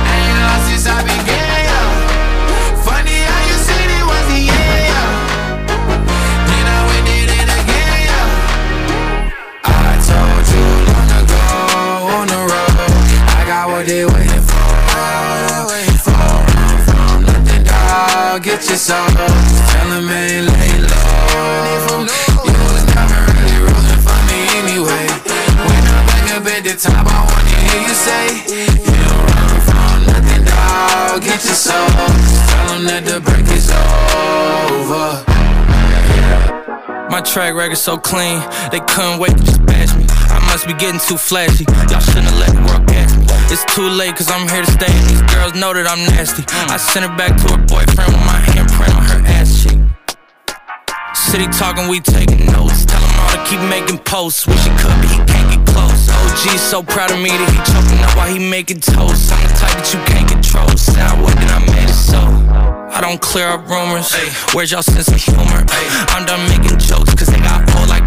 Ain't 0.07 0.39
lost 0.43 0.63
since 0.67 0.87
I 0.87 0.99
began, 1.03 1.59
yo. 1.67 1.81
Funny 2.87 3.17
how 3.27 3.41
you 3.49 3.57
said 3.67 3.89
it 3.91 4.05
was 4.07 4.25
the 4.31 4.39
yo. 4.47 5.03
Then 6.47 6.65
I 6.67 6.79
went 6.87 7.05
did 7.07 7.29
it 7.39 7.49
again, 7.59 7.99
yo. 8.07 8.21
I 9.67 9.99
told 9.99 10.45
you 10.53 10.65
long 10.91 11.09
ago 11.19 11.43
on 12.15 12.25
the 12.31 12.39
road, 12.51 12.79
I 13.35 13.43
got 13.47 13.67
what 13.69 13.85
they 13.85 14.05
waiting 14.05 14.26
Get 18.47 18.63
your 18.69 18.77
soul. 18.77 19.05
Just 19.09 19.71
tell 19.71 19.91
'em 19.91 20.09
ain't 20.09 20.47
lay 20.47 20.71
low. 20.79 22.07
You 22.47 22.55
was 22.71 22.85
never 22.95 23.19
really 23.27 23.59
rooting 23.59 24.01
for 24.07 24.19
me 24.29 24.39
anyway. 24.61 25.05
When 25.67 25.83
I'm 25.95 26.05
back 26.07 26.27
up 26.31 26.47
at 26.55 26.63
the 26.63 26.73
top, 26.79 27.05
I 27.11 27.19
wanna 27.27 27.55
hear 27.65 27.81
you 27.87 27.95
say, 28.07 28.25
You 28.87 29.03
don't 29.03 29.25
run 29.35 29.55
from 29.67 29.97
nothing, 30.07 30.43
dog. 30.45 31.21
Get 31.27 31.43
your 31.43 31.59
soul. 31.67 31.89
Tell 32.47 32.75
'em 32.75 32.85
that 32.85 33.03
the 33.05 33.19
break 33.19 33.47
is 33.51 33.69
over. 33.69 35.25
My 37.11 37.19
track 37.19 37.53
record 37.53 37.77
so 37.77 37.97
clean, 37.97 38.41
they 38.71 38.79
couldn't 38.79 39.19
wait 39.19 39.35
to 39.37 39.43
just 39.43 39.65
bash 39.65 39.93
me. 39.93 40.05
I 40.29 40.39
must 40.49 40.65
be 40.67 40.73
getting 40.73 41.01
too 41.01 41.17
flashy. 41.17 41.65
Y'all 41.89 41.99
shouldn't 41.99 42.29
have 42.31 42.39
let 42.39 42.51
the 42.55 42.61
world 42.61 42.87
catch 42.87 43.11
me. 43.11 43.16
It's 43.49 43.63
too 43.73 43.87
late, 43.87 44.13
cause 44.15 44.29
I'm 44.29 44.47
here 44.49 44.59
to 44.61 44.71
stay. 44.71 44.91
And 44.91 45.07
these 45.07 45.23
girls 45.31 45.55
know 45.55 45.71
that 45.71 45.87
I'm 45.87 46.03
nasty. 46.11 46.43
Mm. 46.43 46.67
I 46.67 46.75
sent 46.75 47.07
her 47.07 47.15
back 47.15 47.31
to 47.39 47.55
her 47.55 47.61
boyfriend 47.63 48.11
with 48.11 48.25
my 48.27 48.43
handprint 48.43 48.91
on 48.91 49.07
her 49.07 49.23
ass 49.23 49.63
cheek. 49.63 49.79
City 51.15 51.47
talking, 51.55 51.87
we 51.87 52.03
taking 52.03 52.43
notes. 52.51 52.83
Tell 52.83 52.99
him 52.99 53.15
all 53.23 53.31
to 53.31 53.39
keep 53.47 53.63
making 53.71 54.03
posts. 54.03 54.47
Wish 54.47 54.59
he 54.67 54.71
could, 54.75 54.91
but 54.99 55.07
he 55.07 55.19
can't 55.31 55.47
get 55.47 55.63
close. 55.63 56.11
OG's 56.11 56.59
so 56.59 56.83
proud 56.83 57.11
of 57.11 57.23
me 57.23 57.31
that 57.31 57.47
he 57.47 57.59
choking 57.71 58.03
up 58.03 58.15
while 58.19 58.27
he 58.27 58.35
making 58.35 58.83
toast. 58.83 59.31
I'm 59.31 59.39
the 59.39 59.53
type 59.55 59.75
that 59.79 59.87
you 59.95 59.99
can't 60.03 60.27
control. 60.27 60.67
Sound 60.75 61.23
what 61.23 61.31
then 61.39 61.47
I 61.47 61.63
made 61.71 61.87
it 61.87 61.95
so. 61.95 62.19
I 62.91 62.99
don't 62.99 63.21
clear 63.21 63.47
up 63.47 63.63
rumors. 63.69 64.11
Where's 64.51 64.71
y'all 64.71 64.83
sense 64.83 65.07
of 65.07 65.23
humor? 65.23 65.63
I'm 66.11 66.25
done 66.25 66.43
making 66.51 66.79
jokes 66.83 67.15
cause 67.15 67.31
they 67.31 67.39
got 67.39 67.63
old 67.79 67.87
like 67.87 68.06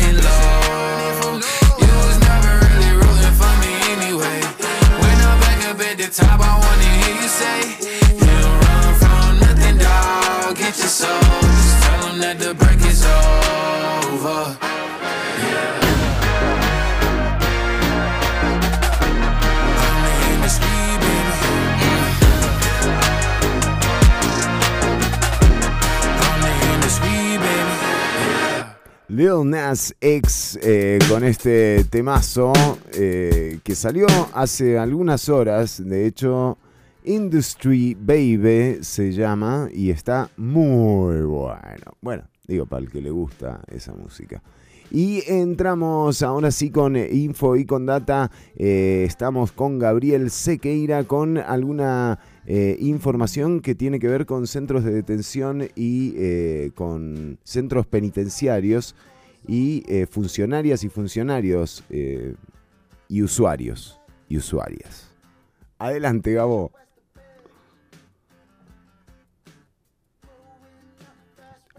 top, 6.13 6.39
I 6.41 6.59
wanna 6.59 6.89
hear 7.01 7.15
you 7.21 7.27
say, 7.27 7.59
You 8.19 8.25
don't 8.43 8.59
run 8.65 8.95
from 9.01 9.39
nothing, 9.39 9.77
dog. 9.77 10.57
Get 10.57 10.77
your 10.77 10.87
soul. 10.87 11.21
Just 11.41 11.83
tell 11.83 12.07
'em 12.09 12.19
that 12.19 12.37
the 12.39 12.53
break 12.53 12.81
is 12.85 13.05
over. 13.05 14.57
Only 19.85 20.15
in 20.33 20.41
the 20.41 20.49
street, 20.57 20.90
Lil 29.11 29.43
Nas 29.43 29.93
X 29.99 30.57
eh, 30.63 30.97
con 31.09 31.25
este 31.25 31.83
temazo 31.83 32.53
eh, 32.93 33.59
que 33.61 33.75
salió 33.75 34.07
hace 34.33 34.77
algunas 34.77 35.27
horas, 35.27 35.83
de 35.85 36.07
hecho 36.07 36.57
Industry 37.03 37.97
Baby 37.99 38.77
se 38.81 39.11
llama 39.11 39.67
y 39.69 39.89
está 39.89 40.29
muy 40.37 41.23
bueno. 41.23 41.97
Bueno, 41.99 42.23
digo 42.47 42.65
para 42.65 42.83
el 42.83 42.89
que 42.89 43.01
le 43.01 43.11
gusta 43.11 43.59
esa 43.67 43.91
música. 43.91 44.41
Y 44.91 45.23
entramos 45.29 46.23
ahora 46.23 46.49
sí 46.49 46.69
con 46.69 46.95
info 46.95 47.57
y 47.57 47.65
con 47.65 47.85
data. 47.85 48.31
Eh, 48.55 49.03
estamos 49.05 49.51
con 49.51 49.77
Gabriel 49.77 50.31
Sequeira 50.31 51.03
con 51.03 51.37
alguna 51.37 52.17
eh, 52.45 52.77
información 52.79 53.59
que 53.61 53.75
tiene 53.75 53.99
que 53.99 54.07
ver 54.07 54.25
con 54.25 54.47
centros 54.47 54.83
de 54.83 54.91
detención 54.91 55.67
y 55.75 56.13
eh, 56.17 56.71
con 56.75 57.37
centros 57.43 57.85
penitenciarios 57.85 58.95
y 59.47 59.83
eh, 59.87 60.07
funcionarias 60.09 60.83
y 60.83 60.89
funcionarios 60.89 61.83
y 63.07 63.21
usuarios 63.21 63.99
y 64.27 64.37
usuarias. 64.37 65.11
Adelante, 65.79 66.33
Gabo. 66.33 66.71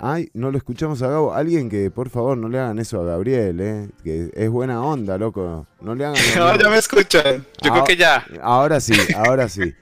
Ay, 0.04 0.30
no 0.34 0.50
lo 0.50 0.58
escuchamos 0.58 1.00
a 1.02 1.08
Gabo. 1.08 1.32
Alguien 1.32 1.68
que, 1.70 1.88
por 1.90 2.10
favor, 2.10 2.36
no 2.36 2.48
le 2.48 2.58
hagan 2.58 2.80
eso 2.80 3.00
a 3.00 3.04
Gabriel, 3.04 3.60
¿eh? 3.60 3.88
Que 4.02 4.30
es 4.34 4.50
buena 4.50 4.82
onda, 4.82 5.16
loco. 5.16 5.66
No 5.80 5.94
le 5.94 6.04
hagan 6.04 6.16
No, 6.36 6.58
ya 6.58 6.68
me 6.68 6.78
escuchan. 6.78 7.46
Yo 7.62 7.70
creo 7.70 7.82
Ah, 7.82 7.84
que 7.86 7.96
ya. 7.96 8.26
Ahora 8.42 8.80
sí, 8.80 8.94
ahora 9.14 9.48
sí. 9.48 9.72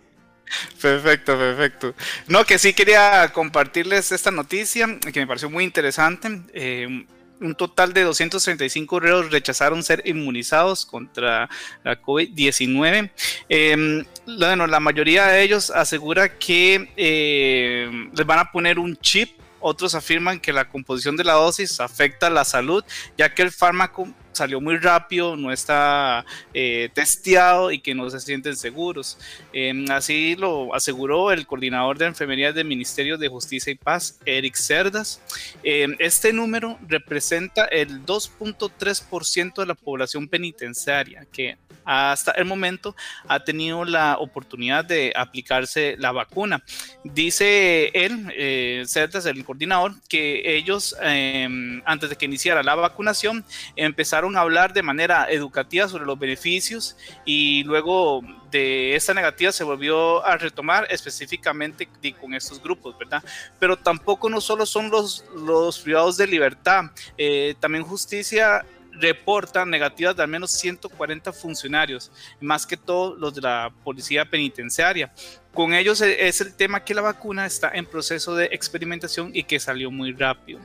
Perfecto, 0.81 1.37
perfecto. 1.39 1.95
No, 2.27 2.45
que 2.45 2.59
sí 2.59 2.73
quería 2.73 3.31
compartirles 3.33 4.13
esta 4.13 4.31
noticia 4.31 4.99
que 4.99 5.21
me 5.21 5.27
pareció 5.27 5.51
muy 5.51 5.65
interesante. 5.65 6.29
Eh, 6.53 7.07
un 7.41 7.55
total 7.55 7.93
de 7.93 8.03
235 8.03 9.01
reos 9.01 9.31
rechazaron 9.31 9.83
ser 9.83 10.03
inmunizados 10.05 10.85
contra 10.85 11.49
la 11.83 12.01
COVID-19. 12.01 13.11
Eh, 13.49 14.05
bueno, 14.27 14.67
la 14.67 14.81
mayoría 14.81 15.27
de 15.27 15.43
ellos 15.43 15.71
asegura 15.71 16.39
que 16.39 16.93
eh, 16.97 17.91
les 18.13 18.27
van 18.27 18.39
a 18.39 18.53
poner 18.53 18.79
un 18.79 18.97
chip. 18.97 19.39
Otros 19.63 19.95
afirman 19.95 20.41
que 20.41 20.55
la 20.55 20.69
composición 20.69 21.17
de 21.17 21.25
la 21.25 21.35
dosis 21.35 21.81
afecta 21.81 22.31
la 22.31 22.45
salud, 22.45 22.83
ya 23.19 23.35
que 23.35 23.43
el 23.43 23.51
fármaco 23.51 24.09
salió 24.33 24.61
muy 24.61 24.77
rápido, 24.77 25.37
no 25.37 25.53
está 25.53 26.25
eh, 26.55 26.91
testeado 26.95 27.71
y 27.71 27.81
que 27.81 27.95
no 27.95 28.09
se 28.11 28.21
sienten 28.21 28.57
seguros. 28.57 29.19
Eh, 29.53 29.85
así 29.91 30.37
lo 30.37 30.75
aseguró 30.75 31.33
el 31.33 31.47
coordinador 31.47 31.99
de 31.99 32.07
enfermería 32.07 32.53
del 32.53 32.67
Ministerio 32.67 33.19
de 33.19 33.29
Justicia 33.29 33.73
y 33.73 33.77
Paz, 33.77 34.19
Eric 34.25 34.55
Cerdas. 34.57 35.21
Eh, 35.63 35.89
este 35.99 36.33
número 36.33 36.79
representa 36.89 37.65
el 37.65 38.05
2.3% 38.05 39.55
de 39.61 39.67
la 39.67 39.75
población 39.75 40.29
penitenciaria 40.29 41.27
que 41.33 41.57
hasta 41.85 42.33
el 42.33 42.45
momento 42.45 42.95
ha 43.27 43.43
tenido 43.43 43.85
la 43.85 44.17
oportunidad 44.19 44.85
de 44.85 45.13
aplicarse 45.17 45.97
la 45.99 46.13
vacuna. 46.13 46.63
Dice 47.05 47.91
él, 47.95 48.33
eh, 48.37 48.85
Cerdas, 48.87 49.27
el 49.27 49.45
coordinador, 49.45 49.95
que 50.09 50.57
ellos, 50.57 50.95
eh, 51.03 51.49
antes 51.85 52.11
de 52.11 52.17
que 52.17 52.27
iniciara 52.27 52.63
la 52.63 52.75
vacunación, 52.75 53.45
empezaron 53.77 54.20
a 54.37 54.41
hablar 54.41 54.73
de 54.73 54.83
manera 54.83 55.27
educativa 55.31 55.89
sobre 55.89 56.05
los 56.05 56.19
beneficios 56.19 56.97
y 57.25 57.65
luego 57.65 58.23
de 58.51 58.95
esta 58.95 59.15
negativa 59.15 59.53
se 59.53 59.65
volvió 59.65 60.25
a 60.25 60.37
retomar 60.37 60.87
específicamente 60.91 61.89
con 62.21 62.35
estos 62.35 62.63
grupos, 62.63 62.99
¿verdad? 62.99 63.23
Pero 63.59 63.77
tampoco 63.77 64.29
no 64.29 64.41
solo 64.41 64.67
son 64.67 64.91
los, 64.91 65.25
los 65.35 65.79
privados 65.81 66.17
de 66.17 66.27
libertad, 66.27 66.85
eh, 67.17 67.55
también 67.61 67.85
justicia 67.85 68.65
reporta 68.93 69.65
negativas 69.65 70.17
de 70.17 70.23
al 70.23 70.29
menos 70.29 70.51
140 70.53 71.33
funcionarios, 71.33 72.11
más 72.41 72.67
que 72.67 72.77
todos 72.77 73.19
los 73.19 73.35
de 73.35 73.41
la 73.41 73.73
policía 73.85 74.25
penitenciaria. 74.25 75.13
Con 75.55 75.75
ellos 75.75 76.01
e- 76.01 76.29
es 76.29 76.41
el 76.41 76.55
tema 76.55 76.85
que 76.85 76.95
la 76.95 77.03
vacuna 77.03 77.47
está 77.47 77.71
en 77.73 77.87
proceso 77.87 78.35
de 78.35 78.47
experimentación 78.47 79.31
y 79.35 79.45
que 79.45 79.59
salió 79.59 79.91
muy 79.91 80.13
rápido. 80.13 80.61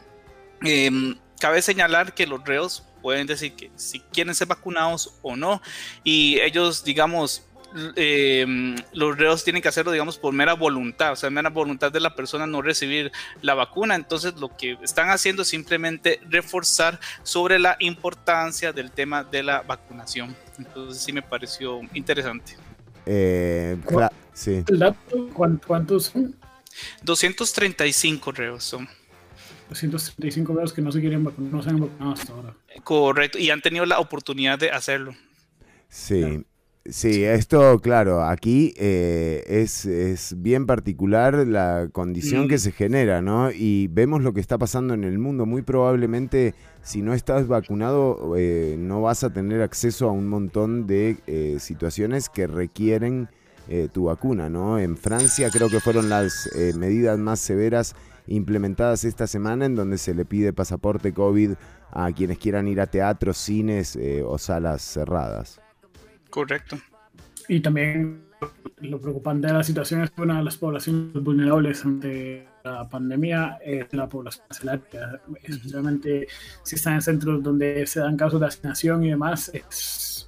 Em, 0.61 1.17
cabe 1.39 1.61
señalar 1.61 2.13
que 2.13 2.27
los 2.27 2.43
reos 2.43 2.83
pueden 3.05 3.27
decir 3.27 3.53
que 3.53 3.69
si 3.75 3.99
quieren 3.99 4.33
ser 4.33 4.47
vacunados 4.47 5.13
o 5.21 5.35
no, 5.35 5.61
y 6.03 6.39
ellos, 6.39 6.83
digamos, 6.83 7.43
em, 7.95 8.75
los 8.93 9.15
reos 9.15 9.43
tienen 9.43 9.61
que 9.61 9.67
hacerlo, 9.67 9.91
digamos, 9.91 10.17
por 10.17 10.33
mera 10.33 10.53
voluntad, 10.55 11.11
o 11.11 11.15
sea, 11.15 11.29
mera 11.29 11.51
voluntad 11.51 11.91
de 11.91 11.99
la 11.99 12.15
persona 12.15 12.47
no 12.47 12.63
recibir 12.63 13.11
la 13.43 13.53
vacuna. 13.53 13.93
Entonces, 13.93 14.33
lo 14.39 14.49
que 14.57 14.75
están 14.81 15.09
haciendo 15.11 15.43
es 15.43 15.49
simplemente 15.49 16.19
reforzar 16.27 16.99
sobre 17.21 17.59
la 17.59 17.75
importancia 17.79 18.73
del 18.73 18.89
tema 18.89 19.23
de 19.23 19.43
la 19.43 19.61
vacunación. 19.61 20.35
Entonces, 20.57 21.03
sí 21.03 21.13
me 21.13 21.21
pareció 21.21 21.81
interesante. 21.93 22.57
Eh, 23.05 23.77
cla- 23.85 24.11
sí. 24.33 24.63
¿El 24.67 24.79
dato? 24.79 25.29
¿Cuán- 25.31 25.61
¿Cuántos 25.67 26.05
son? 26.05 26.35
235 27.03 28.31
reos 28.31 28.63
son. 28.63 28.89
235 29.69 30.53
veos 30.53 30.73
que 30.73 30.81
no 30.81 30.91
se 30.91 30.99
quieren 31.01 31.23
vacunar, 31.23 31.51
no 31.51 31.63
se 31.63 31.69
han 31.69 31.79
vacunado 31.79 32.11
hasta 32.13 32.33
ahora. 32.33 32.53
Correcto, 32.83 33.37
y 33.39 33.49
han 33.49 33.61
tenido 33.61 33.85
la 33.85 33.99
oportunidad 33.99 34.59
de 34.59 34.69
hacerlo. 34.71 35.13
Sí, 35.89 36.43
sí, 36.85 37.23
esto, 37.23 37.79
claro, 37.79 38.23
aquí 38.23 38.73
eh, 38.77 39.43
es, 39.47 39.85
es 39.85 40.35
bien 40.41 40.65
particular 40.65 41.47
la 41.47 41.87
condición 41.91 42.45
Mm. 42.45 42.47
que 42.49 42.57
se 42.57 42.71
genera, 42.71 43.21
¿no? 43.21 43.51
Y 43.51 43.87
vemos 43.87 44.21
lo 44.21 44.33
que 44.33 44.41
está 44.41 44.57
pasando 44.57 44.93
en 44.93 45.03
el 45.03 45.17
mundo. 45.19 45.45
Muy 45.45 45.61
probablemente, 45.61 46.53
si 46.83 47.01
no 47.01 47.13
estás 47.13 47.47
vacunado, 47.47 48.35
eh, 48.37 48.75
no 48.77 49.01
vas 49.01 49.23
a 49.23 49.31
tener 49.33 49.61
acceso 49.61 50.09
a 50.09 50.11
un 50.11 50.27
montón 50.27 50.85
de 50.85 51.17
eh, 51.27 51.57
situaciones 51.59 52.29
que 52.29 52.45
requieren 52.47 53.29
eh, 53.67 53.87
tu 53.91 54.05
vacuna, 54.05 54.47
¿no? 54.49 54.77
En 54.77 54.95
Francia 54.95 55.49
creo 55.49 55.69
que 55.69 55.79
fueron 55.79 56.07
las 56.09 56.47
eh, 56.55 56.73
medidas 56.77 57.17
más 57.17 57.39
severas 57.39 57.95
implementadas 58.27 59.03
esta 59.03 59.27
semana 59.27 59.65
en 59.65 59.75
donde 59.75 59.97
se 59.97 60.13
le 60.13 60.25
pide 60.25 60.53
pasaporte 60.53 61.13
COVID 61.13 61.53
a 61.91 62.11
quienes 62.11 62.37
quieran 62.37 62.67
ir 62.67 62.81
a 62.81 62.87
teatros, 62.87 63.37
cines 63.37 63.95
eh, 63.95 64.23
o 64.25 64.37
salas 64.37 64.81
cerradas. 64.81 65.61
Correcto. 66.29 66.77
Y 67.47 67.59
también 67.59 68.25
lo 68.79 68.99
preocupante 68.99 69.47
de 69.47 69.53
la 69.53 69.63
situación 69.63 70.01
es 70.01 70.11
que 70.11 70.21
una 70.21 70.37
de 70.39 70.43
las 70.43 70.57
poblaciones 70.57 71.13
vulnerables 71.13 71.85
ante 71.85 72.47
la 72.63 72.87
pandemia 72.89 73.57
es 73.63 73.93
la 73.93 74.09
población 74.09 74.45
carcelaria, 74.47 75.21
especialmente 75.43 76.27
si 76.63 76.75
están 76.75 76.95
en 76.95 77.01
centros 77.01 77.43
donde 77.43 77.85
se 77.87 77.99
dan 77.99 78.17
casos 78.17 78.39
de 78.39 78.47
asignación 78.47 79.03
y 79.03 79.09
demás, 79.11 79.49
es 79.53 80.27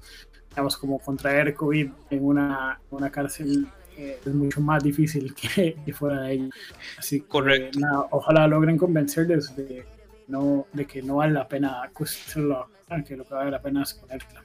digamos 0.49 0.77
como 0.77 0.97
contraer 0.97 1.53
COVID 1.53 1.89
en 2.09 2.25
una, 2.25 2.79
una 2.89 3.11
cárcel 3.11 3.67
eh, 3.97 4.21
es 4.25 4.33
mucho 4.33 4.61
más 4.61 4.83
difícil 4.83 5.33
que, 5.55 5.81
que 5.85 5.93
fuera 5.93 6.21
de 6.21 6.33
ello. 6.33 6.49
Así 6.97 7.21
que, 7.21 7.27
Correcto. 7.27 7.79
nada, 7.79 8.07
ojalá 8.11 8.47
logren 8.47 8.77
convencerles 8.77 9.55
de, 9.55 9.85
no, 10.27 10.67
de 10.73 10.87
que 10.87 11.01
no 11.03 11.17
vale 11.17 11.33
la 11.33 11.47
pena 11.47 11.89
cuestionarlo, 11.93 12.69
que 13.05 13.17
lo 13.17 13.25
que 13.25 13.33
vale 13.33 13.51
la 13.51 13.61
pena 13.61 13.83
es 13.83 13.93
ponerla. 13.95 14.43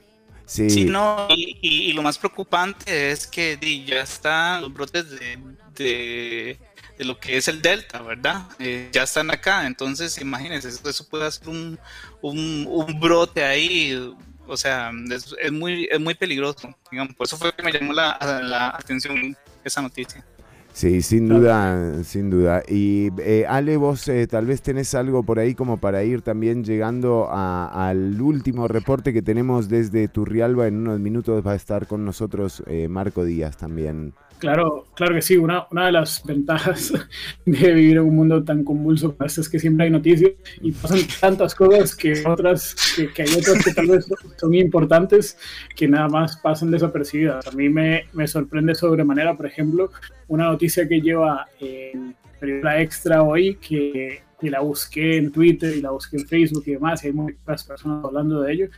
Sí, 0.66 0.68
Sí, 0.68 0.84
no, 0.84 1.26
y, 1.30 1.58
y- 1.60 1.90
y 1.90 1.92
lo 1.92 2.02
más 2.02 2.18
preocupante 2.18 3.10
es 3.10 3.26
que 3.26 3.58
ya 3.86 4.00
están 4.02 4.62
los 4.62 4.72
brotes 4.72 5.10
de, 5.10 5.38
de, 5.74 6.58
de 6.98 7.04
lo 7.04 7.18
que 7.18 7.36
es 7.36 7.48
el 7.48 7.60
Delta, 7.62 8.02
¿verdad? 8.02 8.48
Eh, 8.58 8.90
ya 8.92 9.02
están 9.04 9.30
acá, 9.30 9.66
entonces 9.66 10.18
imagínense, 10.18 10.68
eso, 10.68 10.88
eso 10.88 11.08
puede 11.08 11.30
ser 11.30 11.48
un, 11.48 11.78
un, 12.22 12.66
un 12.68 13.00
brote 13.00 13.44
ahí, 13.44 14.14
o 14.46 14.56
sea, 14.56 14.90
es, 15.10 15.34
es 15.40 15.52
muy, 15.52 15.88
es 15.90 16.00
muy 16.00 16.14
peligroso, 16.14 16.74
digamos, 16.90 17.14
por 17.16 17.26
eso 17.26 17.36
fue 17.38 17.54
que 17.54 17.62
me 17.62 17.72
llamó 17.72 17.92
la, 17.92 18.18
la 18.42 18.68
atención 18.70 19.36
esa 19.64 19.82
noticia. 19.82 20.24
sí, 20.72 21.02
sin 21.02 21.28
duda, 21.28 22.02
sin 22.04 22.30
duda. 22.30 22.62
Y 22.66 23.10
eh, 23.18 23.44
Ale, 23.48 23.76
vos 23.76 24.08
eh, 24.08 24.26
tal 24.26 24.46
vez 24.46 24.62
tenés 24.62 24.94
algo 24.94 25.22
por 25.22 25.38
ahí 25.38 25.54
como 25.54 25.76
para 25.76 26.02
ir 26.02 26.22
también 26.22 26.64
llegando 26.64 27.28
a- 27.30 27.88
al 27.90 28.20
último 28.20 28.68
reporte 28.68 29.12
que 29.12 29.20
tenemos 29.22 29.68
desde 29.68 30.08
Turrialba. 30.08 30.66
En 30.66 30.76
unos 30.78 30.98
minutos 31.00 31.46
va 31.46 31.52
a 31.52 31.56
estar 31.56 31.86
con 31.86 32.04
nosotros 32.04 32.62
eh, 32.66 32.88
Marco 32.88 33.24
Díaz 33.24 33.56
también. 33.56 34.14
Claro, 34.42 34.86
claro 34.96 35.14
que 35.14 35.22
sí. 35.22 35.36
Una, 35.36 35.68
una 35.70 35.86
de 35.86 35.92
las 35.92 36.20
ventajas 36.24 36.92
de 37.46 37.72
vivir 37.72 37.98
en 37.98 38.02
un 38.02 38.16
mundo 38.16 38.42
tan 38.42 38.64
convulso 38.64 39.14
este 39.24 39.40
es 39.40 39.48
que 39.48 39.60
siempre 39.60 39.84
hay 39.84 39.90
noticias 39.92 40.32
y 40.60 40.72
pasan 40.72 40.98
tantas 41.20 41.54
cosas 41.54 41.94
que 41.94 42.24
otras, 42.26 42.74
que, 43.14 43.22
hay 43.22 43.34
otras 43.34 43.64
que 43.64 43.72
tal 43.72 43.86
vez 43.86 44.04
son 44.36 44.52
importantes 44.54 45.38
que 45.76 45.86
nada 45.86 46.08
más 46.08 46.38
pasan 46.38 46.72
desapercibidas. 46.72 47.46
A 47.46 47.52
mí 47.52 47.68
me, 47.68 48.06
me 48.14 48.26
sorprende 48.26 48.74
sobremanera, 48.74 49.36
por 49.36 49.46
ejemplo, 49.46 49.92
una 50.26 50.46
noticia 50.46 50.88
que 50.88 51.00
lleva 51.00 51.46
en 51.60 52.16
Periodista 52.42 52.80
Extra 52.80 53.22
hoy 53.22 53.54
que, 53.54 54.20
que 54.40 54.50
la 54.50 54.60
busqué 54.60 55.16
en 55.16 55.30
Twitter 55.30 55.76
y 55.76 55.80
la 55.80 55.92
busqué 55.92 56.16
en 56.16 56.26
Facebook 56.26 56.64
y 56.66 56.72
demás, 56.72 57.04
y 57.04 57.06
hay 57.06 57.12
muchas 57.12 57.62
personas 57.62 58.04
hablando 58.04 58.42
de 58.42 58.52
ello. 58.52 58.68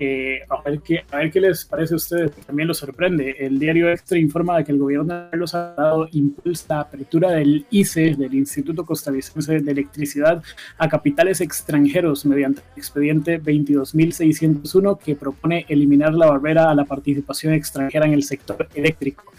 Eh, 0.00 0.40
a, 0.50 0.60
ver 0.68 0.80
qué, 0.80 1.04
a 1.08 1.18
ver 1.18 1.30
qué 1.30 1.40
les 1.40 1.64
parece 1.64 1.94
a 1.94 1.98
ustedes, 1.98 2.32
también 2.44 2.66
los 2.66 2.78
sorprende. 2.78 3.36
El 3.38 3.60
diario 3.60 3.88
Extra 3.88 4.18
informa 4.18 4.58
de 4.58 4.64
que 4.64 4.72
el 4.72 4.78
gobierno 4.78 5.14
de 5.14 5.30
Carlos 5.30 5.54
ha 5.54 5.74
dado 5.76 6.08
impulso 6.10 6.64
a 6.70 6.74
la 6.74 6.80
apertura 6.80 7.30
del 7.30 7.64
ICE, 7.70 8.16
del 8.16 8.34
Instituto 8.34 8.84
Costarricense 8.84 9.60
de 9.60 9.70
Electricidad, 9.70 10.42
a 10.76 10.88
capitales 10.88 11.40
extranjeros 11.40 12.26
mediante 12.26 12.62
el 12.74 12.78
expediente 12.78 13.40
22.601 13.40 14.98
que 14.98 15.14
propone 15.14 15.64
eliminar 15.68 16.12
la 16.14 16.26
barrera 16.26 16.68
a 16.68 16.74
la 16.74 16.84
participación 16.84 17.54
extranjera 17.54 18.06
en 18.06 18.14
el 18.14 18.24
sector 18.24 18.66
eléctrico. 18.74 19.32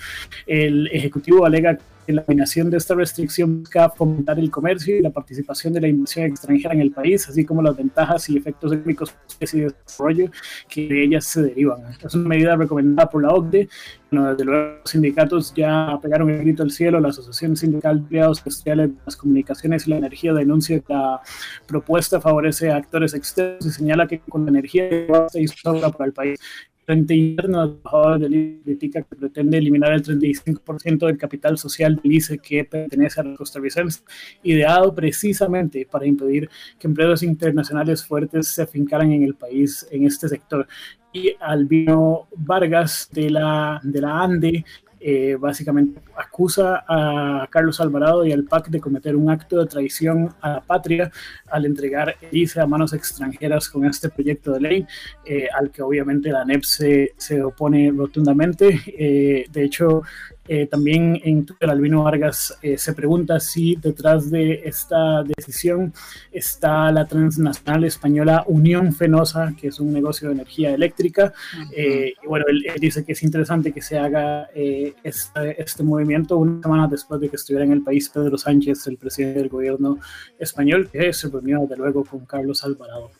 El 0.47 0.87
Ejecutivo 0.87 1.45
alega 1.45 1.75
que 1.75 1.92
la 2.11 2.21
eliminación 2.21 2.69
de 2.69 2.77
esta 2.77 2.95
restricción 2.95 3.61
busca 3.61 3.89
fomentar 3.89 4.37
el 4.39 4.51
comercio 4.51 4.97
y 4.97 5.01
la 5.01 5.09
participación 5.09 5.73
de 5.73 5.81
la 5.81 5.87
inversión 5.87 6.25
extranjera 6.25 6.73
en 6.73 6.81
el 6.81 6.91
país, 6.91 7.27
así 7.29 7.45
como 7.45 7.61
las 7.61 7.75
ventajas 7.75 8.29
y 8.29 8.37
efectos 8.37 8.73
económicos 8.73 9.15
y 9.39 9.59
de 9.59 9.73
desarrollo 9.85 10.31
que 10.67 10.87
de 10.87 11.03
ellas 11.03 11.25
se 11.25 11.41
derivan. 11.43 11.81
Es 12.03 12.13
una 12.15 12.27
medida 12.27 12.55
recomendada 12.55 13.09
por 13.09 13.23
la 13.23 13.29
OCDE. 13.29 13.69
Bueno, 14.11 14.29
desde 14.31 14.45
luego, 14.45 14.77
los 14.79 14.89
sindicatos 14.89 15.53
ya 15.55 15.97
pegaron 16.01 16.29
el 16.29 16.39
grito 16.39 16.63
al 16.63 16.71
cielo. 16.71 16.99
La 16.99 17.09
Asociación 17.09 17.55
Sindical 17.55 17.95
de 17.95 18.01
Empleados 18.03 18.39
Industriales 18.39 18.89
de 18.89 18.95
las 19.05 19.15
Comunicaciones 19.15 19.87
y 19.87 19.89
la 19.89 19.97
Energía 19.97 20.33
denuncia 20.33 20.79
que 20.79 20.93
la 20.93 21.21
propuesta 21.65 22.21
favorece 22.21 22.71
a 22.71 22.77
actores 22.77 23.13
externos 23.13 23.65
y 23.65 23.71
señala 23.71 24.07
que 24.07 24.19
con 24.19 24.45
la 24.45 24.51
energía 24.51 24.87
y 25.33 25.47
sobra 25.47 25.89
para 25.89 26.05
el 26.05 26.13
país 26.13 26.39
Frente 26.85 27.15
Interno 27.15 27.67
de 27.67 27.75
Trabajadores 27.75 28.21
del 28.21 28.35
ICE 28.35 28.61
critica 28.63 29.01
que 29.01 29.15
pretende 29.15 29.57
eliminar 29.57 29.93
el 29.93 30.03
35% 30.03 31.07
del 31.07 31.17
capital 31.17 31.57
social 31.57 31.95
del 31.95 32.11
ICE 32.11 32.37
que 32.39 32.65
pertenece 32.65 33.21
a 33.21 33.23
los 33.23 33.37
costarricenses, 33.37 34.03
ideado 34.43 34.93
precisamente 34.93 35.87
para 35.89 36.05
impedir 36.05 36.49
que 36.77 36.87
empresas 36.87 37.23
internacionales 37.23 38.03
fuertes 38.05 38.47
se 38.47 38.63
afincaran 38.63 39.11
en 39.11 39.23
el 39.23 39.35
país 39.35 39.87
en 39.91 40.05
este 40.05 40.27
sector. 40.27 40.67
Y 41.11 41.31
Albino 41.39 42.27
Vargas 42.35 43.07
de 43.11 43.29
la, 43.29 43.79
de 43.83 44.01
la 44.01 44.23
ANDE 44.23 44.65
eh, 45.05 45.35
básicamente 45.37 45.99
acusa 46.15 46.85
a 46.87 47.45
Carlos 47.49 47.81
Alvarado 47.81 48.25
y 48.25 48.31
al 48.31 48.45
PAC 48.45 48.69
de 48.69 48.79
cometer 48.79 49.17
un 49.17 49.29
acto 49.29 49.59
de 49.59 49.65
traición 49.67 50.33
a 50.39 50.49
la 50.49 50.61
patria 50.61 51.11
al 51.47 51.65
entregar 51.65 52.15
el 52.21 52.37
ICE 52.37 52.61
a 52.61 52.65
manos 52.65 52.93
extranjeras 52.93 53.67
con 53.67 53.83
este 53.85 54.09
proyecto 54.09 54.53
de 54.53 54.61
ley, 54.61 54.87
eh, 55.25 55.47
al 55.53 55.71
que 55.71 55.81
obviamente 55.81 56.31
la 56.31 56.41
ANEP 56.41 56.63
se, 56.63 57.13
se 57.17 57.43
opone 57.43 57.91
rotundamente. 57.91 58.79
Eh, 58.97 59.45
de 59.51 59.63
hecho, 59.63 60.03
eh, 60.47 60.67
también 60.67 61.21
en 61.23 61.45
Twitter, 61.45 61.69
Albino 61.69 62.03
Vargas 62.03 62.57
eh, 62.61 62.77
se 62.77 62.93
pregunta 62.93 63.39
si 63.39 63.75
detrás 63.77 64.29
de 64.29 64.61
esta 64.65 65.23
decisión 65.23 65.93
está 66.31 66.91
la 66.91 67.05
transnacional 67.07 67.85
española 67.85 68.43
Unión 68.47 68.93
Fenosa, 68.93 69.53
que 69.59 69.69
es 69.69 69.79
un 69.79 69.93
negocio 69.93 70.27
de 70.27 70.35
energía 70.35 70.73
eléctrica. 70.73 71.33
Eh, 71.75 72.13
y 72.21 72.27
bueno, 72.27 72.45
él, 72.49 72.65
él 72.65 72.79
dice 72.79 73.05
que 73.05 73.13
es 73.13 73.23
interesante 73.23 73.71
que 73.71 73.81
se 73.81 73.97
haga 73.97 74.49
este, 74.53 75.61
este 75.61 75.83
movimiento 75.83 76.37
una 76.37 76.61
semana 76.61 76.87
después 76.87 77.21
de 77.21 77.29
que 77.29 77.37
estuviera 77.37 77.65
en 77.65 77.71
el 77.71 77.81
país 77.81 78.09
Pedro 78.09 78.37
Sánchez, 78.37 78.87
el 78.87 78.97
presidente 78.97 79.39
del 79.39 79.49
gobierno 79.49 79.99
español, 80.37 80.89
que 80.91 81.13
se 81.13 81.29
reunió 81.29 81.61
desde 81.61 81.77
luego 81.77 82.03
con 82.03 82.25
Carlos 82.25 82.63
Alvarado. 82.63 83.11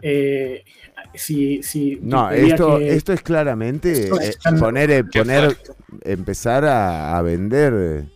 Eh, 0.00 0.64
si, 1.14 1.62
si 1.62 1.98
No, 2.02 2.30
esto, 2.30 2.78
que- 2.78 2.94
esto 2.94 3.12
es 3.12 3.22
claramente 3.22 3.92
Esto 3.92 4.20
eh, 4.20 4.28
es 4.30 4.60
poner, 4.60 4.90
eh, 4.90 5.04
poner 5.04 5.56
empezar 6.02 6.64
a, 6.64 7.16
a 7.16 7.22
vender 7.22 8.06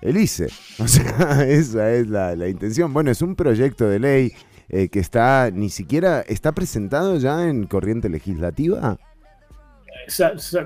el 0.00 0.16
ICE. 0.16 0.48
O 0.78 0.86
sea, 0.88 1.44
esa 1.46 1.92
es 1.92 2.08
la, 2.08 2.36
la 2.36 2.48
intención. 2.48 2.92
Bueno, 2.92 3.10
es 3.10 3.22
un 3.22 3.34
proyecto 3.34 3.88
de 3.88 3.98
ley 3.98 4.32
eh, 4.68 4.88
que 4.88 5.00
está, 5.00 5.50
ni 5.52 5.70
siquiera, 5.70 6.20
está 6.20 6.52
presentado 6.52 7.16
ya 7.18 7.48
en 7.48 7.66
corriente 7.66 8.08
legislativa. 8.08 8.98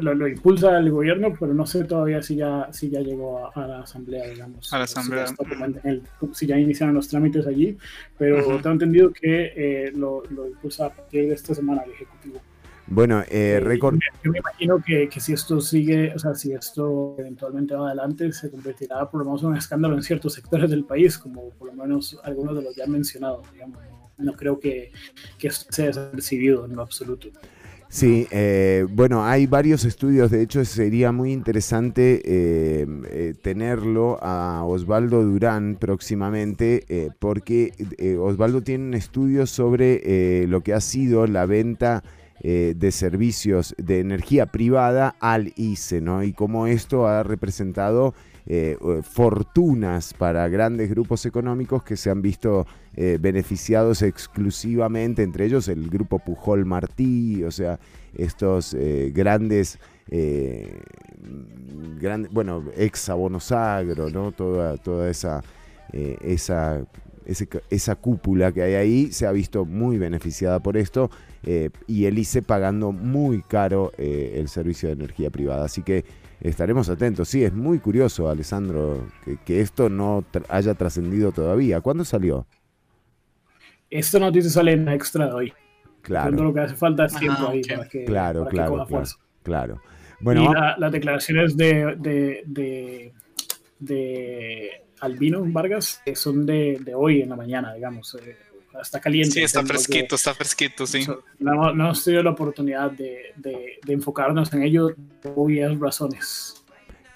Lo, 0.01 0.15
lo 0.15 0.29
impulsa 0.29 0.79
el 0.79 0.91
gobierno, 0.91 1.35
pero 1.39 1.53
no 1.55 1.67
sé 1.67 1.85
todavía 1.85 2.23
si 2.23 2.37
ya, 2.37 2.69
si 2.73 2.89
ya 2.91 3.01
llegó 3.01 3.47
a, 3.47 3.51
a 3.55 3.67
la 3.67 3.81
asamblea, 3.81 4.27
digamos. 4.29 4.73
A 4.73 4.79
la 4.79 4.87
Si 4.87 4.95
ya 4.95 5.01
asamblea. 5.01 5.25
está 5.25 5.45
como 5.45 5.65
en 5.65 5.81
el- 5.85 6.03
si 6.33 6.47
ya 6.47 6.59
iniciaron 6.59 6.95
los 6.95 7.09
trámites 7.09 7.47
allí, 7.47 7.77
pero 8.19 8.41
Ujú. 8.41 8.57
tengo 8.59 8.71
entendido 8.73 9.13
que 9.13 9.53
eh, 9.57 9.93
lo, 9.95 10.23
lo 10.31 10.47
impulsa 10.49 10.87
a 10.87 10.91
partir 10.91 11.29
de 11.29 11.35
esta 11.35 11.55
semana 11.55 11.83
el 11.83 11.91
Ejecutivo. 11.93 12.41
Bueno, 12.87 13.21
eh, 13.23 13.27
Eh, 13.57 13.61
recor- 13.61 13.99
Yo 14.25 14.33
me 14.33 14.39
imagino 14.39 14.83
que, 14.85 15.09
que 15.09 15.21
si 15.21 15.33
esto 15.33 15.61
sigue, 15.61 16.13
o 16.15 16.19
sea, 16.19 16.35
si 16.35 16.53
esto 16.53 17.15
eventualmente 17.19 17.75
va 17.75 17.87
adelante, 17.87 18.33
se 18.33 18.51
convertirá 18.51 19.09
por 19.09 19.21
lo 19.21 19.25
menos 19.27 19.43
en 19.43 19.49
un 19.51 19.57
escándalo 19.57 19.95
en 19.95 20.03
ciertos 20.03 20.35
sectores 20.35 20.69
del 20.69 20.85
país, 20.85 21.17
como 21.17 21.51
por 21.51 21.69
lo 21.69 21.75
menos 21.75 22.19
algunos 22.25 22.57
de 22.57 22.63
los 22.63 22.75
ya 22.77 22.87
mencionados, 22.87 23.51
digamos. 23.53 23.79
No, 24.19 24.25
no 24.33 24.33
creo 24.35 24.59
que, 24.61 24.91
que 25.39 25.49
esto 25.49 25.73
sea 25.73 25.87
desapercibido 25.87 26.67
en 26.67 26.77
lo 26.77 26.83
absoluto. 26.83 27.29
Sí, 27.93 28.27
eh, 28.31 28.87
bueno, 28.89 29.23
hay 29.23 29.47
varios 29.47 29.85
estudios, 29.85 30.31
de 30.31 30.41
hecho 30.41 30.65
sería 30.65 31.13
muy 31.13 31.31
interesante 31.31 32.23
eh, 32.25 32.87
eh, 33.11 33.35
tenerlo 33.43 34.19
a 34.23 34.65
Osvaldo 34.65 35.23
Durán 35.23 35.77
próximamente, 35.79 36.87
eh, 36.89 37.11
porque 37.19 37.75
eh, 37.99 38.17
Osvaldo 38.17 38.63
tiene 38.63 38.87
un 38.87 38.95
estudio 38.95 39.47
sobre 39.47 40.47
lo 40.47 40.63
que 40.63 40.73
ha 40.73 40.81
sido 40.81 41.27
la 41.27 41.45
venta 41.45 42.03
de 42.43 42.91
servicios 42.91 43.75
de 43.77 44.01
energía 44.01 44.47
privada 44.47 45.15
al 45.21 45.53
ICE, 45.55 46.01
¿no? 46.01 46.25
Y 46.25 46.33
cómo 46.33 46.67
esto 46.67 47.07
ha 47.07 47.23
representado 47.23 48.15
fortunas 49.03 50.13
para 50.15 50.49
grandes 50.49 50.91
grupos 50.91 51.25
económicos 51.27 51.85
que 51.85 51.97
se 51.97 52.11
han 52.11 52.21
visto 52.21 52.67
eh, 52.97 53.19
beneficiados 53.21 54.03
exclusivamente, 54.03 55.23
entre 55.23 55.47
ellos 55.47 55.69
el 55.69 55.89
grupo 55.89 56.19
Pujol 56.19 56.65
Martí, 56.65 57.43
o 57.45 57.51
sea, 57.51 57.79
estos 58.15 58.75
eh, 58.75 59.11
grandes, 59.15 59.79
eh, 60.11 60.79
gran- 61.99 62.29
bueno, 62.33 62.65
ex 62.77 63.09
agro, 63.09 64.11
¿no? 64.11 64.33
Toda, 64.33 64.77
toda 64.77 65.11
esa, 65.11 65.43
esa, 65.93 66.85
esa 67.71 67.95
cúpula 67.97 68.53
que 68.53 68.63
hay 68.63 68.75
ahí 68.75 69.13
se 69.13 69.27
ha 69.27 69.33
visto 69.33 69.65
muy 69.65 69.99
beneficiada 69.99 70.61
por 70.61 70.77
esto 70.77 71.11
y 71.87 72.05
el 72.05 72.19
ICE 72.19 72.43
pagando 72.43 72.93
muy 72.93 73.43
caro 73.43 73.93
el 73.97 74.49
servicio 74.49 74.89
de 74.89 74.95
energía 74.95 75.31
privada. 75.31 75.65
Así 75.65 75.83
que 75.83 76.05
estaremos 76.41 76.89
atentos. 76.89 77.29
Sí, 77.29 77.45
es 77.45 77.53
muy 77.53 77.79
curioso, 77.79 78.29
Alessandro, 78.29 79.07
que, 79.45 79.61
esto 79.61 79.89
no 79.89 80.25
haya 80.49 80.75
trascendido 80.75 81.33
todavía. 81.33 81.81
¿Cuándo 81.81 82.05
salió? 82.05 82.47
Esta 83.93 84.19
noticia 84.19 84.51
sale 84.51 84.73
en 84.73 84.89
extra 84.89 85.27
de 85.27 85.33
hoy. 85.33 85.53
Claro. 86.03 86.31
Lo 86.43 86.53
que 86.53 86.61
hace 86.61 86.75
falta 86.75 87.05
es 87.07 87.15
tiempo 87.17 87.43
Ajá, 87.43 87.51
ahí 87.53 87.61
ok. 87.61 87.69
para 87.77 87.89
que, 87.89 88.05
Claro, 88.05 88.39
para 88.41 88.51
que 88.51 88.57
claro, 88.57 88.71
coja 88.73 88.85
claro, 88.87 88.89
fuerza. 88.91 89.17
claro. 89.43 89.83
Bueno, 90.21 90.45
y 90.51 90.55
la- 90.55 90.75
las 90.79 90.93
declaraciones 90.93 91.57
de, 91.57 91.97
de, 91.99 92.43
de, 92.47 93.13
de 93.79 94.71
Albino 95.01 95.43
Vargas 95.47 96.01
son 96.15 96.47
de, 96.47 96.79
de 96.81 96.95
hoy 96.95 97.23
en 97.23 97.29
la 97.31 97.37
mañana, 97.37 97.75
digamos. 97.75 98.15
eh, 98.15 98.37
está 98.81 99.01
caliente. 99.01 99.33
Sí, 99.33 99.43
está 99.43 99.61
Tengo 99.61 99.69
que- 99.73 99.75
fresquito, 99.75 100.15
está 100.15 100.35
fresquito, 100.35 100.87
sí. 100.87 101.07
No, 101.39 101.53
hemos- 101.53 101.75
no 101.75 101.85
hemos 101.85 102.05
tenido 102.05 102.23
la 102.23 102.31
oportunidad 102.31 102.91
de, 102.93 103.33
de- 103.37 103.79
de 103.85 103.93
enfocarnos 103.93 104.53
en 104.53 104.63
ello 104.63 104.95
por 105.21 105.33
obvias 105.37 105.79
razones. 105.79 106.62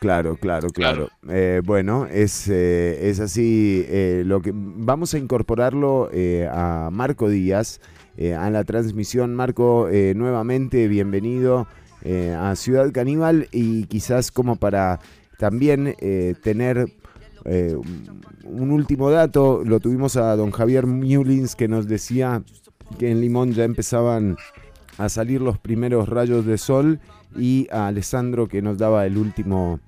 Claro, 0.01 0.37
claro, 0.37 0.69
claro. 0.69 1.09
Eh, 1.29 1.63
bueno, 1.65 2.07
es, 2.07 2.49
eh, 2.49 3.09
es 3.09 3.19
así. 3.21 3.85
eh, 3.89 4.23
lo 4.27 4.41
que 4.43 4.53
vamos 4.55 5.15
a 5.15 5.19
incorporarlo 5.19 6.11
eh, 6.13 6.49
a 6.51 6.91
Marco 6.93 7.29
Díaz 7.29 7.81
eh, 8.17 8.35
a 8.35 8.51
la 8.51 8.65
transmisión. 8.65 9.35
Marco, 9.35 9.89
nuevamente 10.15 10.87
bienvenido 10.89 11.67
a 12.39 12.55
Ciudad 12.55 12.93
Caníbal 12.93 13.49
y 13.51 13.85
quizás 13.87 14.31
como 14.31 14.57
para 14.57 15.01
también 15.39 15.95
eh, 15.99 16.35
tener 16.41 16.87
eh, 17.45 17.77
un 18.45 18.71
último 18.71 19.11
dato, 19.11 19.63
lo 19.65 19.81
tuvimos 19.81 20.17
a 20.17 20.37
don 20.37 20.51
Javier 20.53 20.87
Mullins 20.87 21.57
que 21.57 21.67
nos 21.69 21.89
decía 21.89 22.43
que 22.99 23.11
en 23.11 23.21
Limón 23.21 23.53
ya 23.53 23.65
empezaban 23.65 24.37
a 24.99 25.09
salir 25.09 25.41
los 25.43 25.59
primeros 25.59 26.09
rayos 26.09 26.47
de 26.47 26.59
sol 26.59 27.01
y 27.35 27.69
a 27.71 27.89
Alessandro 27.89 28.49
que 28.49 28.63
nos 28.63 28.79
daba 28.79 29.07
el 29.07 29.17
último 29.17 29.81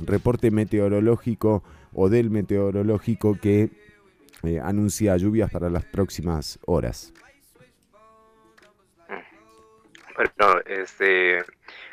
reporte 0.00 0.50
meteorológico 0.50 1.62
o 1.92 2.08
del 2.08 2.30
meteorológico 2.30 3.38
que 3.40 3.70
eh, 4.42 4.60
anuncia 4.60 5.16
lluvias 5.16 5.50
para 5.50 5.70
las 5.70 5.84
próximas 5.84 6.58
horas. 6.66 7.12
Bueno, 10.16 10.60
este, 10.66 11.44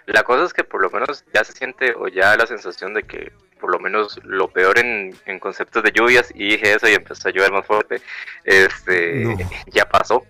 la 0.05 0.23
cosa 0.23 0.45
es 0.45 0.53
que 0.53 0.63
por 0.63 0.81
lo 0.81 0.89
menos 0.89 1.23
ya 1.33 1.43
se 1.43 1.53
siente 1.53 1.93
o 1.95 2.07
ya 2.07 2.35
la 2.35 2.45
sensación 2.45 2.93
de 2.93 3.03
que 3.03 3.31
por 3.59 3.71
lo 3.71 3.79
menos 3.79 4.19
lo 4.23 4.49
peor 4.49 4.79
en, 4.79 5.13
en 5.25 5.39
conceptos 5.39 5.83
de 5.83 5.91
lluvias, 5.91 6.31
y 6.33 6.51
dije 6.51 6.73
eso 6.75 6.87
y 6.87 6.93
empezó 6.93 7.27
a 7.27 7.31
llover 7.31 7.51
más 7.51 7.65
fuerte, 7.65 8.01
este, 8.45 9.25
No. 9.25 9.37
ya 9.67 9.87
pasó. 9.87 10.25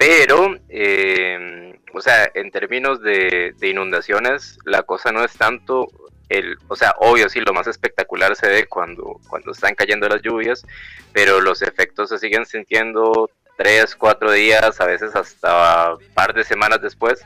Pero, 0.00 0.56
eh, 0.70 1.78
o 1.92 2.00
sea, 2.00 2.30
en 2.32 2.50
términos 2.50 3.02
de, 3.02 3.54
inundaciones, 3.60 4.58
la 4.64 4.82
cosa 4.82 5.12
no 5.12 5.22
es 5.22 5.34
tanto 5.34 5.88
el, 6.30 6.56
o 6.68 6.74
sea, 6.74 6.94
obvio, 7.00 7.28
sí, 7.28 7.40
lo 7.40 7.52
más 7.52 7.66
espectacular 7.66 8.34
se 8.34 8.48
ve 8.48 8.66
cuando, 8.66 9.20
cuando 9.28 9.52
están 9.52 9.74
cayendo 9.74 10.08
las 10.08 10.22
lluvias, 10.22 10.64
pero 11.12 11.42
los 11.42 11.60
efectos 11.60 12.08
se 12.08 12.18
siguen 12.18 12.46
sintiendo 12.46 13.28
tres, 13.58 13.94
cuatro 13.94 14.32
días, 14.32 14.80
a 14.80 14.86
veces 14.86 15.14
hasta 15.14 15.92
un 15.96 16.14
par 16.14 16.32
de 16.32 16.44
semanas 16.44 16.80
después, 16.80 17.22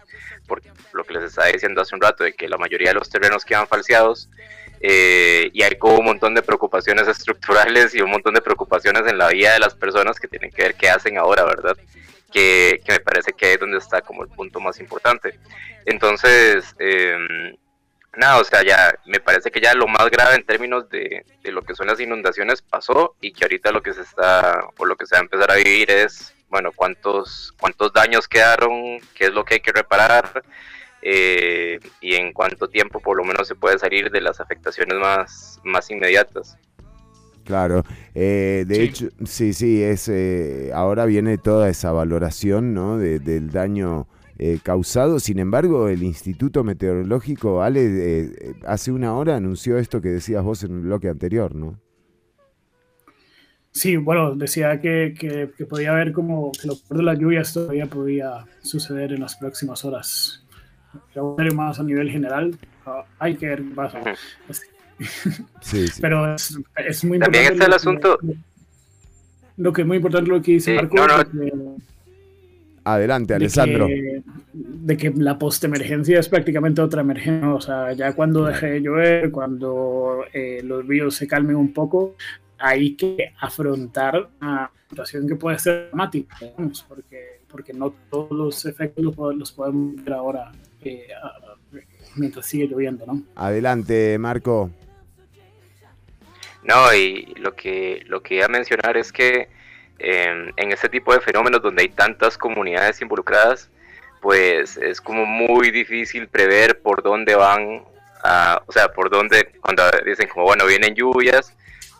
porque 0.49 0.69
lo 0.95 1.05
que 1.05 1.15
les 1.15 1.23
estaba 1.23 1.47
diciendo 1.47 1.81
hace 1.81 1.95
un 1.95 2.01
rato, 2.01 2.25
de 2.25 2.33
que 2.33 2.49
la 2.49 2.59
mayoría 2.59 2.89
de 2.89 2.95
los 2.95 3.09
terrenos 3.09 3.45
quedan 3.45 3.69
falseados, 3.69 4.29
eh, 4.81 5.49
y 5.53 5.63
hay 5.63 5.77
como 5.77 6.01
un 6.01 6.07
montón 6.07 6.35
de 6.35 6.43
preocupaciones 6.43 7.07
estructurales 7.17 7.95
y 7.95 8.01
un 8.01 8.11
montón 8.11 8.35
de 8.35 8.43
preocupaciones 8.43 9.07
en 9.07 9.17
la 9.17 9.29
vida 9.29 9.53
de 9.53 9.61
las 9.61 9.77
personas 9.77 10.19
que 10.19 10.27
tienen 10.27 10.51
que 10.51 10.63
ver 10.63 10.75
qué 10.75 10.89
hacen 10.89 11.19
ahora, 11.19 11.45
¿verdad? 11.45 11.77
Que, 12.35 12.81
me 12.89 13.01
parece 13.01 13.33
que 13.33 13.55
es 13.55 13.61
donde 13.61 13.79
está 13.79 14.03
como 14.03 14.25
el 14.25 14.29
punto 14.29 14.59
más 14.59 14.81
importante. 14.81 15.39
Entonces, 15.87 16.75
em, 16.81 17.57
nada, 18.17 18.41
o 18.41 18.45
sea, 18.45 18.65
ya 18.65 18.93
me 19.07 19.21
parece 19.21 19.53
que 19.53 19.61
ya 19.61 19.73
lo 19.75 19.87
más 19.87 20.11
grave 20.11 20.35
en 20.35 20.45
términos 20.45 20.89
de, 20.91 21.25
de 21.43 21.53
lo 21.53 21.63
que 21.63 21.77
son 21.77 21.87
las 21.87 22.01
inundaciones 22.01 22.61
pasó 22.61 23.15
y 23.21 23.33
que 23.33 23.45
ahorita 23.45 23.71
lo 23.71 23.83
que 23.83 23.95
se 23.95 24.03
está, 24.03 24.67
o 24.77 24.85
lo 24.85 24.97
que 24.97 25.07
se 25.07 25.15
va 25.15 25.21
a 25.21 25.23
empezar 25.23 25.51
a 25.51 25.57
vivir 25.57 25.91
es, 25.91 26.35
bueno, 26.49 26.73
cuántos, 26.75 27.55
cuántos 27.61 27.93
daños 27.93 28.27
quedaron, 28.27 28.99
qué 29.15 29.27
es 29.27 29.33
lo 29.33 29.45
que 29.45 29.55
hay 29.55 29.61
que 29.61 29.73
reparar 29.73 30.43
eh, 31.03 31.79
y 32.01 32.15
en 32.15 32.33
cuánto 32.33 32.69
tiempo 32.69 32.99
por 32.99 33.17
lo 33.17 33.25
menos 33.25 33.47
se 33.47 33.55
puede 33.55 33.79
salir 33.79 34.11
de 34.11 34.23
las 34.23 34.41
afectaciones 34.41 34.99
más, 34.99 35.61
más 35.63 35.91
inmediatas. 35.91 36.57
Claro, 37.45 37.83
eh, 38.15 38.65
de 38.67 38.75
Sí. 38.75 38.81
hecho, 38.83 39.09
sí, 39.25 39.53
sí, 39.53 39.83
es, 39.83 40.09
eh, 40.09 40.71
ahora 40.75 41.05
viene 41.05 41.37
toda 41.39 41.69
esa 41.69 41.93
valoración 41.93 42.73
¿no? 42.75 42.97
de- 42.99 43.19
del 43.19 43.51
daño 43.51 44.07
eh, 44.39 44.59
causado. 44.63 45.21
Sin 45.21 45.39
embargo, 45.39 45.89
el 45.89 46.03
Instituto 46.03 46.65
Meteorológico, 46.65 47.63
Ale, 47.63 47.85
eh, 47.85 48.33
eh, 48.41 48.55
hace 48.67 48.91
una 48.91 49.15
hora 49.15 49.37
anunció 49.37 49.79
esto 49.79 50.01
que 50.01 50.09
decías 50.09 50.43
vos 50.43 50.65
en 50.65 50.73
el 50.73 50.81
bloque 50.81 51.09
anterior, 51.09 51.55
¿no? 51.55 51.79
Sí, 53.71 53.97
bueno, 53.97 54.35
decía 54.35 54.81
que, 54.81 55.15
que, 55.19 55.51
que 55.57 55.67
podía 55.67 55.91
haber 55.93 56.13
como 56.13 56.51
que 56.53 56.67
lo 56.69 56.75
peor 56.77 56.99
de 56.99 57.03
las 57.05 57.19
lluvias 57.19 57.53
todavía 57.53 57.87
podía 57.87 58.45
suceder 58.63 59.13
en 59.13 59.21
las 59.21 59.37
próximas 59.37 59.85
horas. 59.85 60.45
Pero 61.13 61.37
más 61.55 61.79
a 61.81 61.83
nivel 61.83 62.09
general, 62.11 62.57
ah, 62.87 63.05
hay 63.19 63.37
que 63.37 63.49
ver 63.49 63.63
qué 63.63 63.75
pasa. 63.75 64.01
Sí, 65.61 65.89
sí. 65.89 66.01
Pero 66.01 66.35
es, 66.35 66.59
es 66.77 67.05
muy 67.05 67.19
También 67.19 67.45
importante. 67.53 67.53
está 67.53 67.65
el 67.65 67.71
lo 67.71 67.71
que- 67.71 67.75
asunto. 67.77 68.19
Lo 69.57 69.73
que 69.73 69.83
es 69.83 69.87
muy 69.87 69.97
importante 69.99 70.31
lo 70.31 70.43
que 70.43 70.53
dice 70.53 70.73
Sí, 70.73 70.77
Marco, 70.77 70.97
no, 70.97 71.07
no. 71.07 71.19
de 71.19 71.25
que- 71.51 71.85
Adelante, 72.87 73.33
de 73.33 73.37
Alessandro. 73.37 73.87
que, 73.87 74.23
de 74.53 74.97
que 74.97 75.11
la 75.17 75.39
postemergencia 75.39 76.19
es 76.21 76.29
prácticamente 76.29 76.83
otra 76.83 77.01
emergencia. 77.01 77.55
O 77.55 77.61
sea, 77.61 77.93
ya 77.93 78.13
cuando 78.13 78.45
deje 78.45 78.67
de 78.67 78.81
llover, 78.83 79.31
cuando 79.31 80.25
eh, 80.33 80.61
los 80.63 80.87
ríos 80.87 81.15
se 81.15 81.27
calmen 81.27 81.57
un 81.57 81.73
poco, 81.73 82.15
hay 82.59 82.95
que 82.95 83.33
afrontar 83.41 84.29
una 84.41 84.71
situación 84.89 85.27
que 85.27 85.37
puede 85.37 85.59
ser 85.59 85.87
dramática, 85.89 86.37
digamos, 86.41 86.85
porque, 86.87 87.41
porque 87.49 87.73
no 87.73 87.95
todos 88.11 88.31
los 88.33 88.67
efectos 88.67 89.03
los, 89.05 89.17
pod- 89.17 89.35
los 89.37 89.51
podemos 89.53 89.97
ver 90.05 90.13
ahora 90.13 90.53
eh, 90.83 91.07
mientras 92.17 92.45
sigue 92.47 92.67
lloviendo, 92.69 93.07
¿no? 93.07 93.23
Adelante, 93.35 94.19
Marco. 94.19 94.71
No, 96.65 96.93
y 96.95 97.35
lo 97.37 97.55
que, 97.55 98.03
lo 98.07 98.23
que 98.23 98.37
iba 98.37 98.47
a 98.47 98.49
mencionar 98.49 98.97
es 98.97 99.13
que 99.13 99.49
eh, 99.99 100.51
en 100.57 100.73
este 100.73 100.89
tipo 100.89 101.13
de 101.13 101.21
fenómenos 101.21 101.63
donde 101.63 101.83
hay 101.83 101.89
tantas 101.91 102.37
comunidades 102.39 103.01
involucradas, 103.03 103.71
pues 104.21 104.77
es 104.79 105.01
como 105.01 105.27
muy 105.27 105.71
difícil 105.71 106.27
prever 106.29 106.81
por 106.81 107.03
dónde 107.03 107.35
van, 107.35 107.85
a- 108.23 108.63
o 108.67 108.73
sea, 108.73 108.89
por 108.89 109.11
dónde, 109.11 109.53
cuando 109.61 109.83
dicen 110.07 110.29
como, 110.29 110.47
bueno, 110.47 110.65
vienen 110.67 110.95
lluvias, 110.95 111.55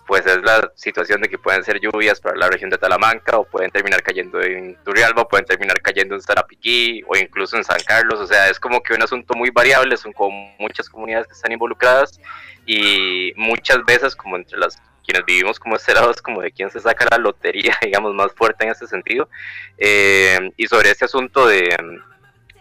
pues 0.07 0.27
es 0.27 0.43
la 0.43 0.71
situación 0.75 1.23
de 1.23 1.29
que 1.29 1.39
pueden 1.39 1.65
ser 1.65 1.81
lluvias 1.81 2.21
para 2.21 2.37
la 2.37 2.49
región 2.49 2.71
de 2.71 2.79
Talamanca 2.79 3.39
o 3.39 3.45
pueden 3.45 3.71
terminar 3.71 4.03
cayendo 4.03 4.41
en 4.43 4.77
Turrialba, 4.85 5.27
pueden 5.29 5.47
terminar 5.47 5.81
cayendo 5.81 6.15
en 6.15 6.21
Sarapiquí 6.21 7.03
o 7.07 7.17
incluso 7.17 7.57
en 7.57 7.65
San 7.65 7.81
Carlos, 7.87 8.21
o 8.21 8.27
sea, 8.27 8.49
es 8.49 8.61
como 8.61 8.83
que 8.83 8.95
un 8.95 9.03
asunto 9.03 9.35
muy 9.35 9.51
variable, 9.51 9.97
son 9.97 10.13
como 10.13 10.55
muchas 10.59 10.89
comunidades 10.89 11.27
que 11.27 11.35
están 11.35 11.53
involucradas 11.53 12.21
y 12.67 13.33
muchas 13.37 13.85
veces 13.85 14.15
como 14.15 14.37
entre 14.37 14.59
las 14.59 14.81
quienes 15.05 15.27
vivimos 15.27 15.61
como 15.61 15.77
este 15.77 15.93
lado 15.93 16.11
es 16.11 16.23
como 16.23 16.41
de 16.41 16.51
quién 16.51 16.71
se 16.71 16.81
saca 16.81 17.07
la 17.11 17.19
lotería, 17.19 17.77
digamos, 17.83 18.15
más 18.15 18.33
fuerte 18.33 18.65
en 18.65 18.73
ese 18.73 18.87
sentido. 18.87 19.29
Eh, 19.77 20.51
y 20.57 20.67
sobre 20.67 20.91
este 20.91 21.05
asunto 21.05 21.47
de, 21.47 21.77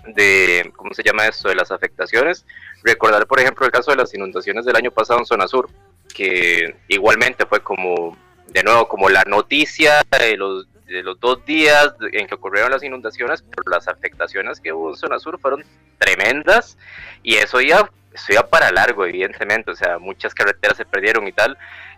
de, 0.08 0.72
¿cómo 0.76 0.94
se 0.94 1.04
llama 1.04 1.26
esto? 1.26 1.50
De 1.50 1.56
las 1.56 1.72
afectaciones, 1.72 2.46
recordar, 2.84 3.26
por 3.28 3.40
ejemplo, 3.40 3.66
el 3.66 3.72
caso 3.72 3.92
de 3.92 3.98
las 3.98 4.14
inundaciones 4.14 4.66
del 4.66 4.76
año 4.76 4.92
pasado 4.92 5.20
en 5.20 5.26
Zona 5.26 5.48
Sur, 5.48 5.70
que 6.14 6.76
igualmente 6.88 7.46
fue 7.46 7.62
como, 7.62 8.18
de 8.48 8.64
nuevo, 8.64 8.88
como 8.88 9.10
la 9.10 9.24
noticia 9.24 10.04
de 10.20 10.38
los, 10.38 10.68
de 10.86 11.02
los 11.04 11.20
dos 11.20 11.44
días 11.46 11.94
en 12.12 12.28
que 12.28 12.36
ocurrieron 12.36 12.72
las 12.72 12.84
inundaciones, 12.84 13.42
pero 13.44 13.64
las 13.70 13.88
afectaciones 13.88 14.60
que 14.60 14.72
hubo 14.74 14.90
en 14.92 14.96
Zona 14.96 15.20
Sur 15.20 15.40
fueron 15.40 15.64
tremendas 15.98 16.78
y 17.24 17.36
eso 17.36 17.62
ya, 17.62 17.90
eso 18.14 18.34
ya 18.34 18.44
para 18.48 18.72
largo, 18.72 19.06
evidentemente, 19.06 19.72
o 19.72 19.76
sea, 19.76 19.98
muchas 19.98 20.34
carreteras 20.36 20.78
se 20.78 20.86
perdieron 20.86 21.28
y 21.28 21.32
tal. 21.32 21.58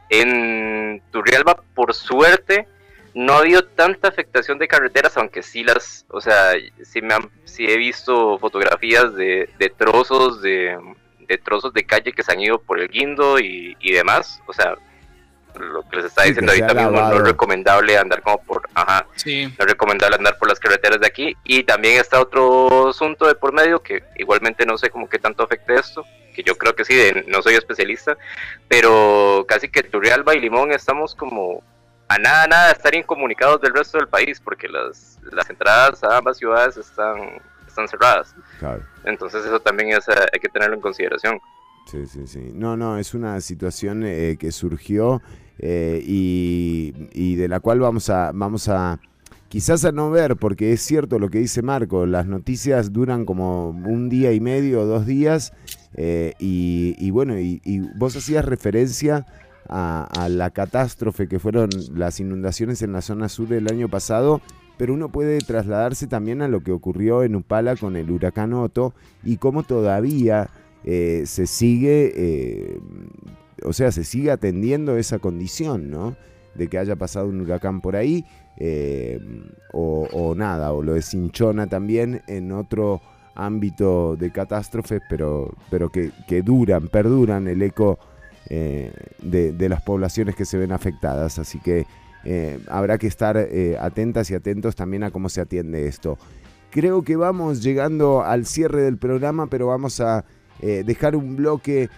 En 0.09 1.01
Turrialba, 1.11 1.61
por 1.74 1.93
suerte, 1.93 2.68
no 3.13 3.34
ha 3.34 3.39
habido 3.39 3.63
tanta 3.63 4.07
afectación 4.09 4.59
de 4.59 4.68
carreteras, 4.68 5.18
aunque 5.18 5.41
sí 5.41 5.63
las, 5.63 6.05
o 6.09 6.22
sea, 6.22 6.51
sí, 6.84 7.01
me 7.01 7.13
han- 7.16 7.30
sí 7.45 7.66
he 7.66 7.78
visto 7.78 8.38
fotografías 8.39 9.16
de, 9.16 9.49
de 9.57 9.70
trozos 9.70 10.41
de, 10.41 10.78
de 11.28 11.38
trozos 11.38 11.73
de 11.73 11.86
calle 11.86 12.11
que 12.13 12.23
se 12.23 12.32
han 12.32 12.39
ido 12.41 12.59
por 12.59 12.80
el 12.80 12.88
guindo 12.89 13.39
y, 13.39 13.76
y 13.80 13.91
demás, 13.93 14.41
o 14.47 14.53
sea, 14.53 14.76
lo 15.59 15.88
que 15.88 15.95
les 15.97 16.05
está 16.07 16.23
Sí, 16.23 16.30
diciendo 16.30 16.51
ahorita 16.51 16.73
mismo 16.73 16.91
no 16.99 17.15
es 17.17 17.23
recomendable 17.23 17.97
andar 17.97 18.21
como 18.21 18.41
por, 18.43 18.67
ajá, 18.73 19.05
Sí. 19.15 19.45
no 19.45 19.53
es 19.65 19.71
recomendable 19.71 20.17
andar 20.17 20.38
por 20.38 20.49
las 20.49 20.59
carreteras 20.59 20.99
de 20.99 21.07
aquí. 21.07 21.34
Y 21.45 21.63
también 21.63 21.97
está 21.99 22.19
otro 22.19 22.89
asunto 22.89 23.26
de 23.26 23.36
por 23.36 23.53
medio 23.53 23.82
que 23.82 24.03
igualmente 24.17 24.65
no 24.65 24.78
sé 24.78 24.89
cómo 24.89 25.07
que 25.07 25.17
tanto 25.17 25.43
afecte 25.43 25.76
esto, 25.76 26.03
que 26.36 26.43
yo 26.43 26.57
creo 26.57 26.76
que 26.76 26.84
sí, 26.84 26.93
de- 26.93 27.23
no 27.28 27.41
soy 27.41 27.53
especialista, 27.55 28.17
pero 28.67 29.45
casi 29.47 29.69
que 29.69 29.84
Turrialba 29.84 30.36
y 30.36 30.41
Limón 30.41 30.71
estamos 30.73 31.15
como 31.15 31.63
a 32.09 32.17
nada, 32.17 32.47
nada 32.47 32.65
de 32.67 32.73
estar 32.73 32.93
incomunicados 32.93 33.61
del 33.61 33.73
resto 33.73 33.97
del 33.97 34.09
país, 34.09 34.41
porque 34.41 34.67
las, 34.67 35.17
las 35.32 35.49
entradas 35.49 36.03
a 36.03 36.17
ambas 36.17 36.38
ciudades 36.38 36.76
están, 36.78 37.41
están 37.76 37.88
cerradas. 37.88 38.34
Claro. 38.59 38.82
Entonces 39.03 39.45
eso 39.45 39.59
también 39.59 39.89
es, 39.89 40.07
eh, 40.07 40.13
hay 40.34 40.39
que 40.39 40.49
tenerlo 40.49 40.76
en 40.76 40.82
consideración. 40.82 41.39
Sí, 41.86 42.05
sí, 42.07 42.26
sí. 42.26 42.51
No, 42.53 42.76
no, 42.76 42.97
es 42.97 43.13
una 43.13 43.39
situación 43.41 44.03
eh, 44.05 44.38
que 44.39 44.51
surgió 44.51 45.21
eh, 45.59 46.01
y, 46.03 46.93
y 47.13 47.36
de 47.36 47.47
la 47.47 47.59
cual 47.59 47.80
vamos 47.80 48.09
a, 48.09 48.32
vamos 48.34 48.67
a, 48.69 48.99
quizás 49.49 49.86
a 49.86 49.91
no 49.91 50.09
ver, 50.09 50.36
porque 50.38 50.73
es 50.73 50.82
cierto 50.82 51.19
lo 51.19 51.30
que 51.30 51.38
dice 51.38 51.61
Marco, 51.61 52.07
las 52.07 52.26
noticias 52.26 52.91
duran 52.91 53.26
como 53.26 53.69
un 53.69 54.09
día 54.09 54.32
y 54.32 54.39
medio 54.39 54.82
o 54.82 54.86
dos 54.86 55.05
días 55.05 55.54
eh, 55.93 56.33
y, 56.39 56.95
y 56.97 57.12
bueno, 57.12 57.37
y, 57.39 57.62
y 57.63 57.82
vos 57.97 58.16
hacías 58.16 58.45
referencia 58.45 59.28
a, 59.70 60.08
a 60.20 60.28
la 60.29 60.49
catástrofe 60.49 61.28
que 61.28 61.39
fueron 61.39 61.70
las 61.93 62.20
inundaciones 62.20 62.82
en 62.82 62.93
la 62.93 63.01
zona 63.01 63.29
sur 63.29 63.47
del 63.47 63.67
año 63.71 63.89
pasado, 63.89 64.41
pero 64.77 64.93
uno 64.93 65.09
puede 65.09 65.39
trasladarse 65.39 66.07
también 66.07 66.41
a 66.41 66.47
lo 66.47 66.61
que 66.61 66.71
ocurrió 66.71 67.23
en 67.23 67.35
Upala 67.35 67.75
con 67.75 67.95
el 67.95 68.11
huracán 68.11 68.53
Otto 68.53 68.93
y 69.23 69.37
cómo 69.37 69.63
todavía 69.63 70.49
eh, 70.83 71.23
se 71.25 71.47
sigue, 71.47 72.11
eh, 72.15 72.79
o 73.63 73.73
sea, 73.73 73.91
se 73.91 74.03
sigue 74.03 74.31
atendiendo 74.31 74.97
esa 74.97 75.19
condición, 75.19 75.89
¿no? 75.89 76.15
De 76.53 76.67
que 76.67 76.77
haya 76.77 76.95
pasado 76.95 77.27
un 77.27 77.41
huracán 77.41 77.81
por 77.81 77.95
ahí, 77.95 78.25
eh, 78.57 79.19
o, 79.73 80.33
nada, 80.35 80.71
o 80.71 80.81
lo 80.81 80.93
de 80.93 81.01
Cinchona 81.01 81.67
también 81.67 82.21
en 82.27 82.51
otro 82.51 83.01
ámbito 83.35 84.15
de 84.15 84.31
catástrofes, 84.31 85.01
pero, 85.09 85.53
pero 85.69 85.89
que, 85.89 86.11
que 86.27 86.41
duran, 86.41 86.87
perduran 86.87 87.49
el 87.49 87.61
eco 87.61 87.99
eh, 88.49 88.93
de, 89.21 89.51
de 89.51 89.69
las 89.69 89.81
poblaciones 89.81 90.35
que 90.35 90.45
se 90.45 90.57
ven 90.57 90.71
afectadas. 90.71 91.37
Así 91.39 91.59
que 91.59 91.85
eh, 92.25 92.59
habrá 92.67 92.97
que 92.97 93.05
estar 93.05 93.37
eh, 93.37 93.77
atentas 93.79 94.31
y 94.31 94.33
atentos 94.33 94.75
también 94.75 95.03
a 95.03 95.11
cómo 95.11 95.29
se 95.29 95.41
atiende 95.41 95.87
esto. 95.87 96.17
Creo 96.71 97.03
que 97.03 97.15
vamos 97.15 97.61
llegando 97.61 98.23
al 98.23 98.47
cierre 98.47 98.81
del 98.81 98.97
programa, 98.97 99.45
pero 99.47 99.67
vamos 99.67 100.01
a 100.01 100.25
eh, 100.61 100.83
dejar 100.85 101.15
un 101.15 101.35
bloque 101.35 101.89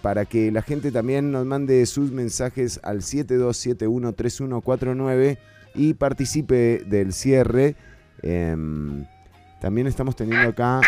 para 0.00 0.24
que 0.24 0.50
la 0.50 0.62
gente 0.62 0.90
también 0.90 1.30
nos 1.30 1.44
mande 1.44 1.84
sus 1.84 2.10
mensajes 2.10 2.80
al 2.82 3.02
72713149 3.02 5.36
y 5.74 5.92
participe 5.92 6.82
del 6.86 7.12
cierre. 7.12 7.76
Em, 8.22 9.04
también 9.60 9.86
estamos 9.86 10.16
teniendo 10.16 10.48
acá... 10.48 10.80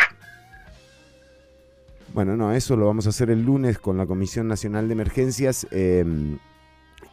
Bueno, 2.14 2.38
no, 2.38 2.54
eso 2.54 2.74
lo 2.74 2.86
vamos 2.86 3.04
a 3.04 3.10
hacer 3.10 3.28
el 3.28 3.42
lunes 3.42 3.78
con 3.78 3.98
la 3.98 4.06
Comisión 4.06 4.48
Nacional 4.48 4.88
de 4.88 4.94
Emergencias. 4.94 5.66
em, 5.70 6.38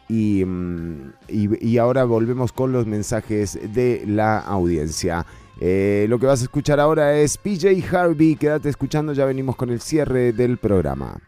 y, 0.08 0.44
mm, 0.44 1.12
y- 1.28 1.66
y 1.68 1.78
ahora 1.78 2.04
volvemos 2.04 2.52
con 2.52 2.72
los 2.72 2.86
mensajes 2.86 3.58
de 3.74 4.04
la 4.06 4.38
audiencia. 4.38 5.26
Eh, 5.60 6.06
lo 6.08 6.18
que 6.18 6.26
vas 6.26 6.40
a 6.40 6.44
escuchar 6.44 6.80
ahora 6.80 7.18
es 7.18 7.36
PJ 7.36 7.68
Harvey. 7.90 8.36
Quédate 8.36 8.68
escuchando, 8.68 9.12
ya 9.12 9.24
venimos 9.24 9.56
con 9.56 9.70
el 9.70 9.80
cierre 9.80 10.32
del 10.32 10.56
programa. 10.58 11.18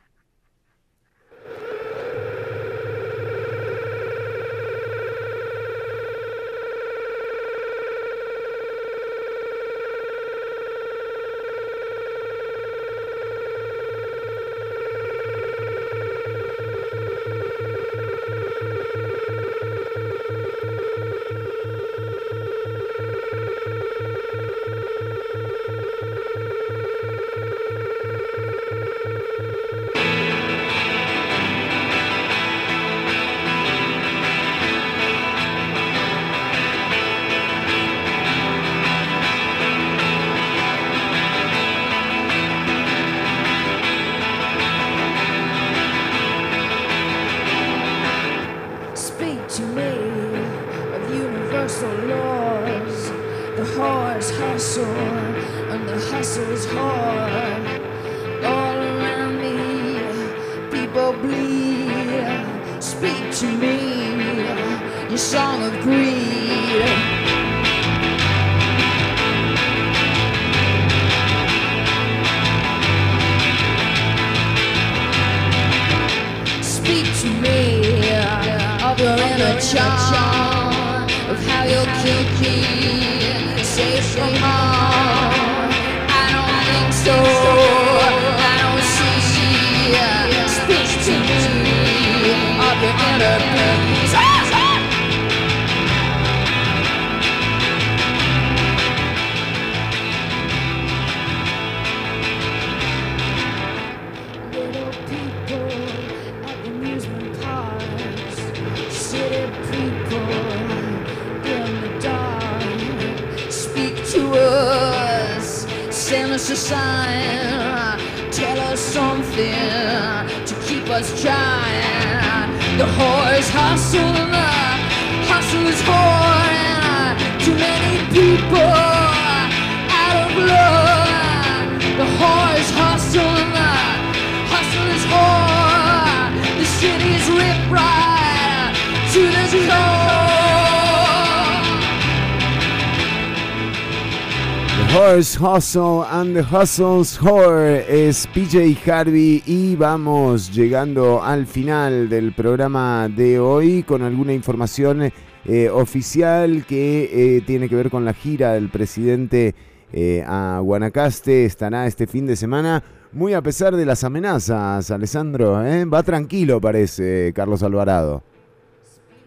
Hustle 145.41 146.05
and 146.05 146.35
the 146.35 146.43
Hustle's 146.43 147.19
Whore 147.19 147.87
es 147.89 148.27
PJ 148.27 148.77
Harvey 148.85 149.43
y 149.47 149.75
vamos 149.75 150.55
llegando 150.55 151.23
al 151.23 151.47
final 151.47 152.11
del 152.11 152.35
programa 152.35 153.09
de 153.09 153.39
hoy 153.39 153.83
con 153.83 154.03
alguna 154.03 154.35
información 154.35 155.11
eh, 155.47 155.71
oficial 155.71 156.67
que 156.67 157.37
eh, 157.37 157.41
tiene 157.47 157.71
que 157.71 157.75
ver 157.75 157.89
con 157.89 158.05
la 158.05 158.13
gira 158.13 158.53
del 158.53 158.69
presidente 158.69 159.55
eh, 159.95 160.23
a 160.27 160.61
Guanacaste. 160.63 161.47
Estará 161.47 161.87
este 161.87 162.07
fin 162.07 162.27
de 162.27 162.37
semana, 162.37 162.85
muy 163.13 163.33
a 163.33 163.41
pesar 163.41 163.75
de 163.75 163.87
las 163.87 164.05
amenazas, 164.05 164.91
Alessandro. 164.91 165.53
Va 165.91 166.03
tranquilo, 166.03 166.61
parece, 166.61 167.33
Carlos 167.35 167.63
Alvarado. 167.63 168.23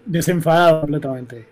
Desenfadado 0.05 0.81
completamente. 0.81 1.47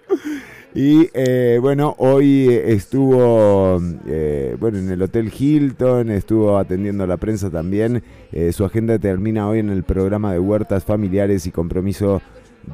Y 0.73 1.09
eh, 1.13 1.59
bueno, 1.61 1.95
hoy 1.97 2.47
estuvo 2.49 3.77
eh, 4.07 4.55
bueno, 4.57 4.77
en 4.77 4.89
el 4.89 5.01
Hotel 5.01 5.29
Hilton, 5.37 6.09
estuvo 6.11 6.57
atendiendo 6.57 7.03
a 7.03 7.07
la 7.07 7.17
prensa 7.17 7.49
también. 7.49 8.01
Eh, 8.31 8.53
su 8.53 8.63
agenda 8.63 8.97
termina 8.97 9.49
hoy 9.49 9.59
en 9.59 9.69
el 9.69 9.83
programa 9.83 10.31
de 10.31 10.39
huertas 10.39 10.85
familiares 10.85 11.45
y 11.45 11.51
compromiso 11.51 12.21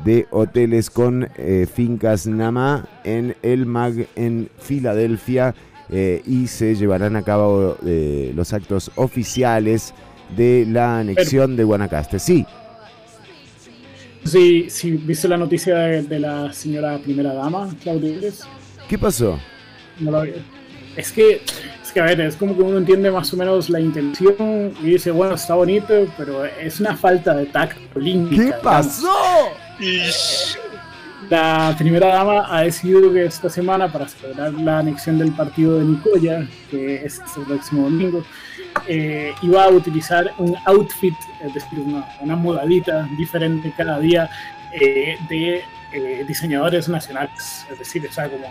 de 0.05 0.27
hoteles 0.29 0.91
con 0.91 1.27
eh, 1.37 1.65
Fincas 1.71 2.27
Nama 2.27 2.87
en 3.03 3.35
el 3.41 3.65
MAG 3.65 4.07
en 4.15 4.49
Filadelfia. 4.59 5.55
eh, 5.89 6.21
y 6.25 6.47
se 6.47 6.75
llevarán 6.75 7.15
a 7.15 7.21
cabo 7.23 7.77
eh, 7.85 8.33
los 8.35 8.51
actos 8.53 8.91
oficiales 8.95 9.93
de 10.35 10.65
la 10.69 10.99
anexión 10.99 11.55
de 11.55 11.63
Guanacaste. 11.63 12.19
Sí, 12.19 12.45
Sí, 14.27 14.67
sí, 14.69 14.91
¿viste 14.91 15.27
la 15.27 15.37
noticia 15.37 15.75
de, 15.75 16.03
de 16.03 16.19
la 16.19 16.51
señora 16.53 16.97
primera 16.97 17.33
dama, 17.33 17.69
Claudia 17.81 18.09
Iglesias? 18.09 18.47
¿qué 18.87 18.97
pasó? 18.97 19.39
No 19.99 20.11
la 20.11 20.21
vi. 20.21 20.33
Es 20.95 21.11
que, 21.11 21.41
es 21.83 21.91
que, 21.91 21.99
a 21.99 22.05
ver, 22.05 22.21
es 22.21 22.35
como 22.35 22.55
que 22.55 22.63
uno 22.63 22.77
entiende 22.77 23.11
más 23.11 23.31
o 23.33 23.37
menos 23.37 23.69
la 23.69 23.79
intención 23.79 24.73
y 24.81 24.87
dice, 24.87 25.11
bueno, 25.11 25.35
está 25.35 25.53
bonito, 25.53 26.07
pero 26.17 26.43
es 26.45 26.79
una 26.79 26.95
falta 26.97 27.35
de 27.35 27.45
tacto 27.45 27.79
política. 27.93 28.43
¿Qué 28.43 28.53
pasó? 28.63 29.13
La 31.29 31.75
primera 31.77 32.07
dama 32.07 32.47
ha 32.49 32.61
decidido 32.61 33.11
que 33.13 33.25
esta 33.25 33.49
semana, 33.49 33.91
para 33.91 34.07
celebrar 34.07 34.53
la 34.53 34.79
anexión 34.79 35.19
del 35.19 35.33
partido 35.33 35.77
de 35.77 35.85
Nicoya, 35.85 36.47
que 36.71 36.95
es 37.05 37.19
este 37.19 37.41
próximo 37.41 37.83
domingo, 37.83 38.23
eh, 38.87 39.33
iba 39.41 39.63
a 39.63 39.69
utilizar 39.69 40.33
un 40.37 40.55
outfit, 40.65 41.15
es 41.43 41.53
decir, 41.53 41.79
una, 41.79 42.05
una 42.21 42.35
modalita 42.35 43.07
diferente 43.17 43.71
cada 43.75 43.99
día 43.99 44.29
eh, 44.73 45.17
de 45.29 45.63
eh, 45.93 46.25
diseñadores 46.27 46.87
nacionales. 46.89 47.65
Es 47.71 47.79
decir, 47.79 48.05
o 48.09 48.11
sea, 48.11 48.29
como, 48.29 48.45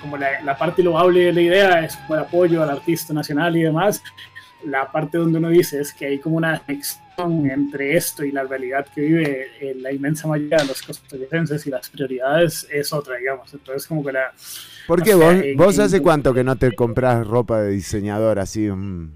como 0.00 0.16
la, 0.16 0.40
la 0.42 0.56
parte 0.56 0.82
loable 0.82 1.20
de 1.26 1.32
la 1.32 1.40
idea 1.40 1.84
es 1.84 1.96
como 1.96 2.14
el 2.14 2.20
apoyo 2.20 2.62
al 2.62 2.70
artista 2.70 3.12
nacional 3.14 3.56
y 3.56 3.62
demás, 3.62 4.02
la 4.64 4.90
parte 4.90 5.18
donde 5.18 5.38
uno 5.38 5.48
dice 5.50 5.80
es 5.80 5.92
que 5.92 6.06
hay 6.06 6.18
como 6.18 6.36
una 6.36 6.58
conexión 6.58 7.48
entre 7.50 7.96
esto 7.96 8.24
y 8.24 8.30
la 8.32 8.42
realidad 8.44 8.86
que 8.94 9.00
vive 9.00 9.46
eh, 9.60 9.74
la 9.80 9.92
inmensa 9.92 10.26
mayoría 10.28 10.58
de 10.58 10.66
los 10.66 10.82
costarricenses 10.82 11.66
y 11.66 11.70
las 11.70 11.88
prioridades 11.90 12.66
es 12.70 12.92
otra, 12.92 13.16
digamos. 13.16 13.52
Entonces, 13.54 13.86
como 13.86 14.04
que 14.04 14.12
la. 14.12 14.32
¿Por 14.86 15.02
qué 15.02 15.10
sea, 15.14 15.16
vos, 15.16 15.34
en- 15.34 15.56
vos 15.56 15.78
hace 15.78 16.00
cuánto 16.02 16.32
que 16.34 16.42
no 16.44 16.56
te 16.56 16.74
compras 16.74 17.26
ropa 17.26 17.60
de 17.62 17.70
diseñador 17.70 18.38
así? 18.38 18.68
mm? 18.68 19.12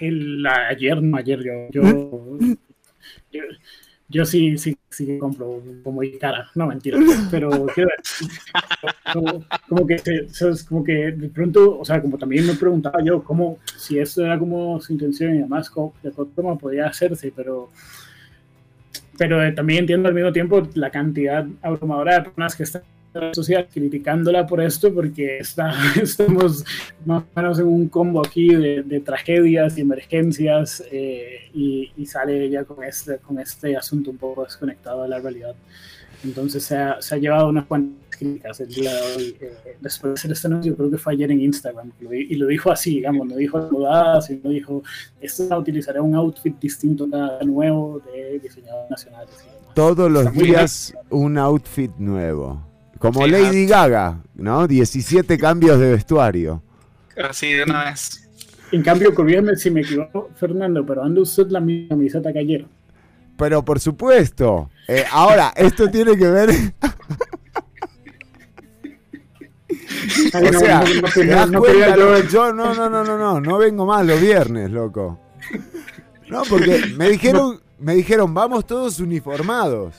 El- 0.00 0.46
ayer, 0.46 1.02
no 1.02 1.16
ayer, 1.16 1.40
yo. 1.42 1.52
Yo, 1.70 2.38
yo, 3.32 3.42
yo 4.08 4.24
sí, 4.24 4.58
sí, 4.58 4.76
sí 4.90 5.18
compro 5.18 5.62
como 5.84 5.96
muy 5.96 6.18
cara, 6.18 6.48
no 6.56 6.66
mentira, 6.66 6.98
pero 7.30 7.50
como, 9.12 9.44
como 9.68 9.86
que 9.86 9.98
se- 10.28 10.66
como 10.68 10.82
que 10.84 11.12
de 11.12 11.28
pronto, 11.28 11.78
o 11.78 11.84
sea, 11.84 12.02
como 12.02 12.18
también 12.18 12.46
me 12.46 12.54
preguntaba 12.54 13.02
yo 13.04 13.22
cómo, 13.22 13.58
si 13.76 13.98
esto 13.98 14.24
era 14.24 14.38
como 14.38 14.80
su 14.80 14.92
intención 14.92 15.34
y 15.36 15.38
además 15.38 15.70
cómo, 15.70 15.94
forma 16.34 16.58
podía 16.58 16.86
hacerse, 16.88 17.32
pero 17.34 17.70
pero 19.18 19.42
eh, 19.44 19.52
también 19.52 19.80
entiendo 19.80 20.08
al 20.08 20.14
mismo 20.14 20.32
tiempo 20.32 20.66
la 20.74 20.90
cantidad 20.90 21.46
abrumadora 21.62 22.14
de 22.16 22.22
personas 22.22 22.56
que 22.56 22.62
están 22.62 22.82
la 23.12 23.34
sociedad 23.34 23.66
criticándola 23.72 24.46
por 24.46 24.60
esto 24.60 24.92
porque 24.92 25.38
está, 25.38 25.72
estamos 26.02 26.64
más 27.04 27.22
o 27.22 27.40
menos 27.40 27.58
en 27.58 27.66
un 27.66 27.88
combo 27.88 28.20
aquí 28.24 28.54
de, 28.54 28.82
de 28.82 29.00
tragedias 29.00 29.76
y 29.78 29.80
emergencias 29.80 30.82
eh, 30.90 31.48
y, 31.54 31.92
y 31.96 32.06
sale 32.06 32.44
ella 32.44 32.64
con 32.64 32.84
este, 32.84 33.18
con 33.18 33.38
este 33.38 33.76
asunto 33.76 34.10
un 34.10 34.18
poco 34.18 34.44
desconectado 34.44 35.02
de 35.02 35.08
la 35.08 35.18
realidad. 35.18 35.54
Entonces 36.22 36.62
se 36.64 36.76
ha, 36.76 37.00
se 37.00 37.14
ha 37.14 37.18
llevado 37.18 37.48
unas 37.48 37.64
cuantas 37.66 38.16
críticas 38.16 38.60
el 38.60 38.68
día 38.68 38.94
de 38.94 39.00
hoy. 39.00 39.36
eh, 39.40 39.76
después 39.80 40.10
de 40.10 40.14
hacer 40.14 40.32
este 40.32 40.46
anuncio, 40.48 40.76
creo 40.76 40.90
que 40.90 40.98
fue 40.98 41.14
ayer 41.14 41.30
en 41.30 41.40
Instagram, 41.40 41.92
lo 42.00 42.12
y 42.12 42.34
lo 42.34 42.46
dijo 42.46 42.70
así, 42.70 42.96
digamos, 42.96 43.26
no 43.26 43.36
dijo 43.36 43.68
mudadas, 43.70 44.26
sino 44.26 44.50
dijo, 44.50 44.82
esto 45.20 45.58
utilizaré 45.58 46.00
un 46.00 46.14
outfit 46.14 46.58
distinto 46.60 47.08
cada 47.08 47.42
nuevo 47.42 48.02
de 48.12 48.36
y 48.36 48.60
demás. 48.60 49.06
Todos 49.74 50.10
los 50.10 50.32
días 50.34 50.94
un 51.08 51.38
outfit 51.38 51.92
nuevo. 51.96 52.69
Como 53.00 53.24
Sí, 53.24 53.30
Lady 53.30 53.66
Gaga, 53.66 54.20
¿no? 54.36 54.68
17 54.68 55.38
cambios 55.38 55.80
de 55.80 55.90
vestuario. 55.90 56.62
Así 57.28 57.52
de 57.52 57.64
una 57.64 57.86
vez. 57.86 58.28
En 58.72 58.82
cambio, 58.82 59.12
corrígeme 59.14 59.56
si 59.56 59.70
me 59.70 59.80
equivoco, 59.80 60.30
Fernando, 60.36 60.86
pero 60.86 61.02
anda 61.02 61.20
usted 61.22 61.48
la 61.48 61.60
misma 61.60 61.88
camiseta 61.88 62.32
que 62.32 62.38
ayer. 62.38 62.66
Pero 63.36 63.64
por 63.64 63.80
supuesto. 63.80 64.70
eh, 64.86 65.04
ahora, 65.10 65.52
esto 65.56 65.90
tiene 65.90 66.16
que 66.16 66.28
ver. 66.28 66.50
O 70.34 70.50
no, 70.52 70.58
sea, 70.58 70.80
no, 70.80 70.94
no, 71.02 71.08
¿te 71.12 71.24
no, 71.24 71.36
das 71.36 71.50
no 71.50 71.58
cuenta, 71.60 71.96
loco? 71.96 72.28
yo 72.28 72.52
no, 72.52 72.74
no, 72.74 72.88
no, 72.90 73.04
no, 73.04 73.18
no, 73.18 73.40
no 73.40 73.58
vengo 73.58 73.86
más 73.86 74.04
los 74.06 74.20
viernes, 74.20 74.70
loco. 74.70 75.20
No, 76.28 76.42
porque 76.48 76.86
me 76.96 77.08
dijeron, 77.10 77.60
me 77.78 77.94
dijeron, 77.94 78.32
vamos 78.34 78.66
todos 78.66 79.00
uniformados. 79.00 79.94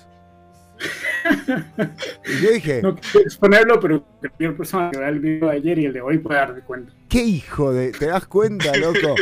Y 2.25 2.43
yo 2.43 2.51
dije, 2.51 2.81
No 2.81 2.95
quiero 2.95 3.25
exponerlo, 3.25 3.79
pero 3.79 4.03
cualquier 4.19 4.55
persona 4.55 4.91
que 4.91 4.99
vea 4.99 5.09
el 5.09 5.19
video 5.19 5.49
de 5.49 5.55
ayer 5.55 5.79
y 5.79 5.85
el 5.85 5.93
de 5.93 6.01
hoy 6.01 6.17
puede 6.17 6.39
darse 6.39 6.61
cuenta. 6.61 6.93
¿qué 7.09 7.23
hijo 7.23 7.73
de.? 7.73 7.91
¿Te 7.91 8.07
das 8.07 8.25
cuenta, 8.25 8.75
loco? 8.77 9.15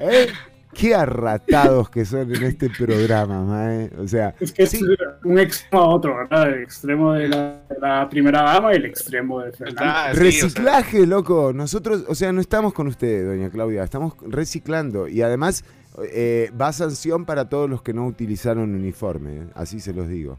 ¿Eh? 0.00 0.28
qué 0.72 0.94
arratados 0.94 1.90
que 1.90 2.04
son 2.04 2.34
en 2.34 2.42
este 2.44 2.70
programa, 2.70 3.42
mae. 3.42 3.90
O 3.98 4.08
sea, 4.08 4.34
Es 4.40 4.52
que 4.52 4.62
es 4.62 4.78
un 5.24 5.38
extremo 5.38 5.82
a 5.82 5.88
otro, 5.88 6.16
¿verdad? 6.16 6.48
El 6.48 6.62
extremo 6.62 7.12
de 7.12 7.28
la, 7.28 7.60
de 7.68 7.78
la 7.80 8.08
primera 8.08 8.42
dama 8.42 8.72
y 8.72 8.76
el 8.76 8.86
extremo 8.86 9.40
de 9.40 9.52
Fernando. 9.52 10.18
reciclaje, 10.18 11.06
loco. 11.06 11.52
Nosotros, 11.52 12.04
o 12.08 12.14
sea, 12.14 12.32
no 12.32 12.40
estamos 12.40 12.72
con 12.72 12.86
usted, 12.86 13.26
doña 13.26 13.50
Claudia, 13.50 13.84
estamos 13.84 14.14
reciclando. 14.26 15.08
Y 15.08 15.22
además 15.22 15.64
eh, 16.04 16.50
va 16.58 16.72
sanción 16.72 17.24
para 17.24 17.48
todos 17.48 17.68
los 17.68 17.82
que 17.82 17.92
no 17.92 18.06
utilizaron 18.06 18.74
uniforme, 18.74 19.48
así 19.54 19.80
se 19.80 19.92
los 19.92 20.08
digo. 20.08 20.38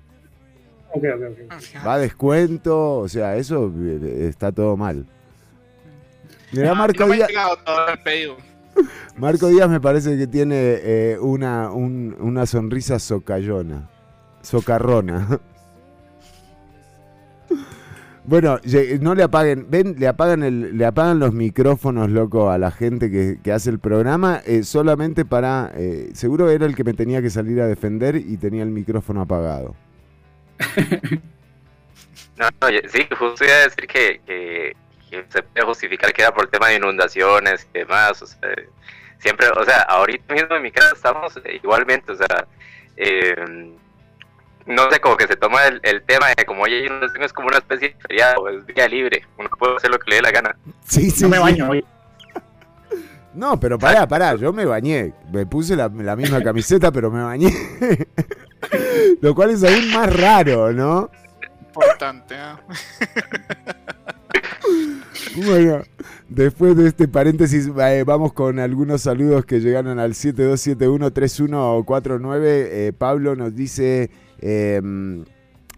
Va 1.86 1.98
descuento, 1.98 2.98
o 2.99 3.07
sea, 3.10 3.36
eso 3.38 3.72
eh, 3.78 4.28
está 4.30 4.52
todo 4.52 4.78
mal. 4.78 5.06
Mira, 6.52 6.74
Marco 6.76 7.06
No 7.07 7.14
Díaz. 7.14 7.30
Marco 9.18 9.48
Díaz 9.49 9.70
me 9.70 9.80
parece 9.82 10.18
que 10.18 10.28
tiene 10.28 10.56
eh, 10.57 11.18
una, 11.20 11.72
un- 11.72 12.15
una 12.20 12.45
sonrisa 12.45 12.99
socallona, 12.99 13.90
socarrona. 14.41 15.40
Bueno, 18.26 18.57
no 19.02 19.15
le 19.15 19.24
apaguen, 19.24 19.68
ven, 19.70 19.95
le 19.99 20.07
apagan 20.07 20.44
el, 20.44 20.78
le 20.78 20.86
apagan 20.86 21.20
los 21.20 21.34
micrófonos, 21.34 22.10
loco, 22.10 22.49
a 22.49 22.57
la 22.57 22.72
gente 22.72 23.11
que, 23.11 23.38
que 23.44 23.52
hace 23.52 23.70
el 23.70 23.80
programa, 23.80 24.40
eh, 24.45 24.64
solamente 24.64 25.26
para, 25.26 25.74
eh, 25.76 26.10
seguro 26.14 26.49
era 26.49 26.65
el 26.65 26.74
que 26.74 26.86
me 26.86 26.94
tenía 26.94 27.22
que 27.22 27.30
salir 27.30 27.60
a 27.60 27.68
defender 27.68 28.15
y 28.15 28.38
tenía 28.38 28.64
el 28.64 28.70
micrófono 28.70 29.20
apagado. 29.22 29.76
No, 32.35 32.49
no, 32.61 32.68
sí, 32.90 33.07
justo 33.18 33.45
iba 33.45 33.53
a 33.53 33.60
decir 33.60 33.85
que, 33.85 34.19
que, 34.26 34.76
que 35.10 35.26
se 35.30 35.44
puede 35.44 35.65
justificar 35.65 36.11
que 36.11 36.23
era 36.23 36.34
por 36.34 36.45
el 36.45 36.49
tema 36.49 36.69
de 36.69 36.77
inundaciones 36.77 37.68
y 37.73 37.80
demás, 37.80 38.22
o 38.23 38.26
sea, 38.26 38.49
siempre, 39.19 39.49
o 39.49 39.64
sea, 39.64 39.81
ahorita 39.84 40.34
mismo 40.34 40.56
en 40.56 40.64
mi 40.64 40.72
casa 40.72 40.94
estamos 40.95 41.38
eh, 41.38 41.60
igualmente, 41.64 42.11
o 42.11 42.15
sea, 42.15 42.48
eh, 42.98 43.35
no 44.65 44.90
sé, 44.90 44.99
como 44.99 45.15
que 45.15 45.27
se 45.27 45.35
toma 45.35 45.65
el, 45.65 45.80
el 45.84 46.02
tema 46.03 46.30
de 46.35 46.45
como 46.45 46.64
oye, 46.64 46.85
inundación 46.85 47.23
es 47.23 47.34
como 47.34 47.49
una 47.49 47.57
especie 47.57 47.90
de 47.90 47.95
feriado, 48.02 48.49
es 48.49 48.65
día 48.65 48.88
libre, 48.88 49.26
uno 49.38 49.49
puede 49.60 49.76
hacer 49.76 49.91
lo 49.91 49.99
que 49.99 50.10
le 50.10 50.15
dé 50.18 50.22
la 50.23 50.31
gana. 50.31 50.56
Sí, 50.85 51.11
sí. 51.11 51.23
No 51.23 51.30
me 51.30 51.38
sí. 51.38 51.44
baño 51.44 51.69
hoy. 51.69 51.85
No, 53.35 53.60
pero 53.60 53.80
pará, 53.80 54.07
pará, 54.07 54.35
yo 54.35 54.53
me 54.53 54.65
bañé. 54.65 55.14
Me 55.31 55.45
puse 55.45 55.76
la, 55.76 55.89
la 55.89 56.15
misma 56.15 56.41
camiseta, 56.41 56.91
pero 56.91 57.11
me 57.11 57.23
bañé. 57.23 57.51
Lo 59.22 59.34
cual 59.34 59.51
es 59.51 59.64
aún 59.64 59.91
más 59.91 60.15
raro, 60.15 60.72
¿no? 60.72 61.10
Importante, 61.68 62.35
¿ah? 62.35 62.60
Bueno, 65.35 65.81
después 66.30 66.77
de 66.77 66.88
este 66.88 67.07
paréntesis, 67.07 67.68
eh, 67.68 68.03
vamos 68.05 68.34
con 68.34 68.60
algunos 68.60 69.01
saludos 69.01 69.45
que 69.45 69.61
llegaron 69.61 69.97
al 69.97 70.14
72713149. 70.14 72.39
Eh, 72.43 72.93
Pablo 72.95 73.35
nos 73.35 73.55
dice 73.55 74.11
eh, 74.39 74.80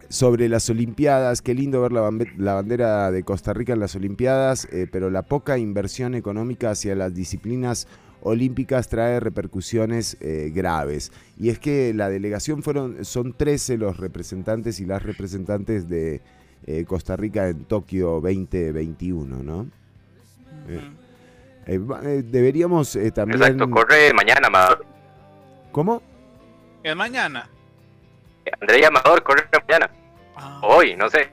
sobre 0.10 0.50
las 0.50 0.70
Olimpiadas, 0.70 1.42
qué 1.42 1.54
lindo 1.54 1.82
ver 1.82 1.92
la, 1.92 2.10
la 2.38 2.54
bandera 2.54 3.12
de 3.12 3.24
Costa 3.24 3.54
Rica 3.54 3.74
en 3.74 3.80
las 3.80 3.96
Olimpiadas, 3.96 4.68
eh, 4.72 4.88
pero 4.92 5.10
la 5.10 5.24
poca 5.24 5.58
inversión 5.58 6.16
económica 6.16 6.72
hacia 6.72 6.96
las 6.96 7.14
disciplinas 7.14 7.88
olímpicas 8.22 8.90
trae 8.90 9.20
repercusiones 9.20 10.18
eh, 10.20 10.52
graves. 10.54 11.12
Y 11.40 11.50
es 11.50 11.60
que 11.60 11.94
la 11.94 12.10
delegación 12.10 12.64
fueron, 12.64 13.06
son 13.06 13.34
13 13.34 13.78
los 13.78 13.98
representantes 13.98 14.80
y 14.80 14.86
las 14.86 15.04
representantes 15.04 15.88
de 15.88 16.22
eh, 16.66 16.86
Costa 16.86 17.16
Rica 17.16 17.48
en 17.48 17.66
Tokio 17.66 18.22
2021, 18.22 19.44
¿no? 19.44 19.68
Eh, 21.68 22.24
deberíamos 22.26 22.96
eh, 22.96 23.12
también... 23.12 23.42
Exacto, 23.42 23.70
corre 23.70 24.14
mañana, 24.14 24.48
Amador. 24.48 24.86
¿Cómo? 25.72 26.02
Es 26.84 26.96
mañana. 26.96 27.50
Andrea 28.60 28.88
Amador 28.90 29.24
corre 29.24 29.44
mañana. 29.68 29.90
Hoy, 30.62 30.96
no 30.96 31.10
sé. 31.10 31.30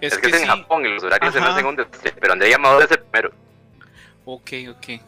Es 0.00 0.12
Es, 0.12 0.18
que, 0.18 0.22
que 0.22 0.28
es 0.28 0.34
en 0.34 0.40
sí. 0.40 0.46
Japón 0.46 0.86
y 0.86 0.88
los 0.88 1.02
horarios 1.04 1.32
se 1.34 1.40
me 1.40 1.46
hacen 1.46 1.66
un 1.66 1.76
desastre, 1.76 2.12
pero 2.20 2.32
Andrea 2.32 2.56
Amador 2.56 2.84
es 2.84 2.90
el 2.90 3.00
primero. 3.00 3.30
Ok, 4.24 4.50
ok. 4.70 5.00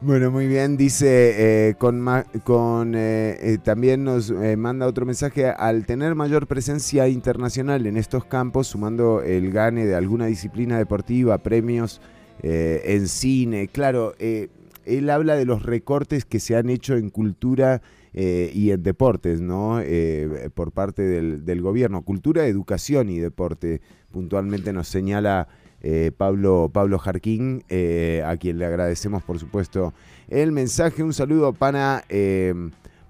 Bueno, 0.00 0.30
muy 0.30 0.46
bien, 0.46 0.76
dice, 0.76 1.68
eh, 1.70 1.74
con, 1.76 1.98
ma- 2.00 2.24
con 2.44 2.94
eh, 2.94 3.38
eh, 3.40 3.58
también 3.64 4.04
nos 4.04 4.28
eh, 4.30 4.54
manda 4.56 4.86
otro 4.86 5.06
mensaje, 5.06 5.48
al 5.48 5.86
tener 5.86 6.14
mayor 6.14 6.46
presencia 6.46 7.08
internacional 7.08 7.86
en 7.86 7.96
estos 7.96 8.26
campos, 8.26 8.66
sumando 8.66 9.22
el 9.22 9.50
gane 9.52 9.86
de 9.86 9.94
alguna 9.94 10.26
disciplina 10.26 10.76
deportiva, 10.76 11.38
premios 11.38 12.02
eh, 12.42 12.82
en 12.84 13.08
cine, 13.08 13.68
claro, 13.68 14.14
eh, 14.18 14.48
él 14.86 15.10
habla 15.10 15.34
de 15.34 15.44
los 15.44 15.62
recortes 15.62 16.24
que 16.24 16.40
se 16.40 16.56
han 16.56 16.70
hecho 16.70 16.96
en 16.96 17.10
cultura 17.10 17.82
eh, 18.14 18.50
y 18.54 18.70
en 18.70 18.82
deportes, 18.82 19.40
¿no? 19.40 19.80
Eh, 19.80 20.50
por 20.54 20.72
parte 20.72 21.02
del, 21.02 21.44
del 21.44 21.60
gobierno, 21.60 22.02
cultura, 22.02 22.46
educación 22.46 23.10
y 23.10 23.18
deporte, 23.18 23.80
puntualmente 24.10 24.72
nos 24.72 24.88
señala 24.88 25.48
eh, 25.82 26.10
Pablo, 26.16 26.70
Pablo 26.72 26.98
Jarquín, 26.98 27.62
eh, 27.68 28.22
a 28.26 28.36
quien 28.38 28.58
le 28.58 28.66
agradecemos 28.66 29.22
por 29.22 29.38
supuesto 29.38 29.92
el 30.28 30.50
mensaje. 30.50 31.02
Un 31.02 31.12
saludo 31.12 31.52
para, 31.52 32.04
eh, 32.08 32.54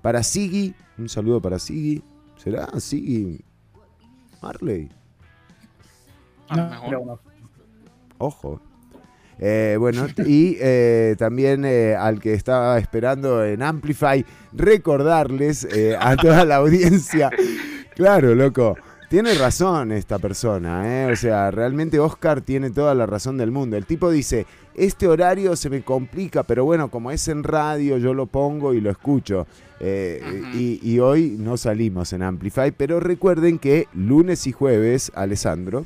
para 0.02 0.22
Sigi, 0.22 0.74
un 0.98 1.08
saludo 1.08 1.40
para 1.40 1.58
Sigi. 1.58 2.02
¿Será 2.36 2.68
Sigi 2.80 3.40
Marley? 4.42 4.90
No. 6.54 7.18
Ojo. 8.18 8.60
Eh, 9.38 9.76
bueno, 9.78 10.06
y 10.26 10.56
eh, 10.60 11.14
también 11.18 11.64
eh, 11.64 11.94
al 11.94 12.20
que 12.20 12.34
estaba 12.34 12.78
esperando 12.78 13.44
en 13.44 13.62
Amplify, 13.62 14.24
recordarles 14.52 15.66
a 15.98 16.16
toda 16.16 16.44
la 16.44 16.56
audiencia. 16.56 17.30
Claro, 17.94 18.34
loco. 18.34 18.76
Tiene 19.08 19.34
razón 19.34 19.92
esta 19.92 20.18
persona, 20.18 21.04
¿eh? 21.04 21.12
o 21.12 21.14
sea, 21.14 21.52
realmente 21.52 22.00
Oscar 22.00 22.40
tiene 22.40 22.70
toda 22.70 22.92
la 22.92 23.06
razón 23.06 23.36
del 23.36 23.52
mundo. 23.52 23.76
El 23.76 23.86
tipo 23.86 24.10
dice, 24.10 24.46
este 24.74 25.06
horario 25.06 25.54
se 25.54 25.70
me 25.70 25.82
complica, 25.82 26.42
pero 26.42 26.64
bueno, 26.64 26.90
como 26.90 27.12
es 27.12 27.28
en 27.28 27.44
radio, 27.44 27.98
yo 27.98 28.14
lo 28.14 28.26
pongo 28.26 28.74
y 28.74 28.80
lo 28.80 28.90
escucho. 28.90 29.46
Eh, 29.78 30.42
y, 30.54 30.80
y 30.82 30.98
hoy 30.98 31.36
no 31.38 31.56
salimos 31.56 32.12
en 32.14 32.24
Amplify, 32.24 32.72
pero 32.72 32.98
recuerden 32.98 33.60
que 33.60 33.86
lunes 33.94 34.48
y 34.48 34.52
jueves, 34.52 35.12
Alessandro, 35.14 35.84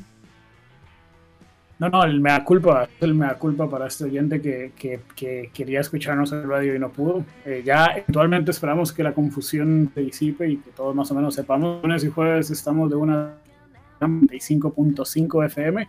No, 1.81 1.89
no, 1.89 2.03
el 2.03 2.21
mea 2.21 2.43
culpa, 2.45 2.87
el 2.99 3.15
mea 3.15 3.33
culpa 3.39 3.67
para 3.67 3.87
este 3.87 4.03
oyente 4.03 4.39
que, 4.39 4.71
que- 4.77 4.99
que 5.15 5.49
quería 5.51 5.79
escucharnos 5.81 6.31
en 6.31 6.39
el 6.41 6.47
radio 6.47 6.75
y 6.75 6.79
no 6.79 6.89
pudo. 6.91 7.25
Eh, 7.43 7.63
ya 7.65 7.87
eventualmente 7.87 8.51
esperamos 8.51 8.93
que 8.93 9.01
la 9.03 9.13
confusión 9.13 9.91
se 9.95 10.01
disipe 10.01 10.47
y 10.47 10.57
que 10.57 10.69
todos 10.71 10.95
más 10.95 11.09
o 11.11 11.15
menos 11.15 11.33
sepamos. 11.33 11.81
Lunes 11.81 12.03
y 12.03 12.09
jueves 12.09 12.51
estamos 12.51 12.87
de 12.89 12.95
una 12.97 13.33
95.5 13.99 15.45
FM 15.45 15.87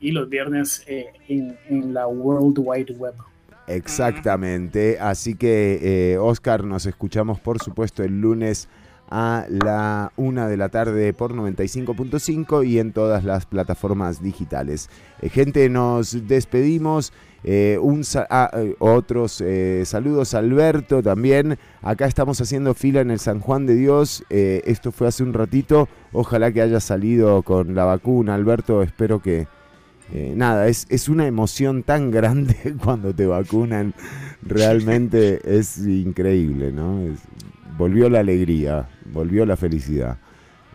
y 0.00 0.10
los 0.12 0.28
viernes 0.28 0.84
eh, 0.86 1.06
en, 1.28 1.56
en 1.68 1.92
la 1.94 2.06
World 2.06 2.58
Wide 2.58 2.92
Web. 2.94 3.14
Exactamente. 3.66 4.98
Así 5.00 5.34
que, 5.34 6.12
eh, 6.12 6.18
Oscar, 6.18 6.64
nos 6.64 6.86
escuchamos, 6.86 7.40
por 7.40 7.60
supuesto, 7.62 8.02
el 8.02 8.20
lunes 8.20 8.68
a 9.14 9.44
la 9.50 10.10
una 10.16 10.48
de 10.48 10.56
la 10.56 10.70
tarde 10.70 11.12
por 11.12 11.34
95.5 11.34 12.66
y 12.66 12.78
en 12.78 12.92
todas 12.92 13.24
las 13.24 13.44
plataformas 13.44 14.22
digitales. 14.22 14.88
Eh, 15.20 15.28
gente, 15.28 15.68
nos 15.68 16.26
despedimos. 16.26 17.12
Eh, 17.44 17.78
ah, 18.30 18.50
eh, 18.54 18.76
otros 18.78 19.40
eh, 19.40 19.82
saludos 19.84 20.32
Alberto 20.32 21.02
también. 21.02 21.58
Acá 21.82 22.06
estamos 22.06 22.40
haciendo 22.40 22.72
fila 22.72 23.02
en 23.02 23.10
el 23.10 23.18
San 23.18 23.40
Juan 23.40 23.66
de 23.66 23.74
Dios. 23.74 24.24
Esto 24.30 24.92
fue 24.92 25.08
hace 25.08 25.22
un 25.22 25.34
ratito. 25.34 25.88
Ojalá 26.12 26.50
que 26.50 26.62
haya 26.62 26.80
salido 26.80 27.42
con 27.42 27.74
la 27.74 27.84
vacuna, 27.84 28.34
Alberto. 28.34 28.82
Espero 28.82 29.20
que, 29.20 29.46
nada, 30.10 30.68
es, 30.68 30.86
es 30.88 31.10
una 31.10 31.26
emoción 31.26 31.82
tan 31.82 32.10
grande 32.10 32.56
cuando 32.82 33.14
te 33.14 33.26
vacunan. 33.26 33.92
Realmente 34.40 35.40
es 35.44 35.76
increíble, 35.78 36.72
¿no? 36.72 36.98
Volvió 37.76 38.08
la 38.08 38.20
alegría, 38.20 38.88
volvió 39.12 39.46
la 39.46 39.56
felicidad. 39.56 40.18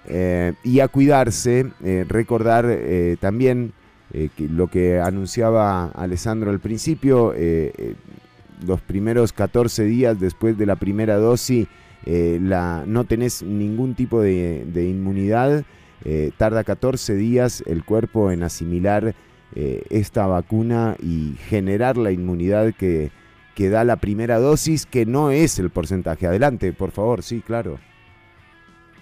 Eh, 0.09 0.53
y 0.63 0.79
a 0.79 0.87
cuidarse, 0.87 1.67
eh, 1.83 2.05
recordar 2.07 2.65
eh, 2.69 3.17
también 3.19 3.73
lo 4.37 4.67
que 4.67 5.01
anunciaba 5.01 5.87
Alessandro 5.87 6.49
al 6.49 6.61
principio, 6.61 7.33
los 8.65 8.79
primeros 8.79 9.33
14 9.33 9.83
días 9.83 10.17
después 10.17 10.57
de 10.57 10.65
la 10.65 10.77
primera 10.77 11.17
dosis, 11.17 11.67
no 12.05 13.03
tenés 13.03 13.43
ningún 13.43 13.95
tipo 13.95 14.21
de, 14.21 14.65
inmunidad, 14.89 15.65
tarda 16.37 16.63
14 16.63 17.15
días 17.15 17.61
el 17.67 17.83
cuerpo 17.83 18.31
en 18.31 18.43
asimilar 18.43 19.13
esta 19.53 20.25
vacuna 20.25 20.95
y 21.03 21.35
generar 21.49 21.97
la 21.97 22.13
inmunidad 22.13 22.73
que, 22.73 23.11
que 23.57 23.69
da 23.71 23.83
la 23.83 23.95
primera 23.95 24.37
dosis, 24.37 24.85
que 24.85 25.07
no 25.07 25.31
es 25.31 25.57
el 25.57 25.71
porcentaje. 25.71 26.27
Adelante, 26.27 26.73
por 26.73 26.91
favor, 26.91 27.23
sí, 27.23 27.41
claro. 27.41 27.79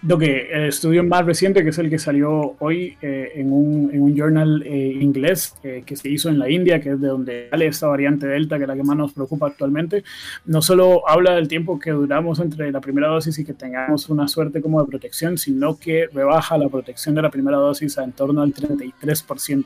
Lo 0.07 0.17
que 0.17 0.49
el 0.51 0.65
estudio 0.65 1.03
más 1.03 1.25
reciente, 1.25 1.63
que 1.63 1.69
es 1.69 1.77
el 1.77 1.89
que 1.89 1.97
salió 1.97 2.55
hoy 2.59 2.97
eh, 3.01 3.31
en, 3.35 3.51
un, 3.51 3.89
en, 3.91 4.01
un, 4.01 4.15
journal 4.15 4.63
eh, 4.63 4.97
inglés 4.99 5.55
eh, 5.63 5.83
que 5.85 5.95
se 5.95 6.09
hizo 6.09 6.29
en 6.29 6.37
la 6.37 6.49
India, 6.49 6.79
que 6.79 6.91
es 6.91 7.01
de 7.01 7.07
donde 7.07 7.47
sale 7.49 7.67
esta 7.67 7.87
variante 7.87 8.27
Delta, 8.27 8.57
que 8.57 8.63
es 8.63 8.67
la 8.67 8.75
que 8.75 8.83
más 8.83 8.97
nos 8.97 9.13
preocupa 9.13 9.47
actualmente, 9.47 10.03
no 10.45 10.61
solo 10.61 11.07
habla 11.09 11.35
del 11.35 11.47
tiempo 11.47 11.79
que 11.79 11.91
duramos 11.91 12.39
entre 12.39 12.71
la 12.71 12.81
primera 12.81 13.07
dosis 13.07 13.39
y 13.39 13.45
que 13.45 13.53
tengamos 13.53 14.09
una 14.09 14.27
suerte 14.27 14.61
como 14.61 14.81
de 14.81 14.87
protección, 14.87 15.37
sino 15.37 15.77
que 15.77 16.07
rebaja 16.13 16.57
la 16.57 16.69
protección 16.69 17.15
de 17.15 17.21
la 17.23 17.29
primera 17.31 17.57
dosis 17.57 17.97
a 17.97 18.03
en 18.03 18.11
torno 18.11 18.41
al 18.41 18.53
33%, 18.53 19.65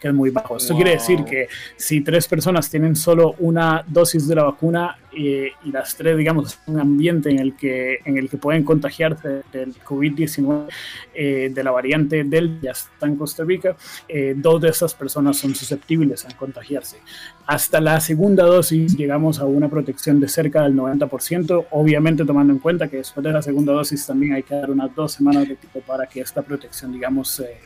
que 0.00 0.08
es 0.08 0.14
muy 0.14 0.30
bajo. 0.30 0.56
Esto 0.56 0.74
quiere 0.74 0.92
decir 0.92 1.24
que 1.24 1.48
si 1.76 2.00
tres 2.00 2.26
personas 2.26 2.68
tienen 2.68 2.96
solo 2.96 3.36
una 3.38 3.84
dosis 3.86 4.26
de 4.26 4.34
la 4.34 4.44
vacuna, 4.44 4.96
y, 5.16 5.46
y, 5.64 5.72
las 5.72 5.96
tres, 5.96 6.16
digamos, 6.16 6.58
un 6.66 6.78
ambiente 6.78 7.30
en 7.30 7.38
el 7.38 7.56
que, 7.56 7.98
en 8.04 8.18
el 8.18 8.28
que 8.28 8.36
pueden 8.36 8.64
contagiarse 8.64 9.42
del 9.52 9.74
COVID-19 9.74 10.68
eh, 11.14 11.50
de 11.52 11.64
la 11.64 11.70
variante 11.70 12.22
Delta, 12.24 12.58
ya 12.62 12.70
está 12.72 13.06
en 13.06 13.16
Costa 13.16 13.44
Rica, 13.44 13.76
eh, 14.08 14.34
dos 14.36 14.60
de 14.60 14.68
esas 14.68 14.94
personas 14.94 15.38
son 15.38 15.54
susceptibles 15.54 16.24
a 16.26 16.36
contagiarse. 16.36 16.98
Hasta 17.46 17.80
la 17.80 17.98
segunda 18.00 18.44
dosis 18.44 18.96
llegamos 18.96 19.38
a 19.38 19.46
una 19.46 19.68
protección 19.68 20.20
de 20.20 20.28
cerca 20.28 20.62
del 20.62 20.74
90%, 20.74 21.66
obviamente 21.70 22.24
tomando 22.24 22.52
en 22.52 22.58
cuenta 22.58 22.88
que 22.88 22.98
después 22.98 23.24
de 23.24 23.32
la 23.32 23.42
segunda 23.42 23.72
dosis 23.72 24.06
también 24.06 24.34
hay 24.34 24.42
que 24.42 24.54
dar 24.54 24.70
unas 24.70 24.94
dos 24.94 25.12
semanas 25.12 25.48
de 25.48 25.56
tiempo 25.56 25.80
para 25.80 26.06
que 26.06 26.20
esta 26.20 26.42
protección, 26.42 26.92
digamos, 26.92 27.40
eh, 27.40 27.58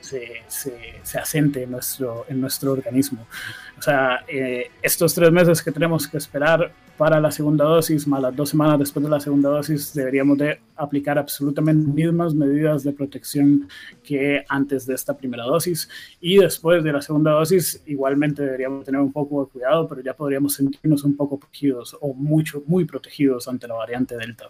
se, 0.00 0.42
se, 0.48 0.94
se, 1.02 1.18
asente 1.18 1.62
en 1.64 1.70
nuestro, 1.70 2.24
en 2.28 2.40
nuestro 2.40 2.72
organismo. 2.72 3.26
O 3.78 3.82
sea, 3.82 4.24
eh, 4.26 4.70
estos 4.82 5.14
tres 5.14 5.30
meses 5.30 5.62
que 5.62 5.70
tenemos 5.70 6.08
que 6.08 6.16
esperar 6.16 6.72
para 6.98 7.20
la 7.20 7.30
segunda 7.30 7.64
dosis, 7.64 8.06
más 8.08 8.20
las 8.20 8.34
dos 8.34 8.50
semanas 8.50 8.78
después 8.80 9.04
de 9.04 9.10
la 9.10 9.20
segunda 9.20 9.48
dosis, 9.48 9.94
deberíamos 9.94 10.36
de 10.36 10.60
aplicar 10.76 11.16
absolutamente 11.16 11.88
mismas 11.88 12.34
medidas 12.34 12.82
de 12.82 12.92
protección 12.92 13.68
que 14.02 14.44
antes 14.48 14.84
de 14.84 14.94
esta 14.94 15.16
primera 15.16 15.44
dosis. 15.44 15.88
Y 16.20 16.38
después 16.38 16.82
de 16.82 16.92
la 16.92 17.00
segunda 17.00 17.30
dosis, 17.30 17.82
igualmente 17.86 18.42
deberíamos 18.42 18.84
tener 18.84 19.00
un 19.00 19.12
poco 19.12 19.44
de 19.44 19.50
cuidado, 19.50 19.88
pero 19.88 20.02
ya 20.02 20.14
podríamos 20.14 20.54
sentirnos 20.54 21.04
un 21.04 21.16
poco 21.16 21.38
protegidos 21.38 21.96
o 22.00 22.12
mucho, 22.12 22.62
muy 22.66 22.84
protegidos 22.84 23.46
ante 23.46 23.68
la 23.68 23.74
variante 23.74 24.16
Delta. 24.16 24.48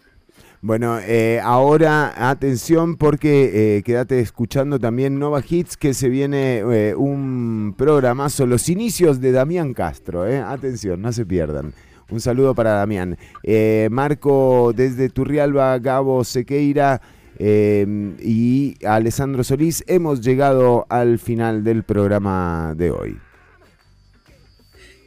Bueno, 0.61 0.99
eh, 0.99 1.41
ahora 1.41 2.31
atención 2.31 2.97
porque 2.97 3.77
eh, 3.77 3.83
quédate 3.85 4.19
escuchando 4.19 4.81
también 4.81 5.19
Nova 5.19 5.41
Hits 5.49 5.77
que 5.77 5.95
se 5.95 6.09
viene 6.09 6.59
eh, 6.59 6.95
un 6.97 7.75
programazo, 7.79 8.45
los 8.47 8.69
inicios 8.69 9.21
de 9.21 9.31
Damián 9.31 9.73
Castro. 9.73 10.27
Eh. 10.27 10.39
Atención, 10.39 11.01
no 11.01 11.13
se 11.13 11.25
pierdan. 11.25 11.73
Un 12.11 12.21
saludo 12.21 12.55
para 12.55 12.73
Damián. 12.73 13.19
Eh, 13.43 13.89
Marco 13.91 14.73
desde 14.75 15.09
Turrialba, 15.11 15.79
Gabo 15.79 16.25
Sequeira 16.25 17.01
eh, 17.39 17.87
y 18.21 18.77
Alessandro 18.87 19.45
Solís. 19.45 19.85
Hemos 19.87 20.21
llegado 20.21 20.87
al 20.89 21.19
final 21.19 21.65
del 21.65 21.83
programa 21.83 22.75
de 22.77 22.91
hoy. 22.91 23.19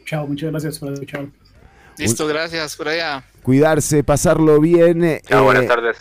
Chao, 0.06 0.28
muchas 0.28 0.52
gracias 0.52 0.80
por 0.80 0.94
escuchar. 0.94 1.28
Listo, 1.98 2.28
gracias 2.28 2.76
por 2.76 2.88
allá. 2.88 3.24
Cuidarse, 3.44 4.04
pasarlo 4.04 4.60
bien. 4.60 5.20
Chao, 5.26 5.46
buenas 5.46 5.68
tardes. 5.68 5.98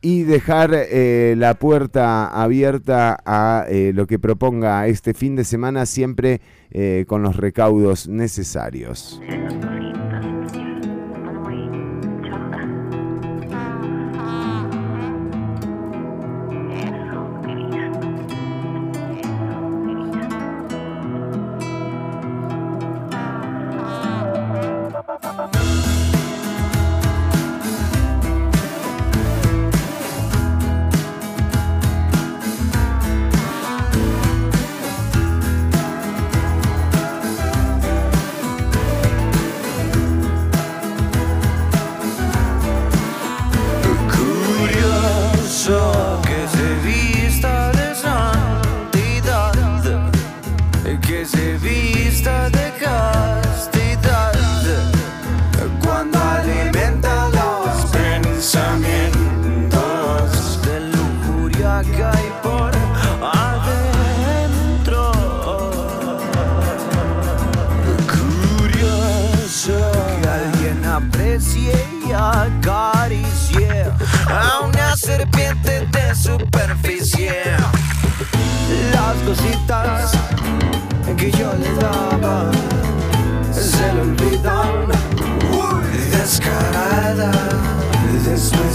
Y 0.00 0.24
dejar 0.24 0.70
eh, 0.74 1.34
la 1.38 1.54
puerta 1.54 2.26
abierta 2.26 3.18
a 3.24 3.66
eh, 3.68 3.92
lo 3.94 4.06
que 4.06 4.18
proponga 4.18 4.86
este 4.88 5.14
fin 5.14 5.36
de 5.36 5.44
semana, 5.44 5.86
siempre 5.86 6.40
eh, 6.72 7.04
con 7.06 7.22
los 7.22 7.36
recaudos 7.36 8.08
necesarios. 8.08 9.20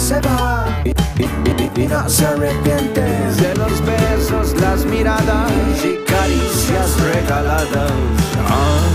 Se 0.08 0.20
va 0.22 0.66
y, 0.86 0.90
y- 1.22 1.84
y 1.84 1.88
no 1.88 2.10
se 2.10 2.26
arrepiente 2.26 3.02
de 3.02 3.56
los 3.56 3.74
besos, 3.86 4.56
las 4.62 4.86
miradas 4.86 5.52
y 5.84 5.98
caricias 6.10 6.90
regaladas. 7.14 7.92
Ah. 8.48 8.88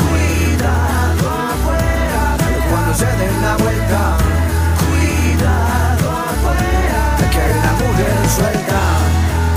Cuidado 0.00 1.26
afuera 1.52 2.24
cuando 2.70 2.94
se 2.94 3.06
den 3.06 3.36
la 3.42 3.56
vuelta. 3.64 4.02
Cuidado 4.84 6.06
afuera 6.30 7.02
que 7.32 7.40
hay 7.40 7.52
una 7.62 7.72
mujer 7.82 8.16
suelta. 8.36 8.80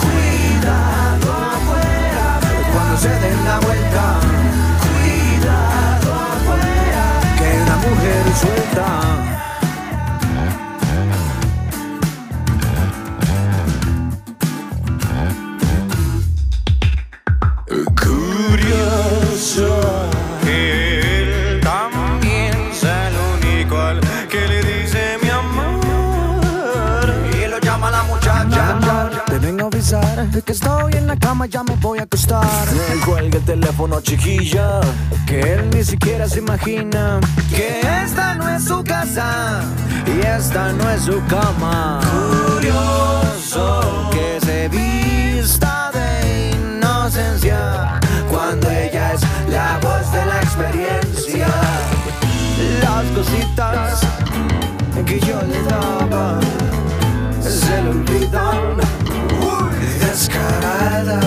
Cuidado 0.04 1.30
afuera 1.56 2.28
cuando 2.74 2.98
se 2.98 3.10
den 3.10 3.40
la 3.50 3.60
vuelta. 3.60 4.04
Cuidado 4.86 6.10
afuera 6.34 7.04
que 7.38 7.44
hay 7.46 7.58
una 7.68 7.76
mujer 7.86 8.24
suelta. 8.42 8.88
Que 30.52 30.56
estoy 30.56 30.94
en 30.96 31.08
la 31.08 31.16
cama, 31.16 31.46
ya 31.46 31.64
me 31.64 31.76
voy 31.78 32.00
a 32.00 32.04
acostar. 32.04 32.46
Cuelga 33.06 33.38
el 33.38 33.46
teléfono, 33.46 34.02
chiquilla, 34.02 34.82
que 35.26 35.40
él 35.40 35.70
ni 35.74 35.82
siquiera 35.82 36.28
se 36.28 36.40
imagina 36.40 37.22
que 37.56 37.80
esta 38.04 38.36
no 38.36 38.50
es 38.50 38.66
su 38.66 38.84
casa 38.84 39.62
y 40.06 40.20
esta 40.26 40.74
no 40.74 40.90
es 40.90 41.04
su 41.04 41.22
cama. 41.28 42.02
Curioso 42.54 44.10
que 44.12 44.46
se 44.46 44.68
vista 44.68 45.90
de 45.94 46.52
inocencia 46.52 48.00
cuando 48.30 48.70
ella 48.70 49.14
es 49.14 49.22
la 49.48 49.80
voz 49.82 50.12
de 50.12 50.26
la 50.26 50.42
experiencia. 50.42 51.48
Las 52.84 53.06
cositas 53.16 54.02
que 55.06 55.20
yo 55.22 55.42
le 55.44 55.64
daba 55.64 56.40
se 57.42 57.82
le 57.84 57.90
olvidan. 57.90 58.31
Descarada, 60.12 61.22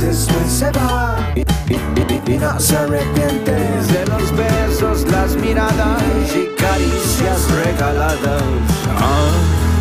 después 0.00 0.46
se 0.52 0.70
va 0.70 1.16
y, 1.34 1.40
y- 1.40 1.74
y- 1.74 2.32
y 2.34 2.38
no 2.38 2.60
se 2.60 2.76
arrepiente 2.76 3.50
de 3.50 4.06
los 4.06 4.30
besos, 4.36 5.04
las 5.10 5.34
miradas 5.34 6.00
y 6.32 6.46
caricias 6.56 7.50
regaladas. 7.64 8.42
Ah. 9.00 9.30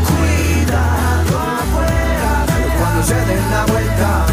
Cuidado 0.09 1.37
afuera 1.61 2.45
cuando 2.79 3.03
se 3.03 3.13
den 3.13 3.51
la 3.51 3.65
vuelta. 3.71 4.25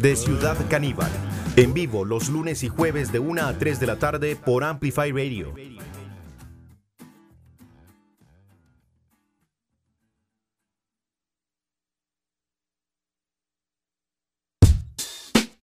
De 0.00 0.16
Ciudad 0.16 0.56
Caníbal. 0.68 1.10
En 1.56 1.74
vivo 1.74 2.04
los 2.04 2.30
lunes 2.30 2.62
y 2.62 2.68
jueves 2.68 3.12
de 3.12 3.18
1 3.18 3.42
a 3.42 3.58
3 3.58 3.80
de 3.80 3.86
la 3.86 3.96
tarde 3.96 4.34
por 4.36 4.64
Amplify 4.64 5.12
Radio. 5.12 5.52